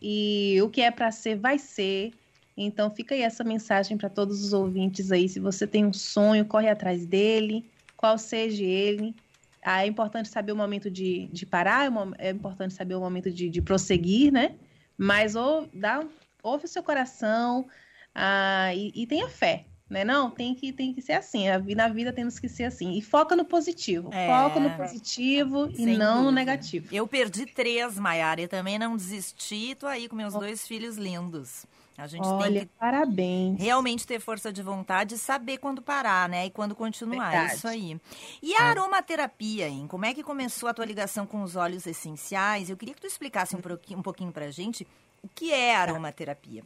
E 0.02 0.60
o 0.62 0.70
que 0.70 0.82
é 0.82 0.92
para 0.92 1.12
ser, 1.12 1.38
vai 1.38 1.60
ser. 1.60 2.12
Então, 2.58 2.89
fica 2.89 3.15
aí 3.15 3.22
essa 3.22 3.44
mensagem 3.44 3.98
para 3.98 4.10
todos 4.10 4.44
os 4.44 4.52
ouvintes 4.52 5.12
aí. 5.12 5.30
Se 5.30 5.39
você 5.39 5.68
tem 5.68 5.86
um 5.86 5.94
sonho, 5.94 6.46
corre 6.46 6.70
atrás 6.70 7.06
dele, 7.06 7.70
qual 7.96 8.18
seja 8.18 8.63
ele 8.63 9.15
ah, 9.63 9.84
é 9.84 9.88
importante 9.88 10.30
saber 10.30 10.52
o 10.52 10.56
momento 10.56 10.89
de, 10.89 11.28
de 11.32 11.45
parar, 11.45 11.91
é, 12.17 12.28
é 12.28 12.32
importante 12.32 12.74
saber 12.74 12.95
o 12.95 13.00
momento 13.00 13.32
de, 13.32 13.50
de 13.50 13.62
prosseguir, 13.62 14.32
né? 14.32 14.56
Mas 14.98 15.36
ou, 15.36 15.67
dá, 15.74 16.04
ouve 16.41 16.65
o 16.65 16.67
seu 16.67 16.84
coração 16.84 17.67
ah, 18.13 18.74
e, 18.74 18.91
e 18.95 19.08
tenha 19.08 19.28
fé, 19.30 19.65
né? 19.89 20.04
Não, 20.04 20.30
tem 20.30 20.54
que, 20.54 20.72
tem 20.72 20.93
que 20.93 21.02
ser 21.02 21.13
assim. 21.13 21.45
Na 21.76 21.88
vida 21.88 22.13
temos 22.13 22.39
que 22.39 22.48
ser 22.48 22.65
assim. 22.65 22.98
E 22.98 23.02
foca 23.02 23.36
no 23.36 23.43
positivo. 23.43 24.10
É, 24.13 24.28
foca 24.28 24.60
no 24.60 24.69
positivo 24.78 25.69
e 25.76 25.86
não 25.86 25.95
dúvida. 25.95 26.22
no 26.22 26.32
negativo. 26.32 26.88
Eu 26.91 27.08
perdi 27.08 27.45
três, 27.45 27.98
Maiara, 27.98 28.41
e 28.41 28.48
também 28.48 28.78
não 28.78 28.95
desisti. 28.95 29.76
Tô 29.76 29.88
aí 29.88 30.08
com 30.08 30.15
meus 30.15 30.36
oh. 30.36 30.39
dois 30.39 30.67
filhos 30.67 30.98
lindos. 30.98 31.65
A 31.99 32.07
gente 32.07 32.27
Olha, 32.27 32.59
tem 32.59 32.62
que 32.62 32.71
parabéns. 32.79 33.59
realmente 33.59 34.07
ter 34.07 34.19
força 34.19 34.51
de 34.51 34.62
vontade 34.62 35.15
e 35.15 35.17
saber 35.17 35.57
quando 35.57 35.81
parar, 35.81 36.29
né? 36.29 36.45
E 36.45 36.49
quando 36.49 36.75
continuar. 36.75 37.31
Verdade. 37.31 37.55
Isso 37.55 37.67
aí. 37.67 37.99
E 38.41 38.55
a 38.55 38.63
é. 38.63 38.69
aromaterapia, 38.69 39.67
hein? 39.67 39.85
Como 39.88 40.05
é 40.05 40.13
que 40.13 40.23
começou 40.23 40.69
a 40.69 40.73
tua 40.73 40.85
ligação 40.85 41.25
com 41.25 41.43
os 41.43 41.55
óleos 41.55 41.85
essenciais? 41.85 42.69
Eu 42.69 42.77
queria 42.77 42.93
que 42.93 43.01
tu 43.01 43.07
explicasse 43.07 43.55
um 43.55 43.62
pouquinho, 43.62 43.99
um 43.99 44.03
pouquinho 44.03 44.31
pra 44.31 44.49
gente 44.51 44.88
o 45.21 45.27
que 45.27 45.51
é 45.51 45.75
a 45.75 45.81
aromaterapia. 45.81 46.63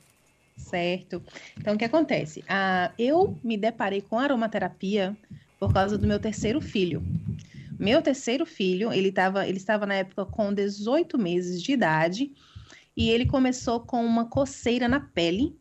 Certo. 0.55 1.23
Então, 1.57 1.75
o 1.75 1.77
que 1.77 1.85
acontece? 1.85 2.43
Ah, 2.47 2.91
eu 2.97 3.37
me 3.43 3.57
deparei 3.57 4.01
com 4.01 4.19
aromaterapia 4.19 5.17
por 5.59 5.73
causa 5.73 5.97
do 5.97 6.07
meu 6.07 6.19
terceiro 6.19 6.61
filho. 6.61 7.03
Meu 7.79 8.01
terceiro 8.01 8.45
filho, 8.45 8.93
ele, 8.93 9.11
tava, 9.11 9.47
ele 9.47 9.57
estava 9.57 9.85
na 9.85 9.95
época 9.95 10.25
com 10.25 10.53
18 10.53 11.17
meses 11.17 11.61
de 11.61 11.71
idade 11.71 12.31
e 12.95 13.09
ele 13.09 13.25
começou 13.25 13.79
com 13.79 14.05
uma 14.05 14.25
coceira 14.25 14.87
na 14.87 14.99
pele, 14.99 15.57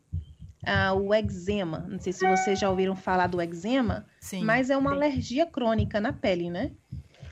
o 0.97 1.13
eczema. 1.13 1.85
Não 1.89 1.99
sei 1.99 2.13
se 2.13 2.27
vocês 2.27 2.59
já 2.59 2.69
ouviram 2.69 2.95
falar 2.95 3.27
do 3.27 3.41
eczema, 3.41 4.05
Sim, 4.19 4.43
mas 4.43 4.69
é 4.69 4.77
uma 4.77 4.91
sim. 4.91 4.95
alergia 4.95 5.45
crônica 5.45 5.99
na 5.99 6.13
pele, 6.13 6.49
né? 6.49 6.71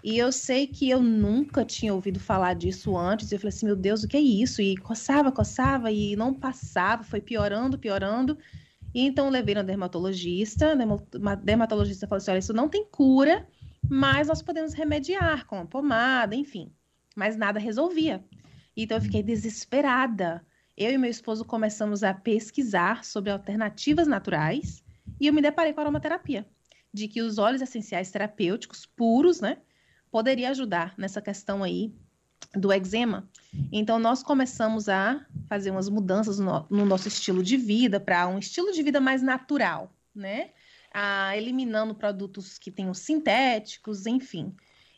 E 0.03 0.17
eu 0.17 0.31
sei 0.31 0.65
que 0.65 0.89
eu 0.89 1.01
nunca 1.01 1.63
tinha 1.63 1.93
ouvido 1.93 2.19
falar 2.19 2.55
disso 2.55 2.97
antes. 2.97 3.31
Eu 3.31 3.37
falei 3.37 3.49
assim, 3.49 3.67
meu 3.67 3.75
Deus, 3.75 4.03
o 4.03 4.07
que 4.07 4.17
é 4.17 4.21
isso? 4.21 4.59
E 4.61 4.75
coçava, 4.75 5.31
coçava 5.31 5.91
e 5.91 6.15
não 6.15 6.33
passava, 6.33 7.03
foi 7.03 7.21
piorando, 7.21 7.77
piorando. 7.77 8.35
E 8.93 9.05
então 9.05 9.29
levei 9.29 9.53
no 9.55 9.63
dermatologista, 9.63 10.73
a 10.73 11.35
dermatologista 11.35 12.07
falou 12.07 12.17
assim: 12.17 12.31
olha, 12.31 12.39
isso 12.39 12.51
não 12.53 12.67
tem 12.67 12.85
cura, 12.85 13.47
mas 13.87 14.27
nós 14.27 14.41
podemos 14.41 14.73
remediar 14.73 15.45
com 15.45 15.59
a 15.59 15.65
pomada, 15.65 16.35
enfim. 16.35 16.73
Mas 17.15 17.37
nada 17.37 17.59
resolvia. 17.59 18.25
Então 18.83 18.97
eu 18.97 19.01
fiquei 19.01 19.21
desesperada. 19.21 20.45
Eu 20.75 20.91
e 20.91 20.97
meu 20.97 21.09
esposo 21.09 21.45
começamos 21.45 22.03
a 22.03 22.13
pesquisar 22.13 23.03
sobre 23.03 23.29
alternativas 23.29 24.07
naturais 24.07 24.83
e 25.19 25.27
eu 25.27 25.33
me 25.33 25.41
deparei 25.41 25.73
com 25.73 25.79
a 25.79 25.83
aromaterapia, 25.83 26.47
de 26.93 27.07
que 27.07 27.21
os 27.21 27.37
óleos 27.37 27.61
essenciais 27.61 28.09
terapêuticos 28.09 28.85
puros, 28.85 29.41
né, 29.41 29.57
poderia 30.09 30.49
ajudar 30.49 30.95
nessa 30.97 31.21
questão 31.21 31.63
aí 31.63 31.93
do 32.55 32.71
eczema. 32.71 33.29
Então, 33.71 33.99
nós 33.99 34.23
começamos 34.23 34.89
a 34.89 35.25
fazer 35.47 35.71
umas 35.71 35.87
mudanças 35.89 36.39
no, 36.39 36.65
no 36.69 36.85
nosso 36.85 37.07
estilo 37.07 37.43
de 37.43 37.55
vida 37.57 37.99
para 37.99 38.27
um 38.27 38.39
estilo 38.39 38.71
de 38.71 38.81
vida 38.83 38.99
mais 38.99 39.21
natural, 39.21 39.93
né? 40.13 40.51
Ah, 40.93 41.37
eliminando 41.37 41.95
produtos 41.95 42.57
que 42.57 42.71
tenham 42.71 42.93
sintéticos, 42.93 44.05
enfim. 44.05 44.53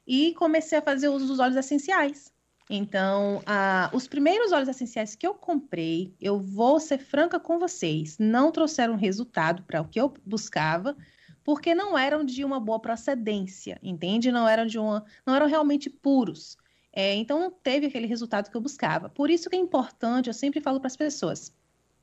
E 0.08 0.34
comecei 0.34 0.78
a 0.78 0.82
fazer 0.82 1.10
uso 1.10 1.28
dos 1.28 1.40
óleos 1.40 1.58
essenciais. 1.58 2.33
Então, 2.70 3.42
ah, 3.46 3.90
os 3.94 4.08
primeiros 4.08 4.52
óleos 4.52 4.70
essenciais 4.70 5.16
que 5.16 5.28
eu 5.28 5.34
comprei, 5.34 6.16
eu 6.20 6.40
vou 6.40 6.80
ser 6.80 6.98
franca 6.98 7.40
com 7.40 7.60
vocês, 7.60 8.18
não 8.18 8.52
trouxeram 8.52 8.96
resultado 8.96 9.64
para 9.64 9.82
o 9.82 9.88
que 9.88 10.00
eu 10.00 10.14
buscava, 10.26 10.96
porque 11.44 11.76
não 11.76 11.98
eram 11.98 12.24
de 12.24 12.44
uma 12.46 12.60
boa 12.60 12.80
procedência, 12.80 13.78
entende? 13.84 14.32
Não 14.32 14.48
eram 14.48 14.66
de 14.66 14.80
uma, 14.80 15.04
não 15.26 15.36
eram 15.36 15.46
realmente 15.46 15.90
puros. 15.90 16.58
É, 16.96 17.16
então 17.16 17.40
não 17.40 17.52
teve 17.52 17.88
aquele 17.88 18.08
resultado 18.08 18.50
que 18.50 18.56
eu 18.56 18.62
buscava. 18.62 19.10
Por 19.10 19.30
isso 19.30 19.50
que 19.50 19.56
é 19.56 19.60
importante, 19.60 20.28
eu 20.28 20.34
sempre 20.34 20.62
falo 20.62 20.80
para 20.80 20.88
as 20.88 20.96
pessoas, 20.96 21.54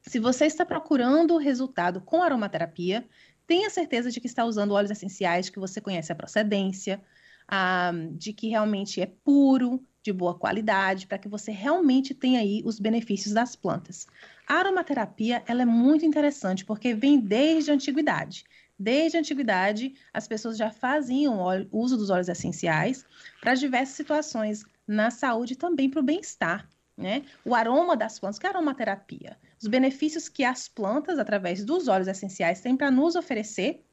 se 0.03 0.19
você 0.19 0.47
está 0.47 0.65
procurando 0.65 1.37
resultado 1.37 2.01
com 2.01 2.23
aromaterapia, 2.23 3.07
tenha 3.47 3.71
certeza 3.71 4.11
de 4.11 4.21
que 4.21 4.27
está 4.27 4.45
usando 4.45 4.73
óleos 4.73 4.91
essenciais, 4.91 5.49
que 5.49 5.59
você 5.59 5.81
conhece 5.81 6.13
a 6.13 6.15
procedência, 6.15 7.03
a, 7.47 7.93
de 8.13 8.33
que 8.33 8.49
realmente 8.49 9.01
é 9.01 9.07
puro, 9.07 9.85
de 10.03 10.13
boa 10.13 10.35
qualidade, 10.35 11.07
para 11.07 11.19
que 11.19 11.29
você 11.29 11.51
realmente 11.51 12.15
tenha 12.15 12.41
aí 12.41 12.63
os 12.65 12.81
benefícios 12.81 13.35
das 13.35 13.55
plantas. 13.55 14.07
A 14.47 14.55
aromaterapia 14.55 15.43
ela 15.47 15.63
é 15.63 15.67
muito 15.67 16.05
interessante 16.05 16.65
porque 16.65 16.95
vem 16.95 17.19
desde 17.21 17.71
a 17.71 17.75
antiguidade. 17.75 18.45
Desde 18.79 19.19
a 19.19 19.21
antiguidade, 19.21 19.95
as 20.13 20.27
pessoas 20.27 20.57
já 20.57 20.71
faziam 20.71 21.39
uso 21.71 21.99
dos 21.99 22.09
óleos 22.09 22.29
essenciais 22.29 23.05
para 23.41 23.55
diversas 23.55 23.95
situações 23.95 24.65
na 24.87 25.11
saúde 25.11 25.53
e 25.53 25.57
também 25.57 25.91
para 25.91 26.01
o 26.01 26.03
bem-estar. 26.03 26.67
Né? 26.97 27.23
O 27.45 27.55
aroma 27.55 27.97
das 27.97 28.19
plantas, 28.19 28.39
que 28.39 28.47
é 28.47 28.49
a 28.49 28.53
aromaterapia, 28.53 29.39
os 29.61 29.69
benefícios 29.69 30.29
que 30.29 30.45
as 30.45 30.69
plantas, 30.69 31.19
através 31.19 31.65
dos 31.65 31.89
óleos 31.89 32.09
essenciais, 32.09 32.61
têm 32.61 32.77
para 32.77 32.91
nos 32.91 33.17
oferecer 33.17 33.85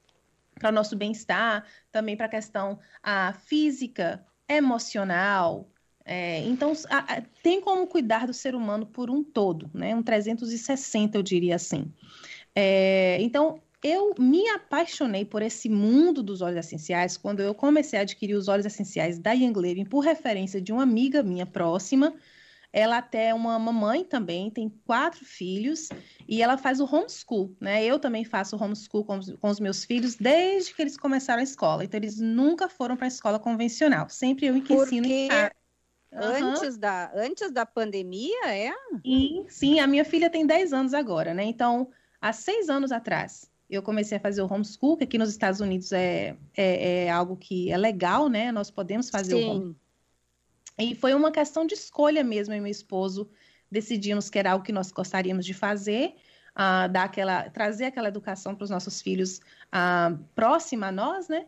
para 0.55 0.69
o 0.69 0.73
nosso 0.73 0.95
bem-estar, 0.95 1.65
também 1.91 2.17
para 2.17 2.25
a 2.25 2.29
questão 2.29 2.79
a, 3.01 3.33
física, 3.33 4.25
emocional. 4.49 5.69
É, 6.09 6.39
então, 6.45 6.71
a, 6.89 7.17
a, 7.17 7.21
tem 7.43 7.59
como 7.59 7.85
cuidar 7.85 8.25
do 8.25 8.33
ser 8.33 8.55
humano 8.55 8.85
por 8.85 9.09
um 9.11 9.21
todo, 9.21 9.69
né? 9.73 9.93
Um 9.93 10.01
360, 10.01 11.17
eu 11.17 11.21
diria 11.21 11.55
assim. 11.55 11.91
É, 12.55 13.17
então, 13.19 13.61
eu 13.83 14.15
me 14.17 14.47
apaixonei 14.47 15.25
por 15.25 15.41
esse 15.41 15.67
mundo 15.67 16.23
dos 16.23 16.41
óleos 16.41 16.65
essenciais 16.65 17.17
quando 17.17 17.41
eu 17.41 17.53
comecei 17.53 17.99
a 17.99 18.03
adquirir 18.03 18.35
os 18.35 18.47
óleos 18.47 18.65
essenciais 18.65 19.19
da 19.19 19.33
Young 19.33 19.59
Living 19.59 19.83
por 19.83 19.99
referência 19.99 20.61
de 20.61 20.71
uma 20.71 20.83
amiga 20.83 21.21
minha 21.21 21.45
próxima. 21.45 22.13
Ela 22.71 22.99
até 22.99 23.27
é 23.29 23.33
uma 23.33 23.59
mamãe 23.59 24.05
também, 24.05 24.49
tem 24.49 24.69
quatro 24.85 25.25
filhos 25.25 25.89
e 26.27 26.41
ela 26.41 26.57
faz 26.57 26.79
o 26.79 26.85
homeschool, 26.85 27.53
né? 27.59 27.83
Eu 27.83 27.99
também 27.99 28.23
faço 28.23 28.55
homeschool 28.55 29.03
com 29.03 29.17
os, 29.17 29.29
com 29.31 29.49
os 29.49 29.59
meus 29.59 29.83
filhos 29.83 30.15
desde 30.15 30.73
que 30.73 30.81
eles 30.81 30.95
começaram 30.95 31.41
a 31.41 31.43
escola. 31.43 31.83
Então, 31.83 31.97
eles 31.97 32.17
nunca 32.17 32.69
foram 32.69 32.95
para 32.95 33.07
a 33.07 33.09
escola 33.09 33.39
convencional. 33.39 34.07
Sempre 34.09 34.47
eu 34.47 34.61
que 34.61 34.73
ensino 34.73 35.05
em 35.05 35.27
casa. 35.27 35.56
Antes, 36.20 36.74
uhum. 36.76 36.80
da, 36.80 37.11
antes 37.15 37.51
da 37.51 37.65
pandemia, 37.65 38.47
é? 38.47 38.74
Sim, 39.05 39.45
sim, 39.47 39.80
a 39.80 39.88
minha 39.88 40.03
filha 40.03 40.30
tem 40.30 40.45
10 40.45 40.74
anos 40.74 40.93
agora, 40.93 41.34
né? 41.34 41.43
Então, 41.43 41.89
há 42.22 42.34
seis 42.34 42.70
anos 42.70 42.91
atrás, 42.91 43.49
eu 43.70 43.84
comecei 43.84 44.18
a 44.18 44.22
fazer 44.22 44.41
o 44.41 44.51
homeschool, 44.51 44.97
que 44.97 45.03
aqui 45.03 45.18
nos 45.18 45.30
Estados 45.30 45.59
Unidos 45.59 45.91
é, 45.91 46.36
é, 46.55 47.05
é 47.05 47.09
algo 47.09 47.38
que 47.38 47.72
é 47.72 47.78
legal, 47.78 48.30
né? 48.30 48.51
Nós 48.51 48.72
podemos 48.72 49.09
fazer 49.09 49.38
Sim. 49.38 49.43
o 49.43 49.49
home. 49.51 49.76
E 50.78 50.95
foi 50.95 51.13
uma 51.13 51.32
questão 51.32 51.65
de 51.65 51.74
escolha 51.74 52.24
mesmo, 52.24 52.53
eu 52.53 52.57
e 52.57 52.61
meu 52.61 52.72
esposo 52.72 53.30
decidimos 53.70 54.30
que 54.30 54.39
era 54.39 54.51
algo 54.51 54.63
que 54.63 54.72
nós 54.72 54.91
gostaríamos 54.91 55.45
de 55.45 55.53
fazer, 55.53 56.15
uh, 56.51 56.89
dar 56.91 57.03
aquela, 57.03 57.49
trazer 57.49 57.86
aquela 57.86 58.07
educação 58.07 58.55
para 58.55 58.63
os 58.63 58.70
nossos 58.70 59.01
filhos 59.01 59.39
uh, 59.68 60.18
próxima 60.34 60.88
a 60.88 60.91
nós, 60.91 61.28
né? 61.28 61.45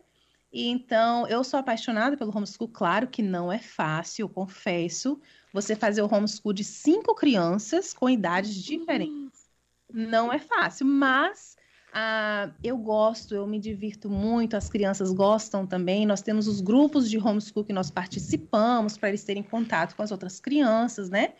Então, 0.52 1.26
eu 1.28 1.44
sou 1.44 1.60
apaixonada 1.60 2.16
pelo 2.16 2.36
homeschool, 2.36 2.68
claro 2.68 3.06
que 3.06 3.22
não 3.22 3.52
é 3.52 3.58
fácil, 3.58 4.24
eu 4.24 4.28
confesso. 4.28 5.20
Você 5.52 5.76
fazer 5.76 6.02
o 6.02 6.12
homeschool 6.12 6.52
de 6.52 6.64
cinco 6.64 7.14
crianças 7.14 7.92
com 7.92 8.10
idades 8.10 8.54
diferentes. 8.54 9.48
Não 9.92 10.32
é 10.32 10.38
fácil, 10.38 10.86
mas 10.86 11.56
ah, 11.92 12.50
eu 12.62 12.76
gosto, 12.76 13.34
eu 13.34 13.46
me 13.46 13.58
divirto 13.58 14.08
muito, 14.08 14.56
as 14.56 14.68
crianças 14.68 15.12
gostam 15.12 15.66
também. 15.66 16.06
Nós 16.06 16.22
temos 16.22 16.46
os 16.46 16.60
grupos 16.60 17.10
de 17.10 17.18
homeschool 17.18 17.64
que 17.64 17.72
nós 17.72 17.90
participamos 17.90 18.96
para 18.96 19.08
eles 19.08 19.24
terem 19.24 19.42
contato 19.42 19.96
com 19.96 20.02
as 20.02 20.12
outras 20.12 20.40
crianças, 20.40 21.10
né? 21.10 21.34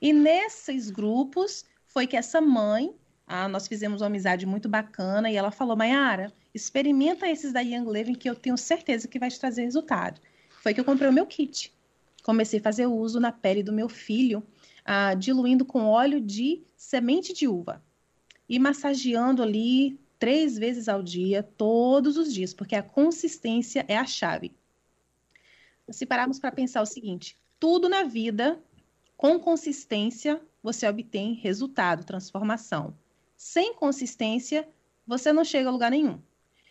E 0.00 0.12
nesses 0.12 0.90
grupos 0.90 1.64
foi 1.86 2.06
que 2.06 2.16
essa 2.16 2.40
mãe, 2.40 2.94
ah, 3.26 3.48
nós 3.48 3.66
fizemos 3.66 4.00
uma 4.00 4.06
amizade 4.06 4.44
muito 4.44 4.68
bacana 4.68 5.30
e 5.30 5.36
ela 5.36 5.50
falou: 5.50 5.76
Mayara, 5.76 6.32
experimenta 6.54 7.28
esses 7.28 7.52
da 7.52 7.60
Young 7.60 7.90
Living 7.90 8.14
que 8.14 8.28
eu 8.28 8.34
tenho 8.34 8.56
certeza 8.56 9.08
que 9.08 9.18
vai 9.18 9.30
te 9.30 9.40
trazer 9.40 9.62
resultado. 9.62 10.20
Foi 10.62 10.74
que 10.74 10.80
eu 10.80 10.84
comprei 10.84 11.08
o 11.08 11.12
meu 11.12 11.26
kit. 11.26 11.72
Comecei 12.22 12.60
a 12.60 12.62
fazer 12.62 12.86
uso 12.86 13.20
na 13.20 13.32
pele 13.32 13.62
do 13.62 13.72
meu 13.72 13.88
filho, 13.88 14.42
ah, 14.84 15.14
diluindo 15.14 15.64
com 15.64 15.86
óleo 15.86 16.20
de 16.20 16.62
semente 16.76 17.32
de 17.32 17.48
uva 17.48 17.82
e 18.48 18.58
massageando 18.58 19.42
ali 19.42 19.98
três 20.18 20.56
vezes 20.56 20.88
ao 20.88 21.02
dia, 21.02 21.42
todos 21.42 22.16
os 22.16 22.32
dias, 22.32 22.54
porque 22.54 22.74
a 22.74 22.82
consistência 22.82 23.84
é 23.88 23.96
a 23.96 24.06
chave. 24.06 24.52
Se 25.90 26.06
pararmos 26.06 26.38
para 26.38 26.52
pensar 26.52 26.80
o 26.82 26.86
seguinte, 26.86 27.38
tudo 27.60 27.88
na 27.88 28.04
vida, 28.04 28.62
com 29.16 29.38
consistência, 29.38 30.40
você 30.62 30.88
obtém 30.88 31.34
resultado, 31.34 32.04
transformação. 32.04 32.94
Sem 33.36 33.74
consistência, 33.74 34.66
você 35.06 35.32
não 35.32 35.44
chega 35.44 35.68
a 35.68 35.72
lugar 35.72 35.90
nenhum. 35.90 36.20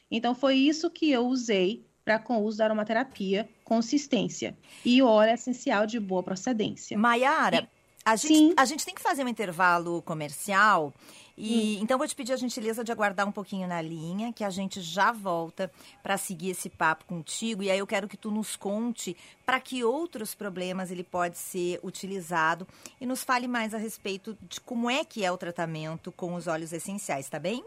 Então, 0.10 0.36
foi 0.36 0.56
isso 0.56 0.90
que 0.90 1.10
eu 1.12 1.28
usei 1.28 1.86
para 2.04 2.20
com 2.20 2.38
o 2.38 2.44
uso 2.44 2.58
da 2.58 2.66
aromaterapia, 2.66 3.50
consistência. 3.64 4.58
E 4.84 5.02
o 5.02 5.08
óleo 5.08 5.32
é 5.32 5.34
essencial 5.34 5.86
de 5.86 6.00
boa 6.00 6.22
procedência. 6.22 6.98
Maiara, 6.98 7.70
a 8.06 8.16
gente, 8.16 8.54
a 8.58 8.66
gente 8.66 8.86
tem 8.86 8.94
que 8.94 9.02
fazer 9.02 9.24
um 9.24 9.30
intervalo 9.30 10.02
comercial 10.02 10.94
e 11.38 11.78
hum. 11.78 11.84
então 11.84 11.98
vou 11.98 12.08
te 12.08 12.16
pedir 12.16 12.34
a 12.34 12.38
gentileza 12.38 12.84
de 12.84 12.92
aguardar 12.92 13.28
um 13.28 13.32
pouquinho 13.32 13.68
na 13.68 13.82
linha, 13.82 14.32
que 14.32 14.44
a 14.44 14.50
gente 14.50 14.82
já 14.82 15.12
volta 15.12 15.72
para 16.02 16.18
seguir 16.18 16.52
esse 16.52 16.70
papo 16.70 17.06
contigo. 17.06 17.64
E 17.64 17.72
aí 17.72 17.80
eu 17.80 17.88
quero 17.88 18.08
que 18.08 18.18
tu 18.18 18.30
nos 18.30 18.56
conte 18.56 19.18
para 19.46 19.60
que 19.60 19.84
outros 19.84 20.36
problemas 20.36 20.92
ele 20.92 21.04
pode 21.04 21.38
ser 21.38 21.80
utilizado 21.84 22.68
e 23.02 23.06
nos 23.06 23.24
fale 23.24 23.48
mais 23.48 23.74
a 23.74 23.78
respeito 23.78 24.38
de 24.42 24.62
como 24.62 24.90
é 24.90 25.04
que 25.04 25.26
é 25.26 25.32
o 25.32 25.38
tratamento 25.38 26.12
com 26.12 26.36
os 26.36 26.48
óleos 26.48 26.72
essenciais, 26.72 27.28
tá 27.30 27.40
bem? 27.40 27.64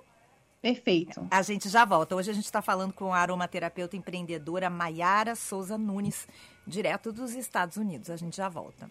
Perfeito. 0.62 1.27
A 1.31 1.43
gente 1.43 1.69
já 1.69 1.85
volta. 1.85 2.17
Hoje 2.17 2.31
a 2.31 2.35
gente 2.35 2.47
está 2.47 2.62
falando 2.62 2.93
com 2.93 3.12
a 3.12 3.19
aromaterapeuta 3.19 3.97
empreendedora 3.97 4.71
Maiara 4.71 5.37
Souza 5.37 5.77
Nunes, 5.77 6.27
direto 6.67 7.12
dos 7.12 7.35
Estados 7.35 7.77
Unidos. 7.77 8.11
A 8.11 8.17
gente 8.17 8.37
já 8.37 8.49
volta. 8.49 8.91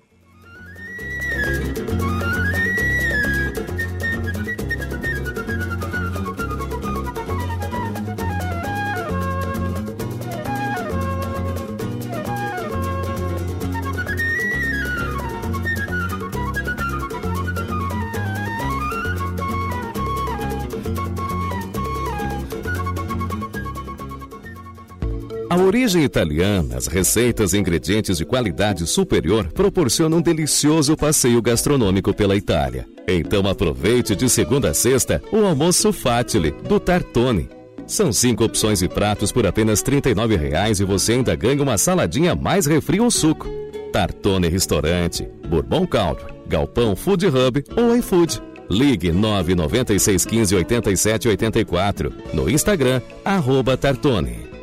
Origem 25.65 26.03
italiana, 26.03 26.77
as 26.77 26.87
receitas 26.87 27.53
e 27.53 27.57
ingredientes 27.57 28.17
de 28.17 28.25
qualidade 28.25 28.85
superior 28.85 29.51
proporcionam 29.51 30.19
um 30.19 30.21
delicioso 30.21 30.95
passeio 30.95 31.41
gastronômico 31.41 32.13
pela 32.13 32.35
Itália. 32.35 32.87
Então 33.07 33.47
aproveite 33.47 34.15
de 34.15 34.29
segunda 34.29 34.69
a 34.69 34.73
sexta 34.73 35.21
o 35.31 35.45
almoço 35.45 35.91
Fatile 35.91 36.51
do 36.51 36.79
Tartone. 36.79 37.49
São 37.87 38.11
cinco 38.11 38.43
opções 38.43 38.81
e 38.81 38.87
pratos 38.87 39.31
por 39.31 39.45
apenas 39.45 39.81
R$ 39.81 40.01
39,00 40.01 40.81
e 40.81 40.83
você 40.83 41.13
ainda 41.13 41.35
ganha 41.35 41.61
uma 41.61 41.77
saladinha 41.77 42.35
mais 42.35 42.65
refri 42.65 42.99
ou 42.99 43.11
suco. 43.11 43.47
Tartone 43.91 44.47
Restaurante, 44.47 45.27
Bourbon 45.47 45.85
Country, 45.85 46.33
Galpão 46.47 46.95
Food 46.95 47.27
Hub 47.27 47.63
ou 47.75 47.95
iFood. 47.95 48.41
Ligue 48.69 49.11
99615 49.11 50.55
8784. 50.55 52.13
No 52.33 52.49
Instagram, 52.49 53.01
arroba 53.23 53.77
Tartone. 53.77 54.54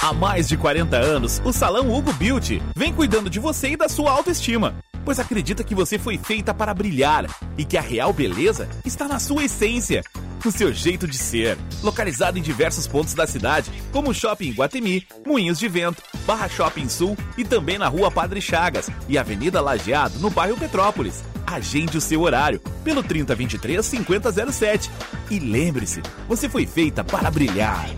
Há 0.00 0.12
mais 0.12 0.46
de 0.46 0.56
40 0.56 0.96
anos, 0.96 1.42
o 1.44 1.52
Salão 1.52 1.92
Hugo 1.92 2.12
Beauty 2.12 2.62
vem 2.74 2.92
cuidando 2.92 3.28
de 3.28 3.40
você 3.40 3.70
e 3.70 3.76
da 3.76 3.88
sua 3.88 4.12
autoestima, 4.12 4.76
pois 5.04 5.18
acredita 5.18 5.64
que 5.64 5.74
você 5.74 5.98
foi 5.98 6.16
feita 6.16 6.54
para 6.54 6.72
brilhar 6.72 7.26
e 7.58 7.64
que 7.64 7.76
a 7.76 7.80
real 7.80 8.12
beleza 8.12 8.68
está 8.84 9.08
na 9.08 9.18
sua 9.18 9.44
essência, 9.44 10.04
no 10.44 10.52
seu 10.52 10.72
jeito 10.72 11.06
de 11.06 11.18
ser. 11.18 11.58
Localizado 11.82 12.38
em 12.38 12.42
diversos 12.42 12.86
pontos 12.86 13.12
da 13.12 13.26
cidade, 13.26 13.72
como 13.90 14.14
Shopping 14.14 14.52
Guatemi, 14.52 15.04
Moinhos 15.26 15.58
de 15.58 15.68
Vento, 15.68 16.00
Barra 16.24 16.48
Shopping 16.48 16.88
Sul 16.88 17.16
e 17.36 17.44
também 17.44 17.76
na 17.76 17.88
Rua 17.88 18.10
Padre 18.10 18.40
Chagas 18.40 18.88
e 19.08 19.18
Avenida 19.18 19.60
Lajeado, 19.60 20.20
no 20.20 20.30
bairro 20.30 20.56
Petrópolis. 20.56 21.24
Agende 21.44 21.98
o 21.98 22.00
seu 22.00 22.22
horário 22.22 22.60
pelo 22.84 23.02
3023 23.02 23.84
5007. 23.84 24.90
E 25.28 25.40
lembre-se, 25.40 26.02
você 26.28 26.48
foi 26.48 26.66
feita 26.66 27.02
para 27.02 27.30
brilhar. 27.30 27.88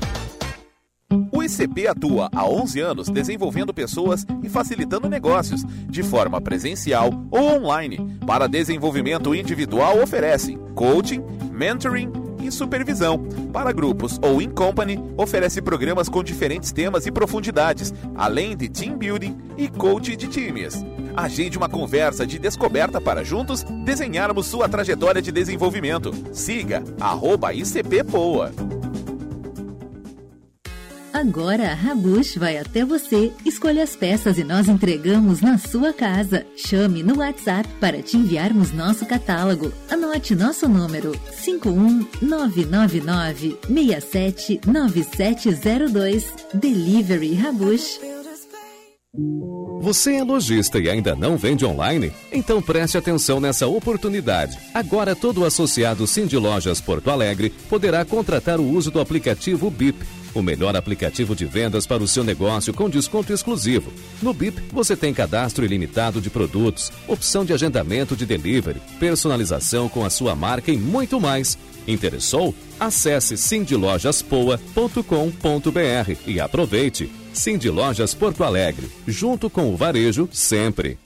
O 1.41 1.43
ICP 1.43 1.87
atua 1.89 2.29
há 2.35 2.47
11 2.47 2.81
anos 2.81 3.09
desenvolvendo 3.09 3.73
pessoas 3.73 4.27
e 4.43 4.49
facilitando 4.51 5.09
negócios, 5.09 5.65
de 5.89 6.03
forma 6.03 6.39
presencial 6.39 7.11
ou 7.31 7.57
online. 7.57 8.19
Para 8.27 8.47
desenvolvimento 8.47 9.35
individual, 9.35 10.03
oferece 10.03 10.59
coaching, 10.75 11.25
mentoring 11.51 12.13
e 12.43 12.53
supervisão. 12.53 13.25
Para 13.51 13.73
grupos 13.73 14.19
ou 14.21 14.43
in 14.43 14.51
company, 14.51 15.03
oferece 15.17 15.63
programas 15.63 16.11
com 16.11 16.23
diferentes 16.23 16.73
temas 16.73 17.07
e 17.07 17.11
profundidades, 17.11 17.95
além 18.15 18.55
de 18.55 18.69
team 18.69 18.99
building 18.99 19.35
e 19.57 19.67
coach 19.67 20.15
de 20.17 20.27
times. 20.27 20.85
Agende 21.17 21.57
uma 21.57 21.71
conversa 21.71 22.27
de 22.27 22.39
descoberta 22.39 23.01
para 23.01 23.25
juntos 23.25 23.63
desenharmos 23.83 24.47
sua 24.47 24.69
trajetória 24.69 25.23
de 25.23 25.33
desenvolvimento. 25.33 26.13
Siga 26.35 26.85
arroba 27.01 27.55
ICP 27.55 28.05
Poa. 28.05 28.53
Agora 31.21 31.71
a 31.71 31.75
Rabush 31.75 32.39
vai 32.39 32.57
até 32.57 32.83
você, 32.83 33.31
escolha 33.45 33.83
as 33.83 33.95
peças 33.95 34.39
e 34.39 34.45
nós 34.45 34.71
entregamos 34.71 35.43
na 35.43 35.59
sua 35.59 35.93
casa. 35.93 36.47
Chame 36.57 37.03
no 37.03 37.19
WhatsApp 37.19 37.69
para 37.79 38.01
te 38.01 38.17
enviarmos 38.17 38.73
nosso 38.73 39.05
catálogo. 39.05 39.71
Anote 39.91 40.35
nosso 40.35 40.67
número 40.67 41.13
51999 41.45 43.59
679702. 43.69 46.33
Delivery 46.55 47.35
Rabush. 47.35 48.01
Você 49.83 50.15
é 50.15 50.25
lojista 50.25 50.79
e 50.79 50.89
ainda 50.89 51.15
não 51.15 51.37
vende 51.37 51.67
online? 51.67 52.15
Então 52.33 52.63
preste 52.63 52.97
atenção 52.97 53.39
nessa 53.41 53.67
oportunidade. 53.67 54.57
Agora 54.73 55.15
todo 55.15 55.45
associado 55.45 56.07
Cindy 56.07 56.39
Lojas 56.39 56.81
Porto 56.81 57.11
Alegre 57.11 57.51
poderá 57.69 58.07
contratar 58.07 58.59
o 58.59 58.71
uso 58.71 58.91
do 58.91 59.01
aplicativo 59.01 59.71
BIP 59.71 60.03
o 60.35 60.43
melhor 60.43 60.77
aplicativo 60.77 61.35
de 61.35 61.45
vendas 61.45 61.87
para 61.87 62.03
o 62.03 62.09
seu 62.09 62.25
negócio 62.25 62.73
com 62.73 62.89
desconto 62.89 63.33
exclusivo. 63.33 63.93
No 64.23 64.33
BIP, 64.33 64.61
você 64.73 64.97
tem 64.97 65.15
cadastro 65.15 65.65
ilimitado 65.65 66.21
de 66.21 66.31
produtos, 66.31 66.93
opção 67.09 67.45
de 67.45 67.53
agendamento 67.53 68.17
de 68.17 68.27
delivery, 68.27 68.81
personalização 68.99 69.89
com 69.89 70.05
a 70.05 70.11
sua 70.11 70.35
marca 70.35 70.71
e 70.71 70.77
muito 70.77 71.21
mais. 71.21 71.59
Interessou? 71.87 72.55
Acesse 72.79 73.37
cindylojaspoa.com.br 73.37 76.17
e 76.27 76.41
aproveite. 76.41 77.11
Cindy 77.33 77.71
Lojas 77.71 78.15
Porto 78.15 78.43
Alegre, 78.43 78.91
junto 79.07 79.49
com 79.49 79.73
o 79.73 79.77
varejo 79.77 80.29
sempre. 80.33 80.99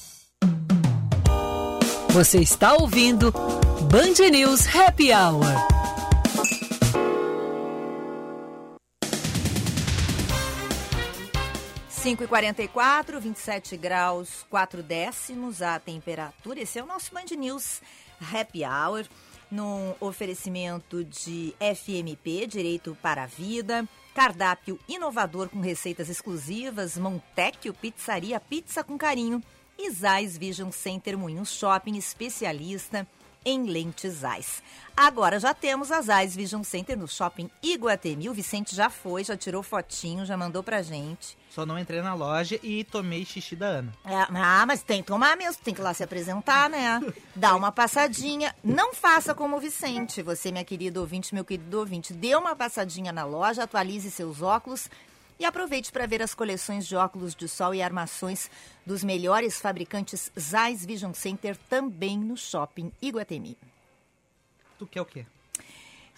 Você 2.14 2.38
está 2.38 2.74
ouvindo 2.74 3.32
Band 3.90 4.30
News 4.30 4.68
Happy 4.72 5.10
Hour. 5.12 5.42
Cinco 11.88 12.22
e 12.22 12.26
quarenta 12.28 12.62
e 12.62 12.68
quatro, 12.68 13.20
27 13.20 13.76
graus, 13.76 14.46
4 14.48 14.80
décimos 14.80 15.60
a 15.60 15.80
temperatura. 15.80 16.60
Esse 16.60 16.78
é 16.78 16.84
o 16.84 16.86
nosso 16.86 17.12
Band 17.12 17.36
News 17.36 17.82
Happy 18.32 18.62
Hour, 18.64 19.06
num 19.50 19.92
oferecimento 19.98 21.02
de 21.02 21.52
FMP, 21.58 22.46
Direito 22.46 22.96
para 23.02 23.24
a 23.24 23.26
Vida, 23.26 23.88
cardápio 24.14 24.78
inovador 24.88 25.48
com 25.48 25.58
receitas 25.58 26.08
exclusivas, 26.08 26.96
Montecchio 26.96 27.74
Pizzaria, 27.74 28.38
pizza 28.38 28.84
com 28.84 28.96
carinho 28.96 29.42
e 29.78 29.90
Zais 29.90 30.36
Vision 30.36 30.70
Center 30.70 31.16
Moinhos 31.18 31.50
Shopping, 31.50 31.96
especialista 31.96 33.06
em 33.44 33.64
lentes 33.64 34.14
Zais. 34.14 34.62
Agora 34.96 35.38
já 35.38 35.52
temos 35.52 35.90
a 35.90 36.00
Zais 36.00 36.34
Vision 36.34 36.62
Center 36.62 36.96
no 36.96 37.06
Shopping 37.06 37.50
Iguatemi. 37.62 38.28
O 38.28 38.34
Vicente 38.34 38.74
já 38.74 38.88
foi, 38.88 39.24
já 39.24 39.36
tirou 39.36 39.62
fotinho, 39.62 40.24
já 40.24 40.36
mandou 40.36 40.62
pra 40.62 40.82
gente. 40.82 41.36
Só 41.50 41.66
não 41.66 41.78
entrei 41.78 42.00
na 42.00 42.14
loja 42.14 42.58
e 42.62 42.84
tomei 42.84 43.24
xixi 43.24 43.54
da 43.54 43.66
Ana. 43.66 43.92
É, 44.04 44.14
ah, 44.14 44.64
mas 44.66 44.82
tem 44.82 45.02
que 45.02 45.08
tomar 45.08 45.36
mesmo, 45.36 45.62
tem 45.62 45.74
que 45.74 45.80
ir 45.80 45.84
lá 45.84 45.92
se 45.92 46.02
apresentar, 46.02 46.70
né? 46.70 47.00
Dá 47.34 47.54
uma 47.54 47.70
passadinha. 47.70 48.54
Não 48.62 48.94
faça 48.94 49.34
como 49.34 49.56
o 49.56 49.60
Vicente. 49.60 50.22
Você, 50.22 50.50
minha 50.50 50.64
querida 50.64 51.00
ouvinte, 51.00 51.34
meu 51.34 51.44
querido 51.44 51.78
ouvinte, 51.78 52.12
dê 52.12 52.34
uma 52.34 52.56
passadinha 52.56 53.12
na 53.12 53.24
loja, 53.24 53.64
atualize 53.64 54.10
seus 54.10 54.42
óculos 54.42 54.88
e 55.38 55.44
aproveite 55.44 55.90
para 55.90 56.06
ver 56.06 56.22
as 56.22 56.34
coleções 56.34 56.86
de 56.86 56.94
óculos 56.96 57.34
de 57.34 57.48
sol 57.48 57.74
e 57.74 57.82
armações 57.82 58.50
dos 58.86 59.02
melhores 59.02 59.58
fabricantes 59.60 60.30
Zeiss 60.38 60.84
Vision 60.84 61.12
Center 61.12 61.56
também 61.68 62.18
no 62.18 62.36
Shopping 62.36 62.92
Iguatemi. 63.02 63.56
Tu 64.78 64.86
quer 64.86 65.00
o 65.00 65.04
quê? 65.04 65.26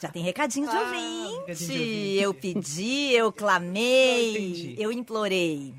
Já 0.01 0.11
tem 0.11 0.23
recadinho 0.23 0.69
de, 0.69 0.77
Ah, 0.77 0.81
ouvinte. 0.81 1.41
recadinho 1.47 1.69
de 1.69 1.79
ouvinte. 1.79 2.23
Eu 2.23 2.35
pedi, 2.35 3.13
eu 3.13 3.33
clamei, 3.33 4.75
eu 4.79 4.93
implorei. 4.93 5.75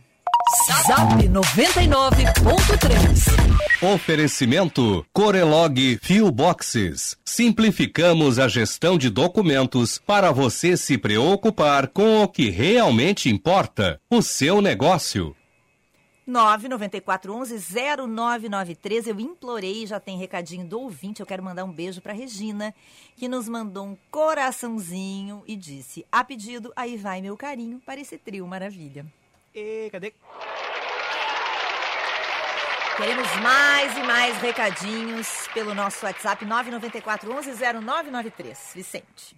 Zap 0.68 1.24
99.3. 1.30 3.93
Oferecimento 3.93 5.05
Corelog 5.13 5.97
Fio 6.01 6.30
Boxes. 6.30 7.15
Simplificamos 7.24 8.38
a 8.38 8.49
gestão 8.49 8.97
de 8.97 9.09
documentos 9.09 9.97
para 9.97 10.30
você 10.34 10.76
se 10.76 10.97
preocupar 10.97 11.88
com 11.88 12.22
o 12.22 12.28
que 12.28 12.49
realmente 12.49 13.30
importa, 13.30 13.97
o 14.09 14.22
seu 14.22 14.61
negócio. 14.61 15.34
99411-0993. 16.28 19.07
Eu 19.07 19.22
implorei, 19.22 19.88
já 19.88 20.01
tem 20.01 20.18
recadinho 20.18 20.68
do 20.68 20.82
ouvinte. 20.82 21.22
Eu 21.22 21.26
quero 21.26 21.41
mandar 21.41 21.63
um 21.63 21.72
beijo 21.72 22.01
para 22.01 22.11
Regina, 22.11 22.76
que 23.15 23.30
nos 23.30 23.47
mandou 23.47 23.86
um 23.86 23.95
coraçãozinho 24.11 25.43
e 25.47 25.55
disse: 25.55 26.05
A 26.11 26.26
pedido, 26.26 26.74
aí 26.76 26.97
vai 26.97 27.22
meu 27.22 27.38
carinho 27.38 27.82
para 27.86 28.01
esse 28.01 28.18
trio 28.18 28.45
maravilha. 28.45 29.05
E 29.60 29.89
cadê? 29.89 30.14
Queremos 32.95 33.36
mais 33.38 33.97
e 33.97 34.03
mais 34.03 34.38
recadinhos 34.38 35.47
pelo 35.51 35.74
nosso 35.74 36.05
WhatsApp 36.05 36.45
99411-0993. 36.45 38.76
Vicente. 38.76 39.36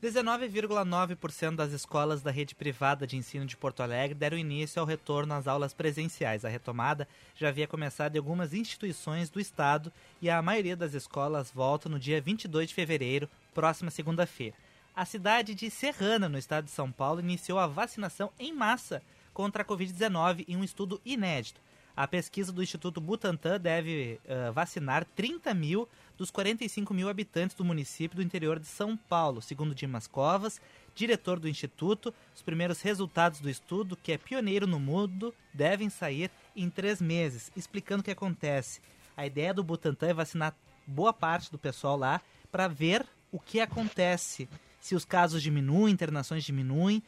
19,9% 0.00 1.56
das 1.56 1.72
escolas 1.72 2.22
da 2.22 2.30
rede 2.30 2.54
privada 2.54 3.04
de 3.04 3.16
ensino 3.16 3.44
de 3.44 3.56
Porto 3.56 3.82
Alegre 3.82 4.14
deram 4.14 4.38
início 4.38 4.78
ao 4.78 4.86
retorno 4.86 5.34
às 5.34 5.48
aulas 5.48 5.74
presenciais. 5.74 6.44
A 6.44 6.48
retomada 6.48 7.08
já 7.34 7.48
havia 7.48 7.66
começado 7.66 8.14
em 8.14 8.18
algumas 8.18 8.54
instituições 8.54 9.28
do 9.28 9.40
estado 9.40 9.92
e 10.20 10.30
a 10.30 10.40
maioria 10.40 10.76
das 10.76 10.94
escolas 10.94 11.50
volta 11.50 11.88
no 11.88 11.98
dia 11.98 12.20
22 12.20 12.68
de 12.68 12.74
fevereiro, 12.76 13.28
próxima 13.52 13.90
segunda-feira. 13.90 14.54
A 14.94 15.04
cidade 15.04 15.52
de 15.52 15.68
Serrana, 15.68 16.28
no 16.28 16.38
estado 16.38 16.66
de 16.66 16.70
São 16.70 16.92
Paulo, 16.92 17.18
iniciou 17.18 17.58
a 17.58 17.66
vacinação 17.66 18.30
em 18.38 18.52
massa 18.52 19.02
contra 19.32 19.62
a 19.62 19.66
Covid-19 19.66 20.44
em 20.48 20.56
um 20.56 20.64
estudo 20.64 21.00
inédito. 21.04 21.60
A 21.94 22.08
pesquisa 22.08 22.50
do 22.50 22.62
Instituto 22.62 23.00
Butantan 23.00 23.60
deve 23.60 24.18
uh, 24.24 24.52
vacinar 24.52 25.04
30 25.14 25.52
mil 25.52 25.86
dos 26.16 26.30
45 26.30 26.94
mil 26.94 27.08
habitantes 27.08 27.54
do 27.54 27.64
município 27.64 28.16
do 28.16 28.22
interior 28.22 28.58
de 28.58 28.66
São 28.66 28.96
Paulo, 28.96 29.42
segundo 29.42 29.74
Dimas 29.74 30.06
Covas, 30.06 30.60
diretor 30.94 31.38
do 31.38 31.48
Instituto. 31.48 32.14
Os 32.34 32.40
primeiros 32.40 32.80
resultados 32.80 33.40
do 33.40 33.50
estudo, 33.50 33.96
que 33.96 34.12
é 34.12 34.18
pioneiro 34.18 34.66
no 34.66 34.80
mundo, 34.80 35.34
devem 35.52 35.90
sair 35.90 36.30
em 36.56 36.70
três 36.70 37.00
meses, 37.00 37.52
explicando 37.54 38.00
o 38.00 38.04
que 38.04 38.10
acontece. 38.10 38.80
A 39.14 39.26
ideia 39.26 39.52
do 39.52 39.62
Butantan 39.62 40.08
é 40.08 40.14
vacinar 40.14 40.56
boa 40.86 41.12
parte 41.12 41.50
do 41.52 41.58
pessoal 41.58 41.96
lá 41.96 42.22
para 42.50 42.68
ver 42.68 43.06
o 43.30 43.38
que 43.38 43.60
acontece, 43.60 44.48
se 44.80 44.94
os 44.94 45.04
casos 45.04 45.42
diminuem, 45.42 45.92
internações 45.92 46.44
diminuem, 46.44 47.02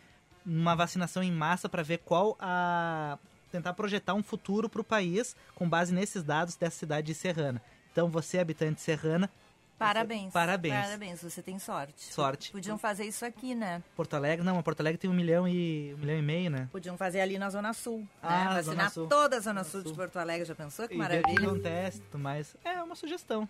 uma 0.47 0.75
vacinação 0.75 1.23
em 1.23 1.33
massa 1.33 1.69
para 1.69 1.83
ver 1.83 1.99
qual 1.99 2.37
a 2.41 3.19
tentar 3.51 3.73
projetar 3.75 4.15
um 4.15 4.23
futuro 4.23 4.69
para 4.69 4.81
o 4.81 4.85
país 4.85 5.37
com 5.55 5.69
base 5.69 5.95
nesses 5.95 6.23
dados 6.23 6.57
dessa 6.57 6.77
cidade 6.77 7.07
de 7.07 7.15
Serrana. 7.15 7.63
Então 7.93 8.09
você 8.09 8.39
habitante 8.39 8.77
de 8.77 8.81
Serrana, 8.81 9.31
Parabéns. 9.79 10.33
Parabéns. 10.33 10.75
Parabéns, 10.75 11.23
você 11.23 11.43
tem 11.43 11.59
sorte. 11.59 12.13
Sorte. 12.13 12.53
Podiam 12.53 12.79
fazer 12.79 13.05
isso 13.05 13.25
aqui, 13.25 13.55
né? 13.55 13.83
Porto 13.97 14.15
Alegre, 14.15 14.45
não, 14.45 14.63
Porto 14.63 14.81
Alegre 14.81 14.99
tem 14.99 15.11
um 15.11 15.15
milhão 15.15 15.49
e 15.49 15.93
um 15.95 15.99
milhão 15.99 16.19
e 16.19 16.23
meio, 16.23 16.51
né? 16.51 16.69
Podiam 16.71 16.97
fazer 16.97 17.21
ali 17.21 17.39
na 17.39 17.51
Zona 17.51 17.73
Sul. 17.73 18.07
Ah, 18.23 18.31
né? 18.31 18.45
na 18.45 18.55
Vacinar 18.55 18.65
Zona 18.65 18.91
Sul. 18.91 19.07
toda 19.09 19.37
a 19.37 19.41
Zona 19.41 19.65
Sul 19.65 19.83
de 19.83 19.93
Porto 19.93 20.17
Alegre. 20.17 20.47
Já 20.47 20.55
pensou 20.55 20.87
que 20.89 20.95
e 20.95 20.97
maravilha? 20.97 21.35
que 21.35 21.45
acontece, 21.45 22.03
mais. 22.15 22.57
É 22.65 22.83
uma 22.83 22.95
sugestão. 22.95 23.49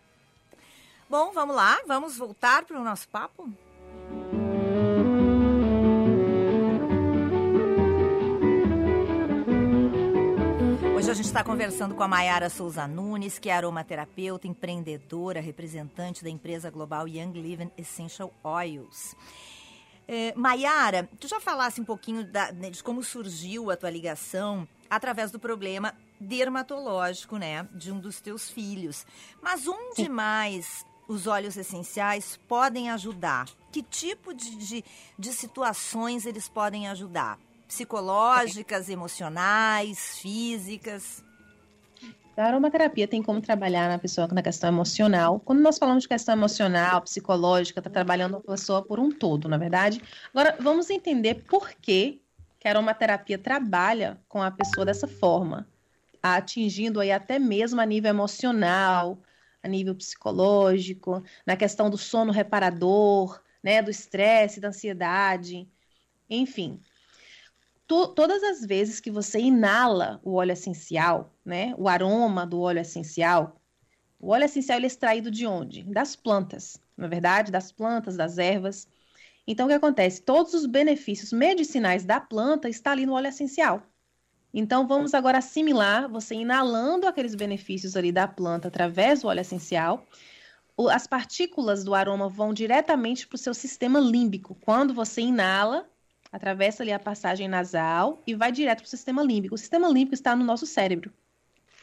Bom, 1.08 1.32
vamos 1.32 1.54
lá, 1.54 1.78
vamos 1.86 2.16
voltar 2.16 2.64
para 2.64 2.80
o 2.80 2.82
nosso 2.82 3.06
papo? 3.08 3.52
Hoje 11.04 11.10
a 11.10 11.14
gente 11.16 11.26
está 11.26 11.44
conversando 11.44 11.94
com 11.94 12.02
a 12.02 12.08
Mayara 12.08 12.48
Souza 12.48 12.88
Nunes, 12.88 13.38
que 13.38 13.50
é 13.50 13.52
aromaterapeuta, 13.52 14.48
empreendedora, 14.48 15.38
representante 15.38 16.24
da 16.24 16.30
empresa 16.30 16.70
global 16.70 17.06
Young 17.06 17.32
Living 17.32 17.70
Essential 17.76 18.32
Oils. 18.42 19.14
É, 20.08 20.32
Mayara, 20.34 21.06
tu 21.20 21.28
já 21.28 21.38
falasse 21.38 21.78
um 21.78 21.84
pouquinho 21.84 22.24
da- 22.24 22.50
né, 22.52 22.70
de 22.70 22.82
como 22.82 23.02
surgiu 23.02 23.70
a 23.70 23.76
tua 23.76 23.90
ligação 23.90 24.66
através 24.88 25.30
do 25.30 25.38
problema 25.38 25.94
dermatológico, 26.18 27.36
né, 27.36 27.68
de 27.74 27.92
um 27.92 28.00
dos 28.00 28.22
teus 28.22 28.48
filhos. 28.48 29.06
Mas 29.42 29.68
onde 29.68 30.08
mais 30.08 30.86
os 31.06 31.26
óleos 31.26 31.58
essenciais 31.58 32.38
podem 32.48 32.88
ajudar? 32.90 33.44
Que 33.70 33.82
tipo 33.82 34.32
de, 34.32 34.56
de, 34.56 34.84
de 35.18 35.32
situações 35.34 36.24
eles 36.24 36.48
podem 36.48 36.88
ajudar? 36.88 37.38
Psicológicas, 37.66 38.88
emocionais, 38.88 40.18
físicas? 40.18 41.24
A 42.36 42.46
aromaterapia 42.46 43.06
tem 43.06 43.22
como 43.22 43.40
trabalhar 43.40 43.88
na 43.88 43.98
pessoa 43.98 44.26
na 44.26 44.42
questão 44.42 44.68
emocional. 44.68 45.38
Quando 45.38 45.60
nós 45.60 45.78
falamos 45.78 46.02
de 46.02 46.08
questão 46.08 46.34
emocional, 46.34 47.00
psicológica, 47.02 47.78
está 47.78 47.88
trabalhando 47.88 48.36
a 48.36 48.40
pessoa 48.40 48.82
por 48.82 48.98
um 48.98 49.10
todo, 49.10 49.48
na 49.48 49.56
verdade. 49.56 50.02
Agora, 50.30 50.56
vamos 50.58 50.90
entender 50.90 51.44
por 51.48 51.70
que, 51.74 52.20
que 52.58 52.66
a 52.66 52.72
aromaterapia 52.72 53.38
trabalha 53.38 54.20
com 54.28 54.42
a 54.42 54.50
pessoa 54.50 54.84
dessa 54.84 55.06
forma, 55.06 55.68
atingindo 56.20 56.98
aí 56.98 57.12
até 57.12 57.38
mesmo 57.38 57.80
a 57.80 57.86
nível 57.86 58.10
emocional, 58.10 59.22
a 59.62 59.68
nível 59.68 59.94
psicológico, 59.94 61.22
na 61.46 61.56
questão 61.56 61.88
do 61.88 61.96
sono 61.96 62.32
reparador, 62.32 63.40
né, 63.62 63.80
do 63.80 63.90
estresse, 63.90 64.60
da 64.60 64.68
ansiedade, 64.68 65.68
enfim. 66.28 66.80
To- 67.86 68.08
todas 68.08 68.42
as 68.42 68.64
vezes 68.64 69.00
que 69.00 69.10
você 69.10 69.38
inala 69.40 70.20
o 70.24 70.34
óleo 70.34 70.52
essencial, 70.52 71.34
né, 71.44 71.74
o 71.76 71.88
aroma 71.88 72.46
do 72.46 72.60
óleo 72.60 72.80
essencial, 72.80 73.60
o 74.18 74.30
óleo 74.30 74.44
essencial 74.44 74.78
ele 74.78 74.86
é 74.86 74.88
extraído 74.88 75.30
de 75.30 75.46
onde? 75.46 75.82
Das 75.84 76.16
plantas, 76.16 76.78
na 76.96 77.08
verdade, 77.08 77.52
das 77.52 77.72
plantas, 77.72 78.16
das 78.16 78.38
ervas. 78.38 78.88
Então, 79.46 79.66
o 79.66 79.68
que 79.68 79.74
acontece? 79.74 80.22
Todos 80.22 80.54
os 80.54 80.66
benefícios 80.66 81.32
medicinais 81.32 82.04
da 82.04 82.20
planta 82.20 82.68
estão 82.68 82.92
ali 82.92 83.06
no 83.06 83.14
óleo 83.14 83.28
essencial. 83.28 83.82
Então, 84.54 84.86
vamos 84.86 85.14
agora 85.14 85.38
assimilar 85.38 86.08
você 86.08 86.34
inalando 86.34 87.06
aqueles 87.06 87.34
benefícios 87.34 87.96
ali 87.96 88.12
da 88.12 88.28
planta 88.28 88.68
através 88.68 89.22
do 89.22 89.28
óleo 89.28 89.40
essencial. 89.40 90.06
As 90.90 91.06
partículas 91.06 91.84
do 91.84 91.94
aroma 91.94 92.28
vão 92.28 92.54
diretamente 92.54 93.26
para 93.26 93.36
o 93.36 93.38
seu 93.38 93.54
sistema 93.54 94.00
límbico. 94.00 94.56
Quando 94.56 94.94
você 94.94 95.20
inala, 95.22 95.88
atravessa 96.34 96.82
ali 96.82 96.90
a 96.90 96.98
passagem 96.98 97.46
nasal 97.46 98.20
e 98.26 98.34
vai 98.34 98.50
direto 98.50 98.78
para 98.78 98.86
o 98.86 98.90
sistema 98.90 99.22
límbico. 99.22 99.54
O 99.54 99.58
sistema 99.58 99.86
límbico 99.86 100.14
está 100.14 100.34
no 100.34 100.44
nosso 100.44 100.66
cérebro. 100.66 101.12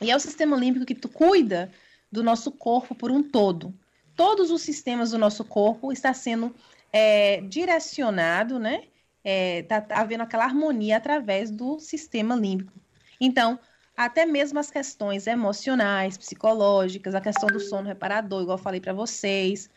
E 0.01 0.11
é 0.11 0.15
o 0.15 0.19
sistema 0.19 0.57
límbico 0.57 0.85
que 0.85 0.93
cuida 0.93 1.71
do 2.11 2.21
nosso 2.21 2.51
corpo 2.51 2.93
por 2.93 3.09
um 3.09 3.23
todo. 3.23 3.73
Todos 4.13 4.51
os 4.51 4.61
sistemas 4.61 5.11
do 5.11 5.17
nosso 5.17 5.45
corpo 5.45 5.93
está 5.93 6.13
sendo 6.13 6.53
é, 6.91 7.39
direcionado, 7.41 8.59
né? 8.59 8.83
É, 9.23 9.63
tá, 9.63 9.79
tá 9.79 10.01
havendo 10.01 10.23
aquela 10.23 10.43
harmonia 10.43 10.97
através 10.97 11.49
do 11.49 11.79
sistema 11.79 12.35
límbico. 12.35 12.73
Então, 13.21 13.57
até 13.95 14.25
mesmo 14.25 14.59
as 14.59 14.69
questões 14.69 15.27
emocionais, 15.27 16.17
psicológicas, 16.17 17.15
a 17.15 17.21
questão 17.21 17.47
do 17.47 17.59
sono 17.61 17.87
reparador, 17.87 18.41
igual 18.41 18.57
eu 18.57 18.61
falei 18.61 18.81
para 18.81 18.91
vocês, 18.91 19.69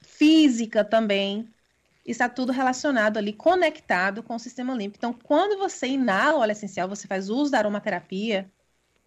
física 0.00 0.82
também, 0.82 1.46
está 2.10 2.28
tudo 2.28 2.52
relacionado 2.52 3.18
ali, 3.18 3.32
conectado 3.32 4.22
com 4.22 4.34
o 4.34 4.38
sistema 4.38 4.74
límbico. 4.74 4.96
Então, 4.98 5.12
quando 5.12 5.58
você 5.58 5.86
inala 5.86 6.38
o 6.38 6.40
óleo 6.40 6.52
essencial, 6.52 6.88
você 6.88 7.06
faz 7.06 7.28
uso 7.28 7.50
da 7.50 7.58
aromaterapia, 7.58 8.50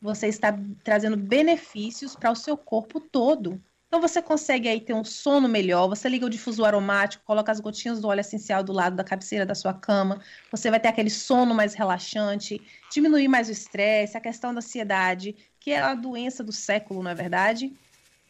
você 0.02 0.28
está 0.28 0.58
trazendo 0.84 1.18
benefícios 1.18 2.16
para 2.16 2.32
o 2.32 2.36
seu 2.36 2.58
corpo 2.58 3.00
todo. 3.00 3.62
Então, 3.88 4.00
você 4.00 4.22
consegue 4.22 4.70
aí 4.70 4.80
ter 4.80 4.94
um 4.94 5.04
sono 5.04 5.50
melhor, 5.50 5.88
você 5.88 6.08
liga 6.08 6.26
o 6.26 6.30
difusor 6.30 6.68
aromático, 6.68 7.26
coloca 7.26 7.52
as 7.52 7.60
gotinhas 7.60 8.00
do 8.00 8.08
óleo 8.08 8.22
essencial 8.22 8.64
do 8.64 8.72
lado 8.72 8.96
da 8.96 9.04
cabeceira 9.04 9.46
da 9.46 9.54
sua 9.54 9.74
cama, 9.74 10.22
você 10.50 10.70
vai 10.70 10.80
ter 10.80 10.88
aquele 10.88 11.10
sono 11.10 11.54
mais 11.54 11.74
relaxante, 11.74 12.62
diminuir 12.90 13.28
mais 13.28 13.50
o 13.50 13.52
estresse, 13.52 14.16
a 14.16 14.22
questão 14.22 14.54
da 14.54 14.60
ansiedade, 14.60 15.36
que 15.60 15.72
é 15.72 15.82
a 15.82 15.94
doença 15.94 16.42
do 16.42 16.54
século, 16.54 17.04
não 17.04 17.12
é 17.12 17.16
verdade? 17.16 17.74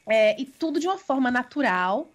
É, 0.07 0.39
e 0.41 0.45
tudo 0.45 0.79
de 0.79 0.87
uma 0.87 0.97
forma 0.97 1.29
natural, 1.29 2.11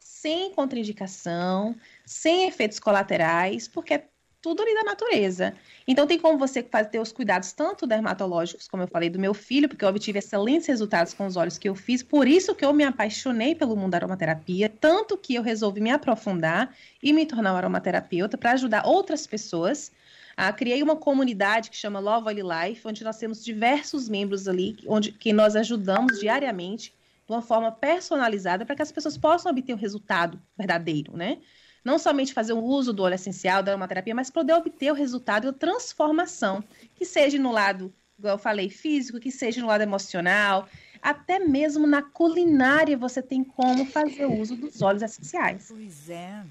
sem 0.00 0.50
contraindicação, 0.54 1.76
sem 2.06 2.46
efeitos 2.46 2.78
colaterais, 2.78 3.68
porque 3.68 3.94
é 3.94 4.08
tudo 4.40 4.62
ali 4.62 4.74
da 4.74 4.84
natureza. 4.84 5.54
Então 5.88 6.06
tem 6.06 6.20
como 6.20 6.38
você 6.38 6.62
fazer 6.62 6.90
ter 6.90 7.00
os 7.00 7.10
cuidados 7.10 7.52
tanto 7.52 7.84
dermatológicos, 7.84 8.68
como 8.68 8.84
eu 8.84 8.86
falei 8.86 9.10
do 9.10 9.18
meu 9.18 9.34
filho, 9.34 9.68
porque 9.68 9.84
eu 9.84 9.88
obtive 9.88 10.20
excelentes 10.20 10.68
resultados 10.68 11.12
com 11.12 11.26
os 11.26 11.36
olhos 11.36 11.58
que 11.58 11.68
eu 11.68 11.74
fiz, 11.74 12.00
por 12.00 12.28
isso 12.28 12.54
que 12.54 12.64
eu 12.64 12.72
me 12.72 12.84
apaixonei 12.84 13.56
pelo 13.56 13.76
mundo 13.76 13.90
da 13.90 13.98
aromaterapia, 13.98 14.68
tanto 14.68 15.18
que 15.18 15.34
eu 15.34 15.42
resolvi 15.42 15.80
me 15.80 15.90
aprofundar 15.90 16.72
e 17.02 17.12
me 17.12 17.26
tornar 17.26 17.54
um 17.54 17.56
aromaterapeuta 17.56 18.38
para 18.38 18.52
ajudar 18.52 18.86
outras 18.86 19.26
pessoas. 19.26 19.90
Ah, 20.36 20.52
criei 20.52 20.80
uma 20.80 20.94
comunidade 20.94 21.68
que 21.68 21.76
chama 21.76 21.98
Love 21.98 22.28
Oil 22.28 22.46
Life, 22.46 22.86
onde 22.86 23.02
nós 23.02 23.18
temos 23.18 23.42
diversos 23.44 24.08
membros 24.08 24.46
ali, 24.46 24.76
onde 24.86 25.10
que 25.10 25.32
nós 25.32 25.56
ajudamos 25.56 26.20
diariamente 26.20 26.94
de 27.26 27.32
uma 27.32 27.42
forma 27.42 27.72
personalizada 27.72 28.64
para 28.64 28.76
que 28.76 28.82
as 28.82 28.92
pessoas 28.92 29.18
possam 29.18 29.50
obter 29.50 29.72
o 29.72 29.76
resultado 29.76 30.40
verdadeiro, 30.56 31.16
né? 31.16 31.38
Não 31.86 32.00
somente 32.00 32.34
fazer 32.34 32.52
o 32.52 32.60
uso 32.60 32.92
do 32.92 33.04
óleo 33.04 33.14
essencial, 33.14 33.62
da 33.62 33.70
aromaterapia, 33.70 34.12
mas 34.12 34.28
poder 34.28 34.54
obter 34.54 34.90
o 34.90 34.94
resultado 34.94 35.46
e 35.46 35.50
a 35.50 35.52
transformação, 35.52 36.64
que 36.96 37.04
seja 37.04 37.38
no 37.38 37.52
lado, 37.52 37.94
igual 38.18 38.34
eu 38.34 38.38
falei, 38.38 38.68
físico, 38.68 39.20
que 39.20 39.30
seja 39.30 39.60
no 39.60 39.68
lado 39.68 39.82
emocional, 39.82 40.68
até 41.00 41.38
mesmo 41.38 41.86
na 41.86 42.02
culinária 42.02 42.96
você 42.96 43.22
tem 43.22 43.44
como 43.44 43.86
fazer 43.86 44.26
uso 44.26 44.56
dos 44.56 44.82
óleos 44.82 45.02
essenciais. 45.02 45.66
Pois 45.68 46.10
é. 46.10 46.42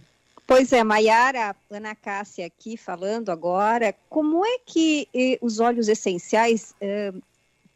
Pois 0.48 0.72
é, 0.72 0.86
Maiara, 0.86 1.54
Ana 1.70 1.96
Cássia 1.96 2.46
aqui 2.46 2.78
falando 2.78 3.30
agora, 3.30 3.94
como 4.08 4.46
é 4.46 4.60
que 4.66 5.10
eh, 5.14 5.38
os 5.42 5.60
óleos 5.60 5.90
essenciais 5.90 6.74
eh, 6.80 7.12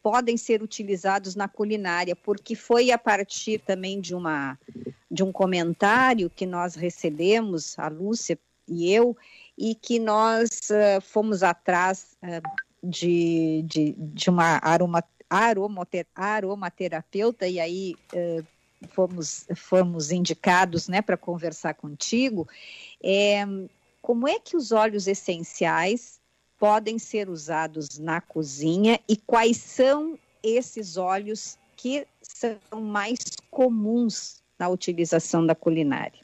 podem 0.02 0.38
ser 0.38 0.62
utilizados 0.62 1.36
na 1.36 1.48
culinária? 1.48 2.16
Porque 2.16 2.56
foi 2.56 2.92
a 2.92 2.98
partir 2.98 3.60
também 3.60 4.00
de 4.00 4.16
uma 4.16 4.58
de 5.12 5.24
um 5.24 5.32
comentário 5.32 6.30
que 6.30 6.46
nós 6.46 6.76
recebemos, 6.76 7.78
a 7.80 7.88
Lúcia 7.88 8.38
e 8.68 8.94
eu, 8.94 9.18
e 9.58 9.74
que 9.74 9.98
nós 10.00 10.70
eh, 10.70 11.00
fomos 11.02 11.42
atrás 11.42 12.16
eh, 12.22 12.42
de, 12.84 13.64
de, 13.66 13.96
de 13.98 14.30
uma 14.30 14.60
aroma, 14.62 15.04
aromater, 15.28 16.06
aromaterapeuta, 16.16 17.48
e 17.48 17.60
aí 17.60 17.96
eh, 18.14 18.44
fomos, 18.90 19.48
fomos 19.56 20.12
indicados 20.12 20.88
né, 20.88 21.02
para 21.02 21.18
conversar 21.18 21.74
contigo. 21.74 22.48
É, 23.04 23.44
como 24.02 24.28
é 24.28 24.40
que 24.40 24.56
os 24.56 24.72
óleos 24.72 25.08
essenciais 25.08 26.19
podem 26.60 27.00
ser 27.00 27.30
usados 27.30 27.98
na 27.98 28.20
cozinha 28.20 29.00
e 29.08 29.16
quais 29.16 29.58
são 29.58 30.20
esses 30.44 30.98
óleos 30.98 31.58
que 31.76 32.06
são 32.22 32.82
mais 32.82 33.18
comuns 33.50 34.44
na 34.60 34.68
utilização 34.68 35.46
da 35.46 35.56
culinária? 35.56 36.20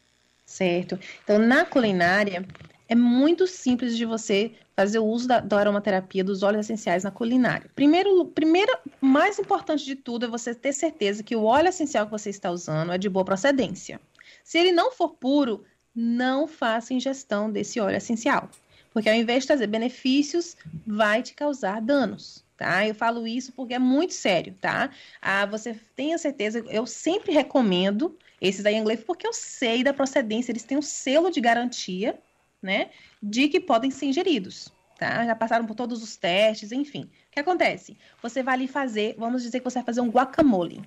Certo. 0.46 1.00
Então, 1.24 1.40
na 1.40 1.66
culinária, 1.66 2.46
é 2.88 2.94
muito 2.94 3.48
simples 3.48 3.98
de 3.98 4.06
você 4.06 4.52
fazer 4.76 5.00
o 5.00 5.06
uso 5.06 5.28
da, 5.28 5.40
da 5.40 5.58
aromaterapia 5.58 6.24
dos 6.24 6.44
óleos 6.44 6.66
essenciais 6.66 7.04
na 7.04 7.12
culinária. 7.12 7.72
Primeiro, 7.74 8.26
primeiro, 8.26 8.78
mais 9.00 9.40
importante 9.40 9.86
de 9.86 9.96
tudo 9.96 10.26
é 10.26 10.30
você 10.30 10.54
ter 10.54 10.74
certeza 10.74 11.24
que 11.24 11.36
o 11.36 11.46
óleo 11.46 11.70
essencial 11.70 12.06
que 12.06 12.12
você 12.12 12.30
está 12.30 12.52
usando 12.52 12.92
é 12.92 12.98
de 12.98 13.10
boa 13.10 13.24
procedência. 13.24 14.02
Se 14.44 14.58
ele 14.58 14.74
não 14.74 14.92
for 14.92 15.10
puro, 15.10 15.64
não 15.96 16.46
faça 16.46 16.94
ingestão 16.94 17.50
desse 17.50 17.80
óleo 17.80 17.96
essencial, 17.96 18.50
porque 18.96 19.10
ao 19.10 19.16
invés 19.16 19.44
de 19.44 19.48
trazer 19.48 19.68
benefícios, 19.68 20.56
vai 20.88 21.22
te 21.22 21.34
causar 21.34 21.82
danos. 21.82 22.46
tá? 22.56 22.88
Eu 22.88 22.96
falo 22.96 23.28
isso 23.28 23.52
porque 23.52 23.74
é 23.74 23.80
muito 23.80 24.14
sério, 24.14 24.56
tá? 24.62 24.90
Ah, 25.22 25.46
você 25.46 25.78
tenha 25.98 26.18
certeza, 26.18 26.64
eu 26.70 26.88
sempre 26.88 27.34
recomendo 27.34 28.18
esses 28.40 28.64
da 28.64 28.70
Young 28.70 28.86
Leaf 28.86 29.04
porque 29.04 29.28
eu 29.28 29.34
sei 29.34 29.84
da 29.84 29.94
procedência, 29.94 30.50
eles 30.50 30.64
têm 30.64 30.78
um 30.78 30.82
selo 30.82 31.30
de 31.30 31.42
garantia, 31.42 32.18
né, 32.62 32.90
de 33.22 33.50
que 33.50 33.60
podem 33.60 33.92
ser 33.92 34.06
ingeridos, 34.06 34.72
tá? 34.98 35.26
Já 35.26 35.36
passaram 35.36 35.66
por 35.66 35.76
todos 35.76 36.02
os 36.02 36.16
testes, 36.16 36.72
enfim. 36.72 37.02
O 37.28 37.32
que 37.32 37.42
acontece? 37.42 37.98
Você 38.22 38.42
vai 38.42 38.54
ali 38.54 38.68
fazer, 38.70 39.14
vamos 39.18 39.44
dizer 39.44 39.60
que 39.60 39.66
você 39.66 39.80
vai 39.80 39.86
fazer 39.86 40.00
um 40.00 40.10
guacamole, 40.10 40.82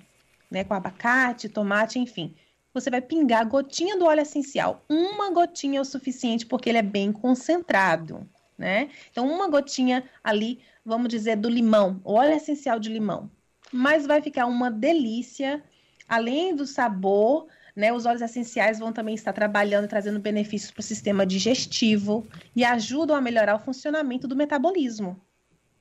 né, 0.49 0.63
com 0.63 0.73
abacate, 0.73 1.47
tomate, 1.47 1.99
enfim. 1.99 2.33
Você 2.73 2.89
vai 2.89 3.01
pingar 3.01 3.41
a 3.41 3.45
gotinha 3.45 3.97
do 3.97 4.05
óleo 4.05 4.21
essencial. 4.21 4.83
Uma 4.87 5.31
gotinha 5.31 5.79
é 5.79 5.81
o 5.81 5.85
suficiente 5.85 6.45
porque 6.45 6.69
ele 6.69 6.77
é 6.77 6.83
bem 6.83 7.11
concentrado, 7.11 8.29
né? 8.57 8.89
Então, 9.11 9.27
uma 9.27 9.49
gotinha 9.49 10.03
ali, 10.23 10.59
vamos 10.85 11.09
dizer, 11.09 11.35
do 11.35 11.49
limão, 11.49 11.99
óleo 12.03 12.33
essencial 12.33 12.79
de 12.79 12.89
limão. 12.89 13.29
Mas 13.71 14.05
vai 14.05 14.21
ficar 14.21 14.45
uma 14.45 14.69
delícia, 14.69 15.63
além 16.07 16.55
do 16.55 16.65
sabor, 16.65 17.47
né? 17.75 17.91
Os 17.91 18.05
óleos 18.05 18.21
essenciais 18.21 18.77
vão 18.77 18.91
também 18.93 19.15
estar 19.15 19.33
trabalhando, 19.33 19.87
trazendo 19.87 20.19
benefícios 20.19 20.69
para 20.71 20.81
o 20.81 20.83
sistema 20.83 21.25
digestivo 21.25 22.27
e 22.55 22.63
ajudam 22.63 23.15
a 23.15 23.21
melhorar 23.21 23.55
o 23.55 23.59
funcionamento 23.59 24.27
do 24.27 24.35
metabolismo. 24.35 25.19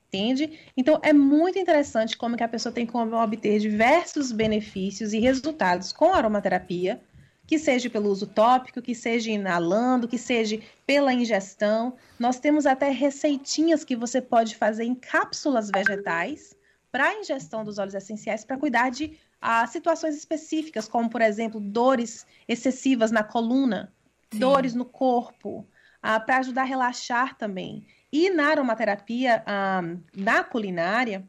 Entende? 0.08 0.58
Então 0.74 0.98
é 1.02 1.12
muito 1.12 1.58
interessante 1.58 2.16
como 2.16 2.36
que 2.36 2.42
a 2.42 2.48
pessoa 2.48 2.72
tem 2.72 2.86
como 2.86 3.14
obter 3.14 3.60
diversos 3.60 4.32
benefícios 4.32 5.12
e 5.12 5.18
resultados 5.18 5.92
com 5.92 6.14
aromaterapia, 6.14 6.98
que 7.46 7.58
seja 7.58 7.90
pelo 7.90 8.10
uso 8.10 8.26
tópico, 8.26 8.80
que 8.80 8.94
seja 8.94 9.30
inalando, 9.30 10.08
que 10.08 10.16
seja 10.16 10.58
pela 10.86 11.12
ingestão. 11.12 11.94
Nós 12.18 12.40
temos 12.40 12.64
até 12.64 12.90
receitinhas 12.90 13.84
que 13.84 13.94
você 13.94 14.20
pode 14.20 14.56
fazer 14.56 14.84
em 14.84 14.94
cápsulas 14.94 15.70
vegetais 15.70 16.56
para 16.90 17.18
ingestão 17.18 17.62
dos 17.62 17.78
óleos 17.78 17.94
essenciais 17.94 18.44
para 18.44 18.56
cuidar 18.56 18.90
de 18.90 19.18
ah, 19.40 19.66
situações 19.66 20.16
específicas, 20.16 20.88
como 20.88 21.08
por 21.10 21.20
exemplo 21.20 21.60
dores 21.60 22.26
excessivas 22.46 23.10
na 23.10 23.22
coluna, 23.22 23.92
Sim. 24.32 24.38
dores 24.38 24.74
no 24.74 24.84
corpo, 24.84 25.66
ah, 26.02 26.18
para 26.18 26.38
ajudar 26.38 26.62
a 26.62 26.66
relaxar 26.66 27.36
também. 27.36 27.86
E 28.12 28.30
na 28.30 28.48
aromaterapia, 28.48 29.42
ah, 29.46 29.82
na 30.14 30.42
culinária, 30.42 31.26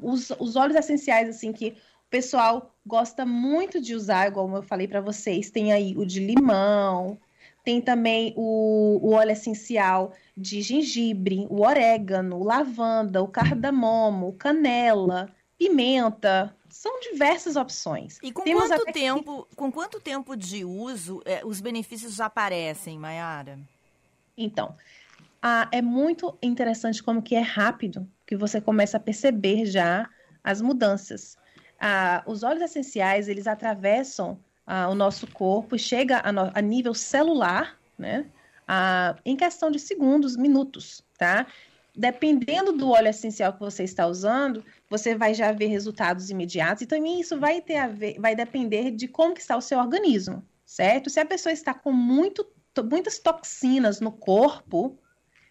os, 0.00 0.30
os 0.38 0.56
óleos 0.56 0.76
essenciais 0.76 1.28
assim 1.28 1.52
que 1.52 1.70
o 1.70 2.10
pessoal 2.10 2.74
gosta 2.86 3.26
muito 3.26 3.80
de 3.80 3.94
usar, 3.94 4.28
igual 4.28 4.50
eu 4.56 4.62
falei 4.62 4.88
para 4.88 5.00
vocês, 5.00 5.50
tem 5.50 5.72
aí 5.72 5.94
o 5.96 6.06
de 6.06 6.20
limão, 6.20 7.18
tem 7.62 7.82
também 7.82 8.32
o, 8.34 8.98
o, 9.02 9.10
óleo 9.10 9.32
essencial 9.32 10.14
de 10.34 10.62
gengibre, 10.62 11.46
o 11.50 11.60
orégano, 11.60 12.42
lavanda, 12.42 13.22
o 13.22 13.28
cardamomo, 13.28 14.32
canela, 14.38 15.30
pimenta. 15.58 16.56
São 16.70 16.98
diversas 17.00 17.56
opções. 17.56 18.18
E 18.22 18.32
com 18.32 18.42
Temos 18.42 18.68
quanto 18.68 18.92
tempo, 18.92 19.46
que... 19.50 19.56
com 19.56 19.70
quanto 19.70 20.00
tempo 20.00 20.34
de 20.34 20.64
uso 20.64 21.20
é, 21.26 21.44
os 21.44 21.60
benefícios 21.60 22.14
já 22.14 22.26
aparecem, 22.26 22.98
Mayara? 22.98 23.58
Então, 24.34 24.74
ah, 25.42 25.68
é 25.72 25.80
muito 25.80 26.36
interessante 26.42 27.02
como 27.02 27.22
que 27.22 27.34
é 27.34 27.40
rápido 27.40 28.08
que 28.26 28.36
você 28.36 28.60
começa 28.60 28.96
a 28.96 29.00
perceber 29.00 29.66
já 29.66 30.08
as 30.42 30.60
mudanças 30.60 31.36
ah, 31.78 32.22
os 32.26 32.42
óleos 32.42 32.62
essenciais 32.62 33.28
eles 33.28 33.46
atravessam 33.46 34.38
ah, 34.66 34.88
o 34.88 34.94
nosso 34.94 35.26
corpo 35.28 35.76
e 35.76 35.78
chega 35.78 36.20
a, 36.24 36.32
no, 36.32 36.50
a 36.52 36.60
nível 36.60 36.92
celular, 36.92 37.78
né? 37.96 38.26
Ah, 38.66 39.16
em 39.24 39.36
questão 39.36 39.70
de 39.70 39.78
segundos, 39.78 40.36
minutos, 40.36 41.02
tá? 41.16 41.46
Dependendo 41.94 42.72
do 42.72 42.90
óleo 42.90 43.08
essencial 43.08 43.52
que 43.52 43.60
você 43.60 43.84
está 43.84 44.06
usando, 44.06 44.64
você 44.90 45.14
vai 45.14 45.34
já 45.34 45.52
ver 45.52 45.66
resultados 45.66 46.30
imediatos 46.30 46.82
e 46.82 46.86
também 46.86 47.20
isso 47.20 47.38
vai 47.38 47.60
ter 47.60 47.76
a 47.76 47.88
ver, 47.88 48.20
vai 48.20 48.34
depender 48.34 48.90
de 48.90 49.08
como 49.08 49.34
que 49.34 49.40
está 49.40 49.56
o 49.56 49.60
seu 49.60 49.78
organismo, 49.78 50.44
certo? 50.64 51.08
Se 51.08 51.18
a 51.20 51.26
pessoa 51.26 51.52
está 51.52 51.72
com 51.72 51.92
muito, 51.92 52.46
muitas 52.90 53.18
toxinas 53.18 54.00
no 54.00 54.12
corpo, 54.12 54.98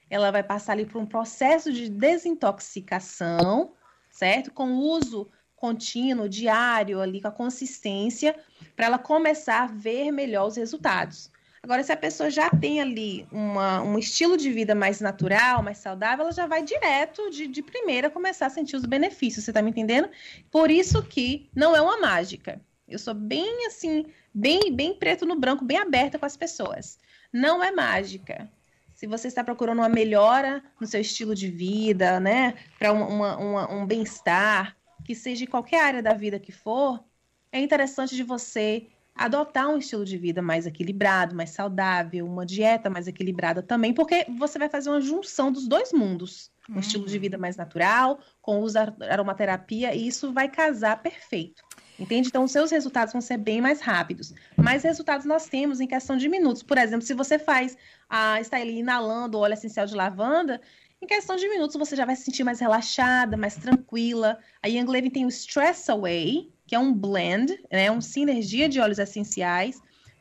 ela 0.09 0.31
vai 0.31 0.43
passar 0.43 0.73
ali 0.73 0.85
por 0.85 1.01
um 1.01 1.05
processo 1.05 1.71
de 1.71 1.89
desintoxicação, 1.89 3.73
certo? 4.09 4.51
Com 4.51 4.73
uso 4.73 5.29
contínuo, 5.55 6.29
diário, 6.29 7.01
ali 7.01 7.19
com 7.19 7.27
a 7.27 7.31
consistência, 7.31 8.35
para 8.75 8.85
ela 8.85 8.99
começar 8.99 9.63
a 9.63 9.67
ver 9.67 10.11
melhor 10.11 10.47
os 10.47 10.55
resultados. 10.55 11.31
Agora, 11.63 11.83
se 11.83 11.91
a 11.91 11.97
pessoa 11.97 12.29
já 12.29 12.49
tem 12.49 12.79
ali 12.79 13.27
uma, 13.31 13.81
um 13.81 13.97
estilo 13.97 14.37
de 14.37 14.49
vida 14.51 14.73
mais 14.73 15.01
natural, 15.01 15.61
mais 15.61 15.79
saudável, 15.79 16.23
ela 16.23 16.31
já 16.31 16.47
vai 16.47 16.63
direto, 16.63 17.29
de, 17.29 17.47
de 17.47 17.61
primeira, 17.61 18.09
começar 18.09 18.45
a 18.45 18.49
sentir 18.49 18.75
os 18.75 18.85
benefícios, 18.85 19.43
você 19.43 19.51
está 19.51 19.61
me 19.61 19.71
entendendo? 19.71 20.07
Por 20.49 20.71
isso 20.71 21.03
que 21.03 21.49
não 21.53 21.75
é 21.75 21.81
uma 21.81 21.99
mágica. 21.99 22.61
Eu 22.87 22.97
sou 22.97 23.13
bem 23.13 23.65
assim, 23.65 24.05
bem, 24.33 24.73
bem 24.73 24.93
preto 24.93 25.25
no 25.25 25.37
branco, 25.37 25.65
bem 25.65 25.77
aberta 25.77 26.17
com 26.17 26.25
as 26.25 26.37
pessoas. 26.37 26.97
Não 27.33 27.61
é 27.61 27.71
mágica. 27.71 28.49
Se 28.97 29.05
você 29.05 29.27
está 29.27 29.43
procurando 29.43 29.77
uma 29.77 29.87
melhora 29.87 30.63
no 30.81 30.87
seu 30.87 30.99
estilo 30.99 31.35
de 31.35 31.51
vida, 31.51 32.19
né, 32.19 32.55
para 32.79 32.91
um 32.91 33.85
bem-estar, 33.85 34.75
que 35.05 35.13
seja 35.13 35.43
em 35.43 35.47
qualquer 35.47 35.83
área 35.83 36.01
da 36.01 36.15
vida 36.15 36.39
que 36.39 36.51
for, 36.51 37.03
é 37.51 37.59
interessante 37.59 38.15
de 38.15 38.23
você 38.23 38.87
adotar 39.13 39.69
um 39.69 39.77
estilo 39.77 40.03
de 40.03 40.17
vida 40.17 40.41
mais 40.41 40.65
equilibrado, 40.65 41.35
mais 41.35 41.51
saudável, 41.51 42.25
uma 42.25 42.43
dieta 42.43 42.89
mais 42.89 43.07
equilibrada 43.07 43.61
também, 43.61 43.93
porque 43.93 44.25
você 44.35 44.57
vai 44.57 44.67
fazer 44.67 44.89
uma 44.89 44.99
junção 44.99 45.51
dos 45.51 45.67
dois 45.67 45.93
mundos. 45.93 46.51
Um 46.67 46.73
uhum. 46.73 46.79
estilo 46.79 47.05
de 47.05 47.19
vida 47.19 47.37
mais 47.37 47.55
natural, 47.55 48.19
com 48.41 48.61
uso 48.61 48.79
aromaterapia, 49.07 49.93
e 49.93 50.07
isso 50.07 50.33
vai 50.33 50.49
casar 50.49 51.03
perfeito. 51.03 51.66
Entende? 51.99 52.27
Então, 52.27 52.43
os 52.43 52.51
seus 52.51 52.69
resultados 52.69 53.11
vão 53.11 53.21
ser 53.21 53.37
bem 53.37 53.59
mais 53.59 53.81
rápidos. 53.81 54.33
Mais 54.55 54.83
resultados 54.83 55.25
nós 55.25 55.47
temos 55.47 55.79
em 55.79 55.87
questão 55.87 56.15
de 56.15 56.29
minutos. 56.29 56.61
Por 56.61 56.77
exemplo, 56.77 57.05
se 57.05 57.13
você 57.13 57.39
faz, 57.39 57.75
ah, 58.09 58.39
está 58.39 58.57
ali 58.57 58.79
inalando 58.79 59.39
óleo 59.39 59.53
essencial 59.53 59.85
de 59.85 59.95
lavanda, 59.95 60.61
em 61.01 61.05
questão 61.05 61.35
de 61.35 61.47
minutos, 61.47 61.75
você 61.75 61.95
já 61.95 62.05
vai 62.05 62.15
se 62.15 62.23
sentir 62.23 62.43
mais 62.43 62.59
relaxada, 62.59 63.37
mais 63.37 63.55
tranquila. 63.55 64.39
A 64.63 64.67
Young 64.67 64.91
Living 64.91 65.09
tem 65.11 65.25
o 65.25 65.29
Stress 65.29 65.89
Away, 65.91 66.51
que 66.65 66.75
é 66.75 66.79
um 66.79 66.91
blend, 66.93 67.57
né, 67.71 67.89
um 67.91 68.01
sinergia 68.01 68.67
de 68.67 68.79
óleos 68.79 68.99
essenciais 68.99 69.79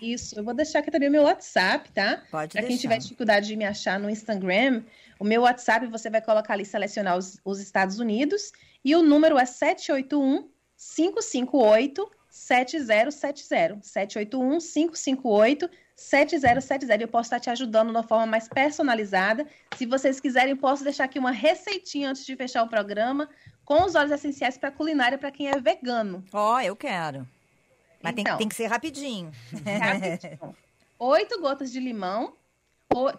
Isso, 0.00 0.38
eu 0.38 0.44
vou 0.44 0.54
deixar 0.54 0.78
aqui 0.80 0.90
também 0.90 1.08
o 1.08 1.12
meu 1.12 1.22
WhatsApp, 1.24 1.90
tá? 1.92 2.22
Pode 2.30 2.52
pra 2.52 2.60
deixar. 2.60 2.68
quem 2.68 2.76
tiver 2.76 2.98
dificuldade 2.98 3.46
de 3.46 3.56
me 3.56 3.64
achar 3.64 3.98
no 3.98 4.10
Instagram, 4.10 4.82
o 5.18 5.24
meu 5.24 5.40
WhatsApp 5.42 5.86
você 5.86 6.10
vai 6.10 6.20
colocar 6.20 6.52
ali, 6.52 6.66
selecionar 6.66 7.16
os, 7.16 7.40
os 7.44 7.60
Estados 7.60 7.98
Unidos, 7.98 8.52
e 8.84 8.94
o 8.94 9.02
número 9.02 9.38
é 9.38 9.46
781 9.46 10.50
558 10.76 12.10
7070. 12.28 13.78
781 13.82 14.58
558 14.58 15.70
7070. 15.94 17.02
Eu 17.02 17.08
posso 17.08 17.26
estar 17.26 17.40
te 17.40 17.50
ajudando 17.50 17.86
de 17.88 17.96
uma 17.96 18.02
forma 18.02 18.26
mais 18.26 18.48
personalizada. 18.48 19.46
Se 19.76 19.86
vocês 19.86 20.20
quiserem, 20.20 20.50
eu 20.50 20.56
posso 20.56 20.84
deixar 20.84 21.04
aqui 21.04 21.18
uma 21.18 21.30
receitinha 21.30 22.10
antes 22.10 22.26
de 22.26 22.36
fechar 22.36 22.62
o 22.62 22.68
programa 22.68 23.28
com 23.64 23.84
os 23.84 23.94
óleos 23.94 24.12
essenciais 24.12 24.56
para 24.58 24.70
culinária 24.70 25.18
para 25.18 25.30
quem 25.30 25.48
é 25.48 25.58
vegano. 25.58 26.22
Ó, 26.32 26.54
oh, 26.54 26.60
eu 26.60 26.76
quero. 26.76 27.26
Mas 28.02 28.12
então, 28.12 28.36
tem, 28.36 28.38
tem, 28.38 28.48
que 28.48 28.54
ser 28.54 28.66
rapidinho. 28.66 29.32
Rapidinho. 29.80 30.54
Oito 30.98 31.40
gotas 31.40 31.72
de 31.72 31.80
limão, 31.80 32.34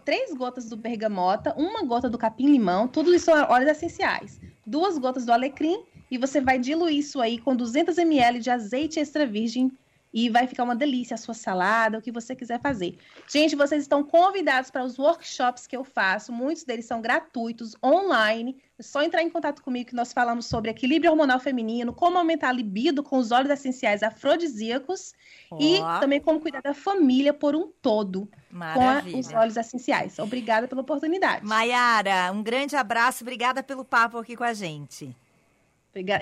três 0.04 0.32
gotas 0.34 0.68
do 0.68 0.76
bergamota, 0.76 1.54
uma 1.56 1.84
gota 1.84 2.08
do 2.08 2.18
capim-limão, 2.18 2.88
tudo 2.88 3.14
isso 3.14 3.26
são 3.26 3.34
óleos 3.50 3.70
essenciais. 3.70 4.40
Duas 4.66 4.98
gotas 4.98 5.26
do 5.26 5.32
alecrim 5.32 5.84
e 6.10 6.18
você 6.18 6.40
vai 6.40 6.58
diluir 6.58 6.98
isso 6.98 7.20
aí 7.20 7.38
com 7.38 7.54
200 7.54 7.98
ml 7.98 8.38
de 8.40 8.50
azeite 8.50 9.00
extra 9.00 9.26
virgem 9.26 9.70
e 10.12 10.30
vai 10.30 10.46
ficar 10.46 10.64
uma 10.64 10.74
delícia 10.74 11.14
a 11.14 11.18
sua 11.18 11.34
salada, 11.34 11.98
o 11.98 12.02
que 12.02 12.10
você 12.10 12.34
quiser 12.34 12.60
fazer. 12.60 12.96
Gente, 13.28 13.54
vocês 13.54 13.82
estão 13.82 14.02
convidados 14.02 14.70
para 14.70 14.84
os 14.84 14.98
workshops 14.98 15.66
que 15.66 15.76
eu 15.76 15.84
faço, 15.84 16.32
muitos 16.32 16.64
deles 16.64 16.86
são 16.86 17.00
gratuitos, 17.00 17.76
online. 17.84 18.56
É 18.78 18.82
só 18.82 19.02
entrar 19.02 19.22
em 19.22 19.28
contato 19.28 19.62
comigo 19.62 19.90
que 19.90 19.94
nós 19.94 20.12
falamos 20.12 20.46
sobre 20.46 20.70
equilíbrio 20.70 21.10
hormonal 21.10 21.38
feminino, 21.38 21.92
como 21.92 22.16
aumentar 22.16 22.48
a 22.48 22.52
libido 22.52 23.02
com 23.02 23.18
os 23.18 23.30
óleos 23.30 23.50
essenciais 23.50 24.02
afrodisíacos 24.02 25.12
oh. 25.50 25.58
e 25.60 25.78
também 26.00 26.20
como 26.20 26.40
cuidar 26.40 26.62
da 26.62 26.74
família 26.74 27.34
por 27.34 27.54
um 27.54 27.70
todo 27.82 28.28
Maravilha. 28.50 29.12
com 29.12 29.18
os 29.18 29.32
óleos 29.32 29.56
essenciais. 29.56 30.18
Obrigada 30.18 30.66
pela 30.66 30.80
oportunidade. 30.80 31.44
Maiara, 31.44 32.32
um 32.32 32.42
grande 32.42 32.76
abraço, 32.76 33.24
obrigada 33.24 33.62
pelo 33.62 33.84
papo 33.84 34.16
aqui 34.18 34.36
com 34.36 34.44
a 34.44 34.54
gente. 34.54 35.14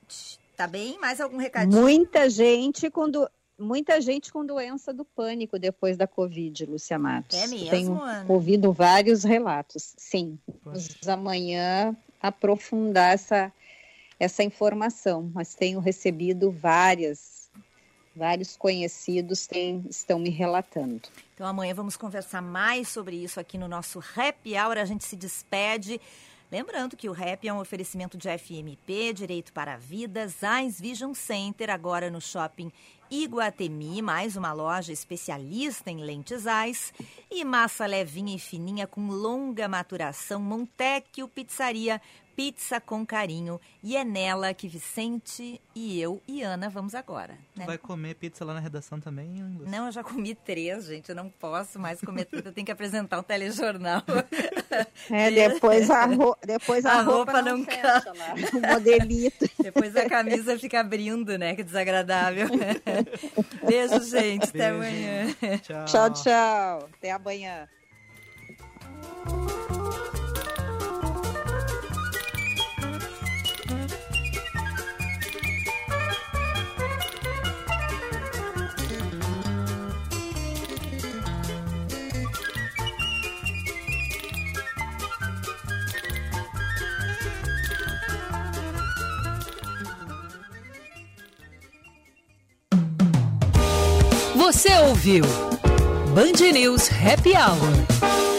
Tá 0.57 0.67
bem? 0.67 0.99
Mais 0.99 1.21
algum 1.21 1.37
recadinho? 1.37 1.83
Muita 1.83 2.31
gente 2.31 2.91
quando 2.91 3.29
muita 3.59 4.01
gente 4.01 4.33
com 4.33 4.45
doença 4.45 4.93
do 4.93 5.05
pânico 5.05 5.59
depois 5.59 5.97
da 5.97 6.07
Covid, 6.07 6.65
Lúcia 6.65 6.99
Matos. 6.99 7.39
É 7.39 7.47
mesmo, 7.47 7.71
Tenho 7.71 8.03
Ana? 8.03 8.25
ouvido 8.27 8.73
vários 8.73 9.23
relatos. 9.23 9.95
Sim, 9.99 10.39
vamos 10.65 11.09
amanhã 11.09 11.95
aprofundar 12.21 13.13
essa, 13.13 13.53
essa 14.19 14.43
informação, 14.43 15.31
mas 15.35 15.55
tenho 15.55 15.79
recebido 15.79 16.51
várias 16.51 17.44
vários 18.15 18.57
conhecidos 18.57 19.47
têm, 19.47 19.85
estão 19.89 20.19
me 20.19 20.31
relatando. 20.31 21.03
Então 21.35 21.47
amanhã 21.47 21.75
vamos 21.75 21.97
conversar 21.97 22.41
mais 22.41 22.89
sobre 22.89 23.17
isso 23.17 23.41
aqui 23.41 23.59
no 23.59 23.69
nosso 23.69 23.99
Happy 24.17 24.57
Hour. 24.57 24.79
A 24.79 24.85
gente 24.85 25.05
se 25.05 25.17
despede. 25.17 26.01
Lembrando 26.51 26.97
que 26.97 27.09
o 27.09 27.13
Rap 27.13 27.49
é 27.49 27.53
um 27.53 27.59
oferecimento 27.59 28.17
de 28.17 28.29
FMP, 28.39 29.13
Direito 29.13 29.53
para 29.53 29.75
a 29.75 29.77
Vida, 29.77 30.29
Zais 30.29 30.81
Vision 30.81 31.13
Center, 31.13 31.69
agora 31.69 32.11
no 32.11 32.21
shopping 32.21 32.71
Iguatemi, 33.11 34.01
mais 34.01 34.37
uma 34.37 34.53
loja 34.53 34.93
especialista 34.93 35.91
em 35.91 35.99
lentes 35.99 36.43
Zais, 36.43 36.93
e 37.31 37.45
massa 37.45 37.87
levinha 37.87 38.37
e 38.37 38.39
fininha 38.39 38.87
com 38.87 39.09
longa 39.09 39.67
maturação, 39.67 40.41
Montecchio 40.41 41.27
Pizzaria, 41.27 42.01
Pizza 42.37 42.81
com 42.81 43.07
carinho. 43.07 43.61
E 43.83 43.97
é 43.97 44.05
nela 44.05 44.53
que 44.53 44.67
Vicente 44.67 45.61
e 45.75 46.01
eu 46.01 46.21
e 46.27 46.43
Ana 46.43 46.69
vamos 46.69 46.95
agora. 46.95 47.39
Né? 47.55 47.65
Vai 47.67 47.79
comer 47.79 48.15
pizza 48.15 48.45
lá 48.45 48.55
na 48.55 48.61
redação 48.61 48.99
também? 48.99 49.43
Lúcia? 49.43 49.71
Não, 49.71 49.87
eu 49.87 49.93
já 49.93 50.03
comi 50.03 50.35
três, 50.35 50.87
gente. 50.87 51.09
Eu 51.09 51.15
não 51.15 51.29
posso 51.29 51.79
mais 51.79 52.01
comer 52.01 52.25
tudo. 52.25 52.49
Eu 52.49 52.53
tenho 52.53 52.65
que 52.65 52.73
apresentar 52.73 53.19
um 53.19 53.23
telejornal. 53.23 54.03
É, 55.11 55.31
depois 55.31 55.89
a, 55.91 56.07
ro 56.07 56.37
depois 56.45 56.85
a, 56.85 56.95
a 56.95 57.03
roupa, 57.03 57.33
roupa, 57.33 57.43
não, 57.43 57.59
não 57.59 57.65
fecha 57.65 58.13
lá. 58.13 58.35
O 58.53 58.75
modelito. 58.75 59.49
Depois 59.63 59.95
a 59.97 60.09
camisa 60.09 60.59
fica 60.59 60.81
abrindo, 60.81 61.39
né? 61.39 61.55
Que 61.55 61.63
desagradável. 61.63 62.49
Beijo, 63.65 64.01
gente. 64.03 64.45
Até 64.45 64.73
Beijo. 64.73 64.75
amanhã. 64.75 65.37
Tchau. 65.63 65.85
Tchau, 65.85 66.13
tchau. 66.13 66.89
Até 66.99 67.13
amanhã. 67.13 67.69
Você 94.55 94.73
ouviu 94.79 95.25
Band 96.15 96.53
News 96.53 96.89
Happy 96.89 97.33
Hour. 97.33 98.34